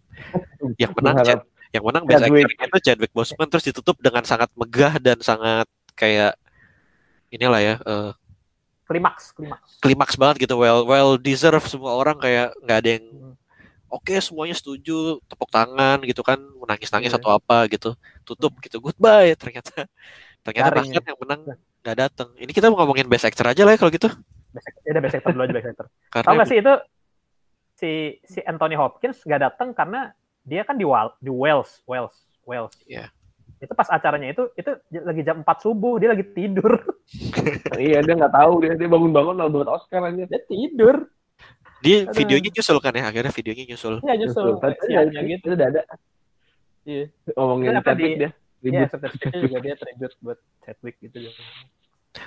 [0.76, 1.42] yang menang Berharap.
[1.42, 2.22] Chad- yang menang Best.
[2.24, 6.38] Actor itu Chadwick Boseman terus ditutup dengan sangat megah dan sangat kayak
[7.28, 8.12] inilah ya eh,
[8.86, 9.82] Klimaks, klimaks.
[9.82, 13.34] klimaks banget gitu well well deserve semua orang kayak nggak ada yang Hmm.
[13.96, 17.18] Oke semuanya setuju tepuk tangan gitu kan menangis nangis Iya.
[17.18, 17.96] atau apa gitu
[18.28, 19.88] tutup gitu goodbye ternyata
[20.44, 21.02] ternyata Garing ya.
[21.02, 21.40] yang menang
[21.82, 24.08] nggak datang ini kita mau ngomongin best actor aja lah ya kalau gitu
[24.56, 25.86] Best actor, ya udah best actor dulu aja best actor.
[25.86, 26.74] Tahu karena nggak sih itu
[27.76, 27.90] si
[28.24, 30.16] si Anthony Hopkins nggak datang karena
[30.46, 32.16] dia kan di Wal, di Wales, Wales,
[32.48, 32.72] Wales.
[32.88, 33.12] Iya.
[33.60, 34.70] Itu pas acaranya itu itu
[35.04, 36.72] lagi jam 4 subuh dia lagi tidur.
[37.76, 40.24] iya dia nggak tahu dia dia bangun-bangun lalu buat Oscar aja.
[40.24, 41.04] Dia tidur.
[41.86, 42.12] Dia Aduh.
[42.12, 45.46] videonya nyusul kan ya akhirnya videonya nyusul Ya nyusul Tadi siangnya itu, gitu.
[45.46, 45.82] itu udah ada
[46.82, 47.04] Iya.
[47.32, 48.30] ngomongin Chadwick di- dia.
[48.62, 48.88] Iya,
[49.38, 51.18] juga dia tribute buat Chadwick gitu.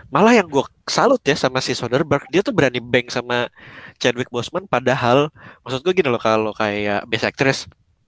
[0.07, 3.49] malah yang gue salut ya sama si Soderbergh dia tuh berani bang sama
[3.97, 5.33] Chadwick Boseman padahal
[5.63, 7.59] maksud gue gini loh kalau kayak best actress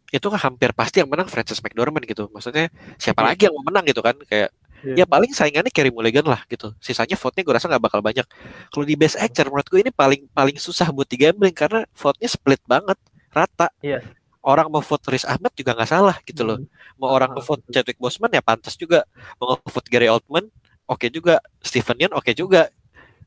[0.08, 3.28] itu kan hampir pasti yang menang Frances McDormand gitu maksudnya siapa Iya.
[3.28, 4.96] lagi yang mau menang gitu kan kayak Iya.
[5.00, 6.74] ya paling saingannya Carey Mulligan lah gitu.
[6.78, 8.26] Sisanya vote-nya gue rasa nggak bakal banyak.
[8.68, 12.62] Kalau di best actor menurut gue ini paling paling susah buat digambling karena vote-nya split
[12.66, 12.98] banget
[13.30, 13.70] rata.
[13.80, 14.02] Iya.
[14.42, 16.58] orang mau vote Riz Ahmed juga nggak salah gitu loh.
[16.98, 19.06] Mau orang mau vote Chadwick Boseman ya pantas juga.
[19.38, 20.50] Mau vote Gary Oldman
[20.90, 21.38] oke juga.
[21.62, 22.74] Stephen Yeun oke juga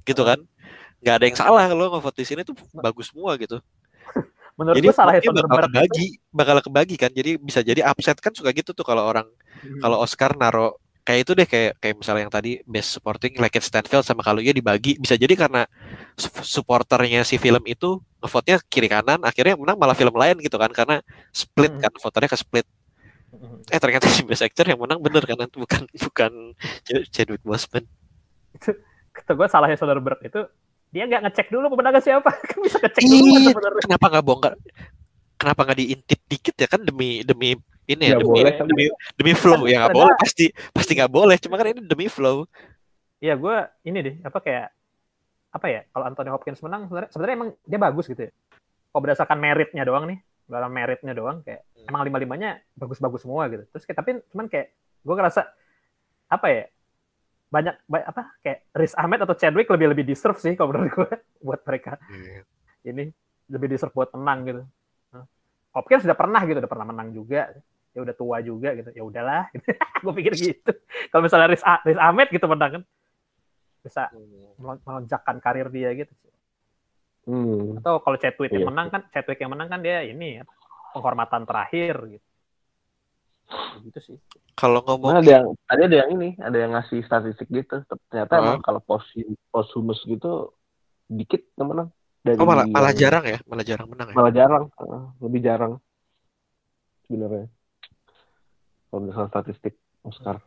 [0.02, 0.42] gitu kan.
[0.98, 3.62] Nggak ada yang salah kalau ngevote di sini tuh bagus semua gitu.
[4.58, 7.10] Menurut jadi gue salahnya vote-nya bakal Soderbergh itu- kebagi bakal kebagi kan.
[7.14, 9.30] Jadi bisa jadi upset kan suka gitu tuh kalau orang
[9.64, 9.80] Hmm.
[9.80, 14.02] kalau Oscar naro kayak itu deh kayak kayak misalnya yang tadi best supporting like Stanfield
[14.02, 14.96] sama Kaluuya dibagi.
[14.96, 15.68] Bisa jadi karena
[16.16, 20.72] su- supporternya si film itu ngevote-nya kiri kanan akhirnya menang malah film lain gitu kan
[20.72, 22.66] karena split kan voternya ke split.
[23.68, 26.32] Eh ternyata si best actor yang menang bener kan bukan bukan
[26.82, 27.84] Ch- Chadwick Boseman.
[29.14, 30.40] Kata gue salahnya Soderbergh itu
[30.88, 32.30] dia nggak ngecek dulu pemenangnya siapa.
[32.48, 33.50] Kan bisa ngecek dulu Iya.
[33.50, 33.82] sebenarnya.
[33.82, 34.52] kenapa nggak bongkar?
[35.34, 38.84] Kenapa nggak diintip dikit ya kan demi demi ini ya Nggak demi, boleh demi
[39.14, 42.48] demi flow ya nggak boleh pasti pasti nggak boleh cuma kan ini demi flow
[43.18, 43.56] Iya gue
[43.88, 44.66] ini deh apa kayak
[45.54, 48.30] apa ya kalau Anthony Hopkins menang sebenarnya sebenarnya emang dia bagus gitu ya.
[48.90, 51.88] Kalau berdasarkan meritnya doang nih, dalam meritnya doang kayak Hmm.
[51.88, 53.64] emang lima limanya bagus-bagus semua gitu.
[53.70, 55.40] Terus kayak, tapi cuman kayak gue ngerasa
[56.26, 56.62] apa ya
[57.48, 61.08] banyak ba- apa kayak Riz Ahmed atau Chadwick lebih lebih deserve sih kalau menurut gue
[61.46, 61.96] buat mereka
[62.82, 63.08] ini
[63.46, 64.62] lebih deserve buat menang gitu.
[65.72, 67.50] Hopkins sudah pernah gitu, udah pernah menang juga.
[67.94, 68.90] Ya udah tua juga gitu.
[68.90, 69.48] Ya udahlah.
[70.04, 70.70] gue pikir gitu.
[71.08, 72.82] Kalau misalnya Riz, Riz Ahmed gitu menang kan
[73.80, 74.08] bisa
[74.58, 76.10] melon- melonjakkan karir dia gitu.
[77.24, 77.78] Hmm.
[77.80, 78.70] Atau kalau Chadwick yang Iya.
[78.72, 80.44] menang kan, Chadwick yang menang kan dia ini ya,
[80.92, 82.26] penghormatan terakhir gitu.
[83.84, 84.18] Gitu sih.
[84.54, 87.82] kalau Nah, ngomong ada yang tadi ada yang ini, ada yang ngasih statistik gitu.
[88.08, 90.54] Ternyata emang kalau posthum- posthumous gitu
[91.06, 91.88] dikit yang menang.
[92.24, 95.40] Dari oh, malah malah yang- jarang ya malah jarang menang ya Malah jarang, Heeh, lebih
[95.44, 95.72] jarang
[97.04, 97.46] sebenarnya.
[98.94, 99.74] Kalau misalnya statistik
[100.06, 100.38] Oscar.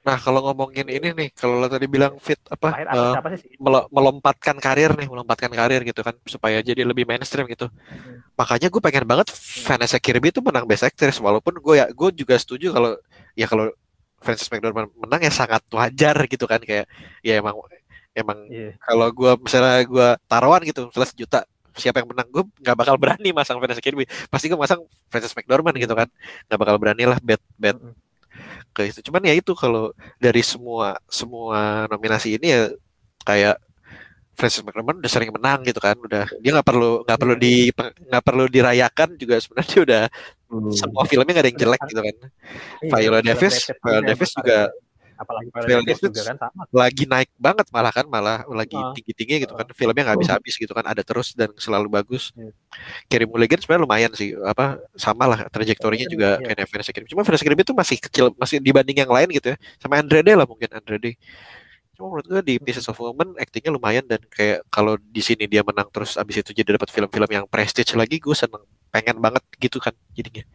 [0.00, 3.52] nah kalau ngomongin ini nih kalau lo tadi bilang fit apa Terakhir eh, siapa sih?
[3.60, 7.68] melo- melompatkan karir nih, melompatkan karir gitu kan supaya jadi lebih mainstream gitu.
[8.32, 9.28] Makanya gue pengen banget
[9.68, 12.96] Vanessa Kirby itu menang Best Actress walaupun gue ya gue juga setuju kalau
[13.36, 13.68] ya kalau
[14.24, 16.88] Frances McDormand menang ya sangat wajar gitu kan kayak
[17.20, 17.60] ya emang
[18.16, 18.80] emang Iya.
[18.80, 21.40] kalau gue misalnya gue taruhan gitu misalnya sejuta
[21.80, 25.76] siapa yang menang gue nggak bakal berani masang Vanessa Kirby pasti gue masang Frances McDormand
[25.80, 26.06] gitu kan.
[26.46, 27.80] Nggak bakal berani lah bet bet
[28.76, 29.00] ke itu.
[29.00, 29.90] Cuman ya itu kalau
[30.20, 32.62] dari semua semua nominasi ini ya
[33.24, 33.56] kayak
[34.38, 35.96] Francis McDormand udah sering menang gitu kan.
[35.98, 40.04] Udah dia nggak perlu nggak perlu di nggak perlu dirayakan juga sebenarnya udah
[40.50, 40.66] Hmm.
[40.74, 42.16] semua filmnya nggak ada yang jelek gitu kan.
[42.82, 44.58] Iya, Viola Davis Viola Davis juga
[45.20, 46.62] apalagi Davis juga kan sama.
[46.72, 48.96] lagi naik banget malah kan malah lagi Ah.
[48.96, 52.32] tinggi tinggi gitu kan filmnya nggak habis habis gitu kan ada terus dan selalu bagus
[52.32, 52.56] Iya.
[53.06, 56.56] Carey Mulligan sebenarnya lumayan sih apa sama lah trajektorinya juga Iya.
[56.56, 59.56] kayak Vanessa Kirby cuma Vanessa Kirby itu masih kecil masih dibanding yang lain gitu ya
[59.76, 61.14] sama Andre Day lah mungkin Andre Day
[61.92, 65.60] cuma menurut gue di Pieces of Woman aktingnya lumayan dan kayak kalau di sini dia
[65.60, 69.76] menang terus abis itu jadi dapat film-film yang prestige lagi gue seneng pengen banget gitu
[69.76, 70.48] kan jadinya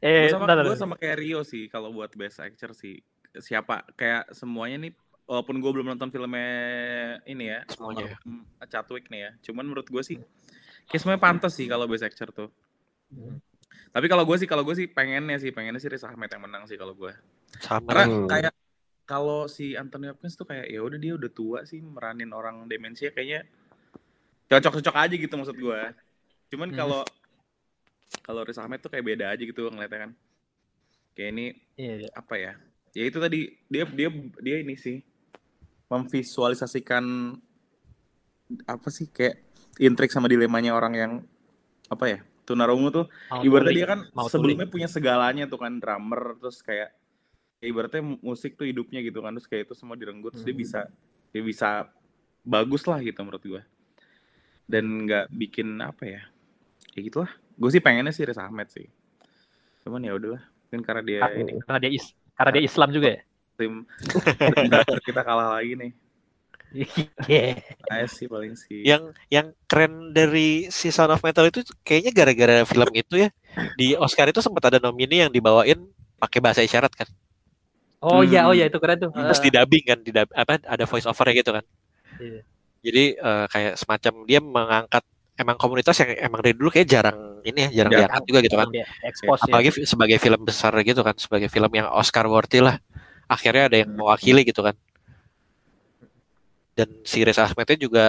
[0.00, 3.02] Eh, Gue sama, sama kayak Rio sih kalau buat best actor sih.
[3.34, 4.92] Siapa kayak semuanya nih
[5.24, 6.50] walaupun gue belum nonton filmnya
[7.24, 8.16] ini ya, Semuanya ya.
[8.68, 9.30] Chadwick nih ya.
[9.50, 10.18] Cuman menurut gue sih
[10.86, 12.48] kayak semuanya pantas sih kalau best actor tuh.
[13.90, 16.66] Tapi kalau gue sih kalau gue sih pengennya sih pengennya sih Riz Ahmed yang menang
[16.66, 17.14] sih kalau gue.
[17.62, 18.26] Karena Hmm.
[18.26, 18.52] kayak
[19.04, 23.10] kalau si Anthony Hopkins tuh kayak ya udah dia udah tua sih meranin orang demensia
[23.10, 23.46] kayaknya
[24.48, 25.80] cocok-cocok aja gitu maksud gue.
[26.50, 26.78] Cuman Hmm.
[26.78, 27.00] kalau
[28.20, 30.12] kalau Riz Ahmed tuh kayak beda aja gitu ngeliatnya kan.
[31.14, 31.46] kayak ini
[31.78, 32.10] Iya, iya.
[32.18, 32.52] apa ya
[32.94, 34.08] ya itu tadi dia dia
[34.38, 35.02] dia ini sih
[35.90, 37.04] memvisualisasikan
[38.64, 39.42] apa sih kayak
[39.82, 41.12] intrik sama dilemanya orang yang
[41.90, 43.06] apa ya tunarungu tuh.
[43.32, 46.92] Mau ibaratnya tulis, dia kan mau sebelumnya punya segalanya tuh kan drummer terus kayak
[47.60, 50.62] ya ibaratnya musik tuh hidupnya gitu kan terus kayak itu semua direnggut terus dia Hmm.
[50.62, 50.80] bisa
[51.32, 51.68] dia bisa
[52.44, 53.62] bagus lah gitu menurut gua.
[54.64, 56.22] Dan nggak bikin apa ya
[56.94, 57.32] ya gitulah.
[57.54, 58.86] Gue sih pengennya sih Riz Ahmed sih.
[59.86, 61.60] Cuman ya udahlah mungkin karena dia ini.
[61.64, 63.20] Karena dia is, karena dia Islam juga ya.
[63.54, 63.86] tim
[65.06, 65.92] kita kalah lagi nih
[66.74, 67.62] Iya.
[67.86, 72.56] Nice sih paling sih Yang yang keren dari si Sound of Metal itu kayaknya gara-gara
[72.66, 73.30] film itu ya.
[73.78, 75.78] Di Oscar itu sempat ada nomini yang dibawain
[76.18, 77.06] pakai bahasa isyarat kan.
[78.02, 78.50] Oh iya, Hmm.
[78.50, 79.14] oh iya itu keren tuh.
[79.14, 81.62] Terus Eh, didubbing kan, didub, apa ada voice over gitu kan.
[82.18, 82.42] Iya.
[82.82, 85.04] Jadi eh, kayak semacam dia mengangkat
[85.34, 88.68] emang komunitas yang emang dari dulu kayak jarang ini ya, jarang diangkat juga gitu kan.
[88.70, 89.44] dia expose ya.
[89.50, 92.78] Apalagi fi- sebagai film besar gitu kan, sebagai film yang Oscar worthy lah.
[93.26, 94.76] Akhirnya ada yang mewakili gitu kan.
[96.74, 98.04] Dan si Riz Ahmednya juga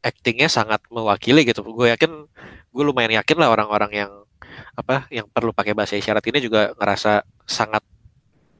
[0.00, 1.64] actingnya sangat mewakili gitu.
[1.64, 2.28] Gue yakin,
[2.72, 4.10] gue lumayan yakin lah orang-orang yang
[4.76, 7.84] apa yang perlu pakai bahasa isyarat ini juga ngerasa sangat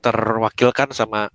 [0.01, 1.28] terwakilkan sama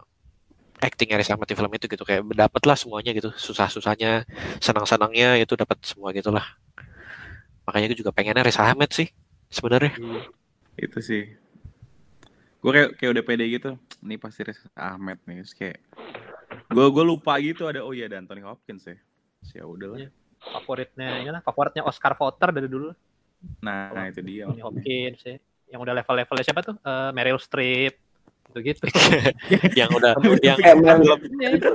[0.82, 2.04] actingnya Riz Ahmed di film itu gitu.
[2.04, 3.30] Kayak dapat lah semuanya gitu.
[3.38, 4.26] Susah-susahnya
[4.58, 6.44] senang-senangnya itu dapat semua gitulah.
[7.70, 9.14] Makanya gue juga pengennya Riz Ahmed sih
[9.54, 9.94] sebenarnya.
[10.76, 11.30] Itu sih.
[12.62, 13.70] Gue kayak kayak udah pede gitu
[14.02, 15.46] nih pasti Riz Ahmed nih.
[15.46, 15.78] Terus kayak
[16.74, 18.98] gue gue lupa gitu ada oh iya ada Anthony Hopkins ya.
[19.46, 20.00] Terus ya udahlah.
[20.02, 20.12] Iya.
[20.42, 22.90] favoritnya ini lah favoritnya Oscar voter dari dulu.
[23.62, 24.50] Nah, nah itu dia.
[24.50, 25.38] Anthony Hopkins ya.
[25.72, 26.76] yang udah level-levelnya siapa tuh?
[26.82, 27.96] Eh, Meryl Streep
[28.52, 28.84] gitu gitu
[29.80, 30.12] yang udah
[30.44, 30.60] yang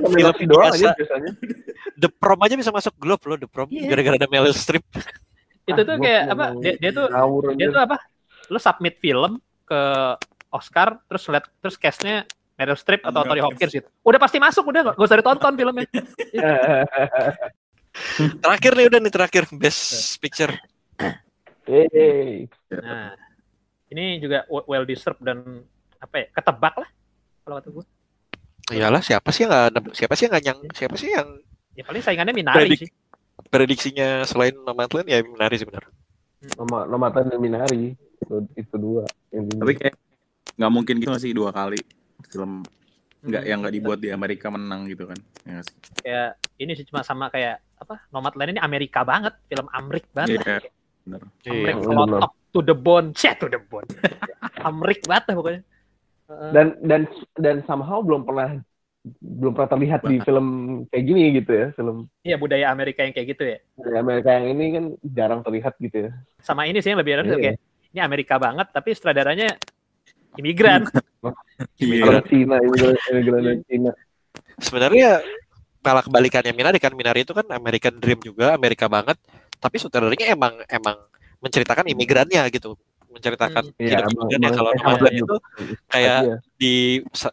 [0.05, 0.77] nominasi doang biasa.
[0.77, 1.33] aja biasanya.
[1.97, 3.69] The Prom aja bisa masuk Globe loh The Prom.
[3.73, 3.89] Iya.
[3.89, 4.85] gara-gara ada Meryl Streep.
[5.71, 7.07] Itu tuh Ah, kayak apa dia, dia tuh
[7.59, 7.97] dia tuh apa?
[8.53, 9.81] Lu submit film ke
[10.55, 12.23] Oscar terus lihat terus castnya
[12.55, 13.89] Meryl Streep atau Anthony Anthony Hopkins gitu.
[14.07, 15.87] Udah pasti masuk udah gak usah ditonton filmnya.
[18.45, 19.45] Terakhir nih udah nih terakhir.
[19.57, 20.53] Best Picture.
[21.67, 22.47] Yeay.
[22.71, 23.19] nah
[23.91, 25.67] ini juga well deserved dan
[25.99, 26.89] apa ya ketebak lah
[27.43, 27.85] kalau kata gue
[28.69, 31.29] iyalah siapa sih yang nggak siapa sih yang nggak nyang siapa sih yang
[31.73, 32.91] ya paling saingannya Minari Predik- sih
[33.47, 35.87] prediksinya selain Nomadland ya Minari sih benar
[36.47, 39.03] Nama nama Tan Minari itu, itu dua.
[39.29, 39.95] Yang tapi kayak
[40.55, 41.81] nggak mungkin gitu nggak sih dua kali
[42.27, 42.63] film
[43.19, 43.49] nggak Hmm.
[43.49, 45.75] yang nggak dibuat di Amerika menang gitu kan ya sih?
[45.99, 50.39] kayak ini sih cuma sama kayak apa Nomadland ini Amerika banget film Amrik banget Iya,
[50.39, 50.61] lah.
[51.03, 51.21] bener.
[51.43, 52.21] Amrik Iya, bener.
[52.21, 53.89] top to the bone shit to the bone
[54.61, 55.61] Amrik banget lah pokoknya
[56.27, 57.07] Dan dan
[57.39, 58.59] dan somehow belum pernah
[59.23, 60.47] belum pernah terlihat di film
[60.91, 63.59] kayak gini gitu ya film iya budaya Amerika yang kayak gitu ya.
[63.79, 66.11] Dari Amerika yang ini kan jarang terlihat gitu ya.
[66.43, 67.39] Sama ini sih yang lebih aneh Iya.
[67.39, 67.57] kayak
[67.95, 69.55] ini Amerika banget tapi sutradaranya
[70.35, 70.91] imigran.
[72.03, 73.91] Orang Cina imigran imigran Cina.
[74.59, 75.23] Sebenarnya
[75.87, 79.15] malah kebalikannya Minari kan Minari itu kan American Dream juga Amerika banget.
[79.63, 80.99] Tapi sutradaranya emang emang
[81.39, 82.75] menceritakan imigrannya gitu
[83.17, 83.81] menceritakan Hmm.
[83.81, 85.37] Hidup imigrannya emang kalau ada itu
[85.95, 86.37] kayak Iya.
[86.55, 86.75] di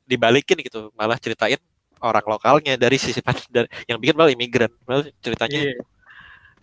[0.05, 1.59] dibalikin gitu malah ceritain
[1.99, 3.19] orang lokalnya dari sisi
[3.53, 5.83] dari, yang bikin malah imigran malah ceritanya Iya.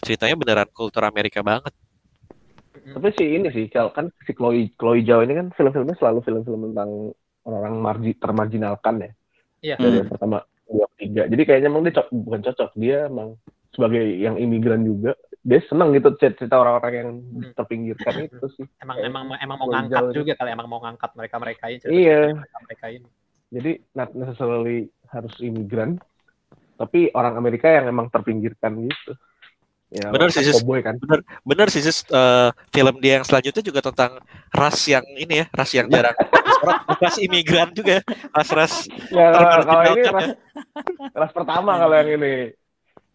[0.01, 1.73] ceritanya beneran kultur Amerika banget
[2.71, 6.73] tapi sih ini sih kalau kan si Chloe Chloe Zhao ini kan film-filmnya selalu film-film
[6.73, 7.13] tentang
[7.45, 9.11] orang-orang margi, termarginalkan ya
[9.61, 9.77] Iya.
[9.77, 10.01] dari Hmm.
[10.01, 13.29] yang pertama dua tiga jadi kayaknya emang dia co- bukan cocok dia emang
[13.71, 17.53] sebagai yang imigran juga dia seneng gitu cerita orang-orang yang Hmm.
[17.57, 18.67] terpinggirkan itu sih.
[18.79, 22.21] Emang Kayak emang emang mau ngangkat juga kali emang mau ngangkat mereka mereka ini Iya.
[22.61, 23.09] mereka ini.
[23.51, 25.97] Jadi not necessarily harus imigran
[26.77, 29.13] tapi orang Amerika yang emang terpinggirkan gitu.
[29.91, 30.63] Ya Bener sih, Sis.
[30.63, 30.97] cowboy kan.
[31.43, 35.71] Bener sih Sis, eh, film dia yang selanjutnya juga tentang ras yang ini ya ras
[35.75, 36.15] yang jarang.
[37.01, 38.03] Ras imigran juga ya.
[38.31, 38.75] ras ras
[39.09, 40.29] ya kalau, kalau ini ras,
[41.17, 42.53] ras pertama kalau yang ini.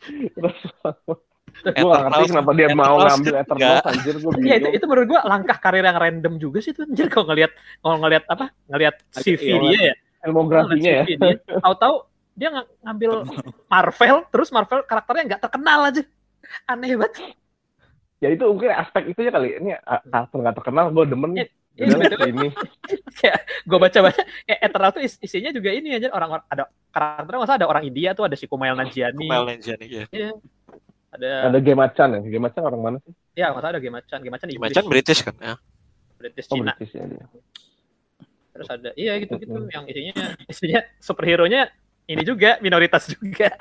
[0.41, 0.57] Ras
[1.55, 4.73] gue gak ngerti kenapa dia mau Eternals ngambil kan Eternals anjir gue Iya itu bingung.
[4.73, 8.23] itu menurut gua langkah karir yang random juga sih tuh anjir kalau ngelihat kalau ngelihat
[8.27, 9.95] apa ngelihat CV Iya, dia ya.
[10.21, 11.03] Filmografinya ya.
[11.59, 11.95] Tahu-tahu
[12.33, 13.11] dia ng- ngambil
[13.65, 16.01] Marvel terus Marvel karakternya nggak terkenal aja.
[16.65, 17.13] Aneh banget.
[18.17, 19.53] Ya itu mungkin aspek itu ya kali.
[19.55, 21.29] Ini ah, karakter gak terkenal gue demen.
[21.75, 22.19] Udah betul.
[22.25, 22.47] ini.
[23.67, 27.67] Gue baca-baca kayak Eternal tuh is- isinya juga ini aja orang ada karakternya masa ada
[27.67, 29.19] orang India tuh ada si Kumail Nanjiani.
[29.19, 30.31] Kumail Nanjiani ya
[31.15, 32.19] ada ada game macan ya?
[32.21, 33.11] Game macan orang mana sih?
[33.33, 35.35] Ya masa ada Gemacan Gemacan Inggris Macan British kan?
[35.37, 35.55] Ya.
[36.15, 36.71] British oh Cina.
[36.73, 37.25] British ya dia.
[38.51, 39.71] Terus ada iya gitu gitu Mm-mm.
[39.71, 40.13] yang isinya
[40.45, 41.67] isinya superhero nya
[42.05, 43.51] ini juga minoritas juga.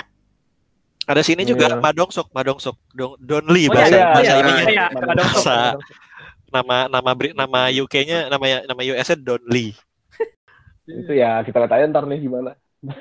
[1.05, 1.77] Ada sini juga Iya.
[1.79, 4.65] Madongsuk Madongsuk Don Don Lee Oh, bahasa iya, bahasa iya, ininya.
[4.71, 5.77] iya, Mana- Madongsuk, Bahasa-
[6.49, 9.75] nama nama Bri- nama UK-nya nama nama US-nya Don Lee
[10.85, 12.55] itu ya kita lihat aja ntar nih gimana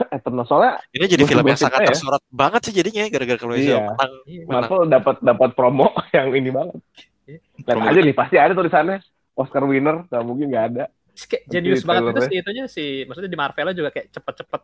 [0.09, 1.87] Eternal soalnya Ini jadi film yang sangat ya.
[1.89, 3.79] tersorot banget sih jadinya gara-gara kalau Iya.
[3.89, 4.11] menang.
[4.23, 4.41] Iya.
[4.43, 4.61] menang.
[4.63, 6.77] Marvel dapat dapat promo yang ini banget
[7.23, 7.39] Iya.
[7.65, 8.97] lihat aja nih pasti ada tulisannya
[9.33, 10.83] Oscar winner nggak mungkin nggak ada
[11.15, 12.27] kayak jenius banget itu trailernya.
[12.27, 14.61] sih itunya si maksudnya di Marvel juga kayak cepet-cepet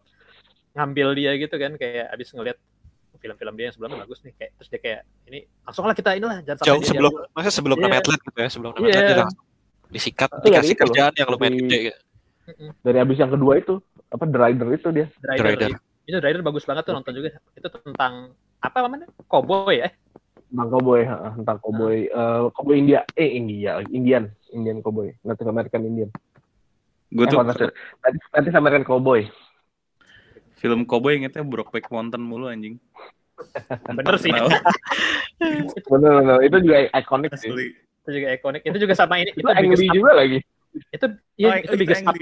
[0.72, 2.58] ngambil dia gitu kan kayak abis ngeliat
[3.16, 6.40] film-film dia yang sebelumnya bagus nih kayak terus dia kayak ini langsung lah kita inilah
[6.42, 7.34] jangan sampai Jauh dia sebelum jatuh.
[7.34, 7.84] masa sebelum Iya.
[7.86, 8.78] Nomadland gitu ya, sebelum Iya.
[8.78, 9.44] Nomadland dia langsung
[9.90, 12.00] disikat, dikasih kerjaan yang lumayan gede gitu.
[12.80, 13.74] dari abis yang kedua itu
[14.10, 15.46] apa The Rider itu dia The Rider.
[15.46, 15.70] Rider.
[16.10, 17.30] Itu The Rider bagus banget tuh nonton juga.
[17.54, 19.08] Itu tentang apa namanya?
[19.30, 19.90] Cowboy ya?
[20.50, 25.86] tentang cowboy ha, tentang cowboy eh, cowboy India eh India Indian Indian cowboy Native American
[25.86, 26.10] Indian
[27.14, 27.74] Gue eh, tuh Native-
[28.34, 29.30] Native American cowboy
[30.58, 32.76] film Cowboy ingetnya Brokeback Mountain mulu anjing.
[33.96, 34.36] Bener sih.
[35.88, 38.62] Bener bener itu juga ikonik sih itu juga ikonik.
[38.68, 39.32] Itu juga sama ini.
[39.32, 41.06] itu Itu juga lagi itu
[41.36, 42.16] iya, Oh, itu biggest, up-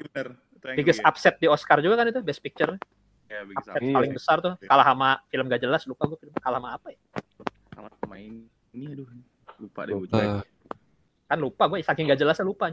[0.73, 2.73] biggest Lee, upset di Oscar juga kan itu Best Picture.
[2.73, 2.79] ya.
[3.27, 3.93] Ya, biggest Upset Iya.
[3.93, 4.53] paling besar tuh.
[4.61, 5.81] Kalah sama film gak jelas.
[5.83, 6.99] Lupa gue film kalah sama apa ya?
[7.71, 9.07] Sama main ini aduh
[9.57, 10.07] lupa deh gue.
[10.09, 10.41] Eh,
[11.27, 12.71] Kan lupa gue saking gak jelasnya lupa.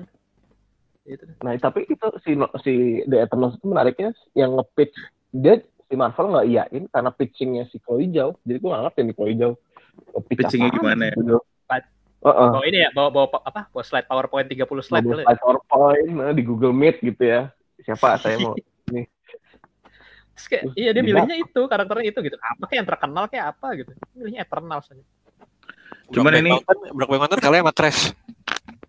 [1.04, 1.26] Itu.
[1.42, 2.32] Nah, tapi itu si
[2.62, 2.72] si
[3.04, 4.96] The Eternals itu menariknya yang nge-pitch
[5.32, 8.38] dia si Marvel nggak iyain karena pitchingnya si Chloe Zhao.
[8.40, 9.52] Jadi gue nggak ngerti nih Chloe Zhao.
[10.14, 11.14] Nge-pitch Pitchingnya gimana ya?
[11.18, 11.38] gitu.
[12.24, 12.50] Pat- Heeh.
[12.56, 13.68] Bawa ini ya, bawa bawa apa?
[13.68, 15.20] Bawa slide PowerPoint 30 slide kali.
[15.20, 15.26] ya?
[15.28, 17.52] slide PowerPoint eh, di Google Meet gitu ya.
[17.84, 18.56] Siapa saya mau
[20.34, 21.14] Terus kayak, iya dia Bisa.
[21.14, 22.36] milihnya itu, karakternya itu gitu.
[22.42, 23.92] Apa kayak yang terkenal kayak apa gitu.
[24.18, 25.04] Milihnya Eternal saja.
[26.10, 28.00] Cuman Brokeback ini- Mountain, Brokeback Mountain kalian sama Trash.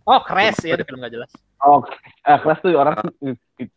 [0.05, 1.29] Oh, Crash ya, film gak jelas.
[1.61, 1.85] Oh,
[2.25, 2.97] eh, kelas tuh orang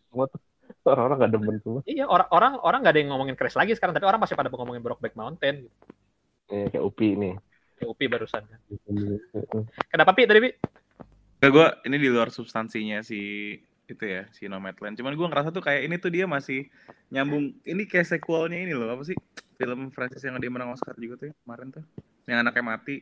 [0.08, 0.40] semua tuh
[0.88, 1.80] orang-orang gak demen semua.
[1.84, 4.48] Iya, orang orang orang gak ada yang ngomongin Crash lagi sekarang, tapi orang masih pada
[4.48, 5.76] ngomongin Brokeback Mountain gitu.
[6.48, 7.34] Eh, kayak Upi nih.
[7.86, 8.60] Upi barusan kan.
[9.92, 10.50] Kenapa Pi tadi Pi?
[11.38, 13.54] Enggak gue ini di luar substansinya si
[13.88, 14.98] itu ya si Nomadland.
[14.98, 16.66] Cuman gue ngerasa tuh kayak ini tuh dia masih
[17.14, 17.54] nyambung.
[17.62, 19.16] Ini kayak sequelnya ini loh apa sih
[19.54, 21.84] film Francis yang dia menang Oscar juga tuh ya, kemarin tuh.
[22.26, 22.96] Yang anaknya mati.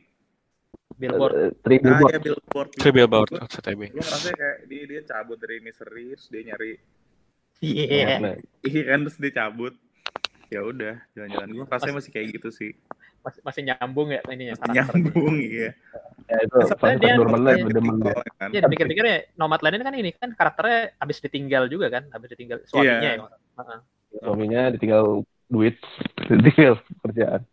[0.97, 1.33] Billboard.
[1.35, 2.13] Eh, Three Ah Billboard.
[2.13, 2.69] ya Billboard.
[2.73, 6.73] Three Billboard, Gue ngerasa kayak dia dia cabut dari Misery terus dia nyari
[7.57, 8.21] Iya.
[8.21, 9.73] Nah, iya kan terus dia cabut.
[10.47, 12.71] Ya udah jalan-jalan gue rasanya masih kayak gitu sih.
[13.27, 14.87] Masih, masih nyambung ya ininya karakternya.
[14.87, 15.69] Nyambung iya.
[16.31, 16.55] ya itu
[16.95, 18.23] dia-.
[18.39, 18.49] Kan?
[18.55, 22.63] Iya, dipikir-pikir ya Nomadland ini kan ini kan karakternya habis ditinggal juga kan, habis ditinggal
[22.63, 23.19] suaminya Iya.
[23.19, 23.27] ya.
[23.59, 23.79] Heeh.
[24.23, 25.03] Suaminya ditinggal
[25.51, 25.75] duit,
[26.31, 27.43] ditinggal kerjaan.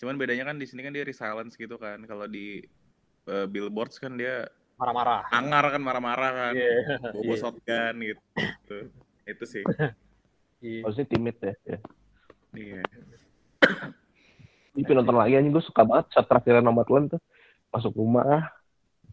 [0.00, 2.00] Cuman bedanya kan di sini kan dia resilience gitu kan.
[2.08, 2.64] Kalau di
[3.24, 4.48] eh, billboards kan dia
[4.80, 5.28] Marah-marah.
[5.28, 6.52] angar kan marah-marah kan.
[6.56, 6.72] Iya.
[7.12, 7.40] Bobo Iya.
[7.40, 8.22] shotgun gitu.
[8.32, 8.76] Gitu.
[9.28, 9.64] Itu sih.
[10.64, 10.80] Iya.
[10.88, 11.52] Harusnya timid ya.
[11.68, 11.78] ya.
[12.56, 12.80] Iya.
[14.74, 17.20] Ini nonton lagi anjing gue suka banget shot terakhir Nomadland tuh
[17.70, 18.50] masuk rumah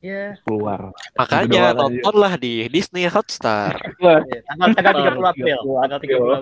[0.02, 0.34] Iya.
[0.42, 0.90] keluar.
[1.14, 3.78] Makanya nontonlah di Disney Hotstar.
[4.02, 4.42] Wah, Iya.
[4.50, 5.60] Tanggal tanggal 30 April.
[5.78, 6.10] Tanggal 30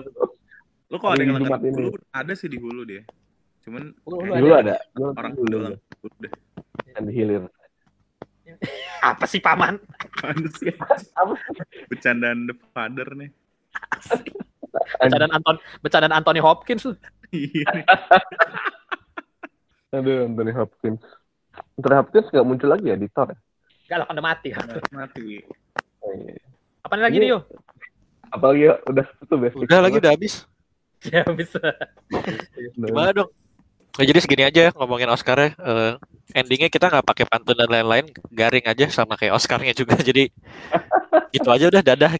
[0.88, 1.60] Lu kalau ada yang nonton.
[1.60, 3.04] Hulu, ada sih di Hulu dia.
[3.60, 4.80] Cuman Hulu ada.
[4.96, 7.44] Orang dulu udah di hilir.
[9.12, 9.76] Apa sih paman?
[11.92, 13.28] Bercandaan The Father nih.
[15.04, 16.96] Bercandaan Anton bercandaan Anthony Hopkins tuh.
[17.30, 17.84] Iya.
[19.90, 21.02] Aduh, Anthony Hopkins.
[21.74, 23.38] Anthony Hopkins gak muncul lagi ya di Thor ya?
[23.90, 24.66] Enggak lah kan udah mati kan.
[24.94, 25.26] Mati.
[25.98, 26.38] Oh, iya.
[26.86, 27.38] Apa lagi nih yo?
[28.30, 29.54] Apalagi ya, udah itu best.
[29.58, 30.34] Udah lagi udah habis.
[31.00, 31.56] Ya bisa.
[32.76, 33.32] Gimana dong?
[33.96, 35.56] Nah, jadi segini aja ngomongin Oscar-nya.
[35.56, 35.92] Eh,
[36.36, 39.96] endingnya kita nggak pakai pantun dan lain-lain, garing aja sama kayak Oscar-nya juga.
[40.08, 40.28] Jadi
[41.32, 42.12] gitu aja udah dadah.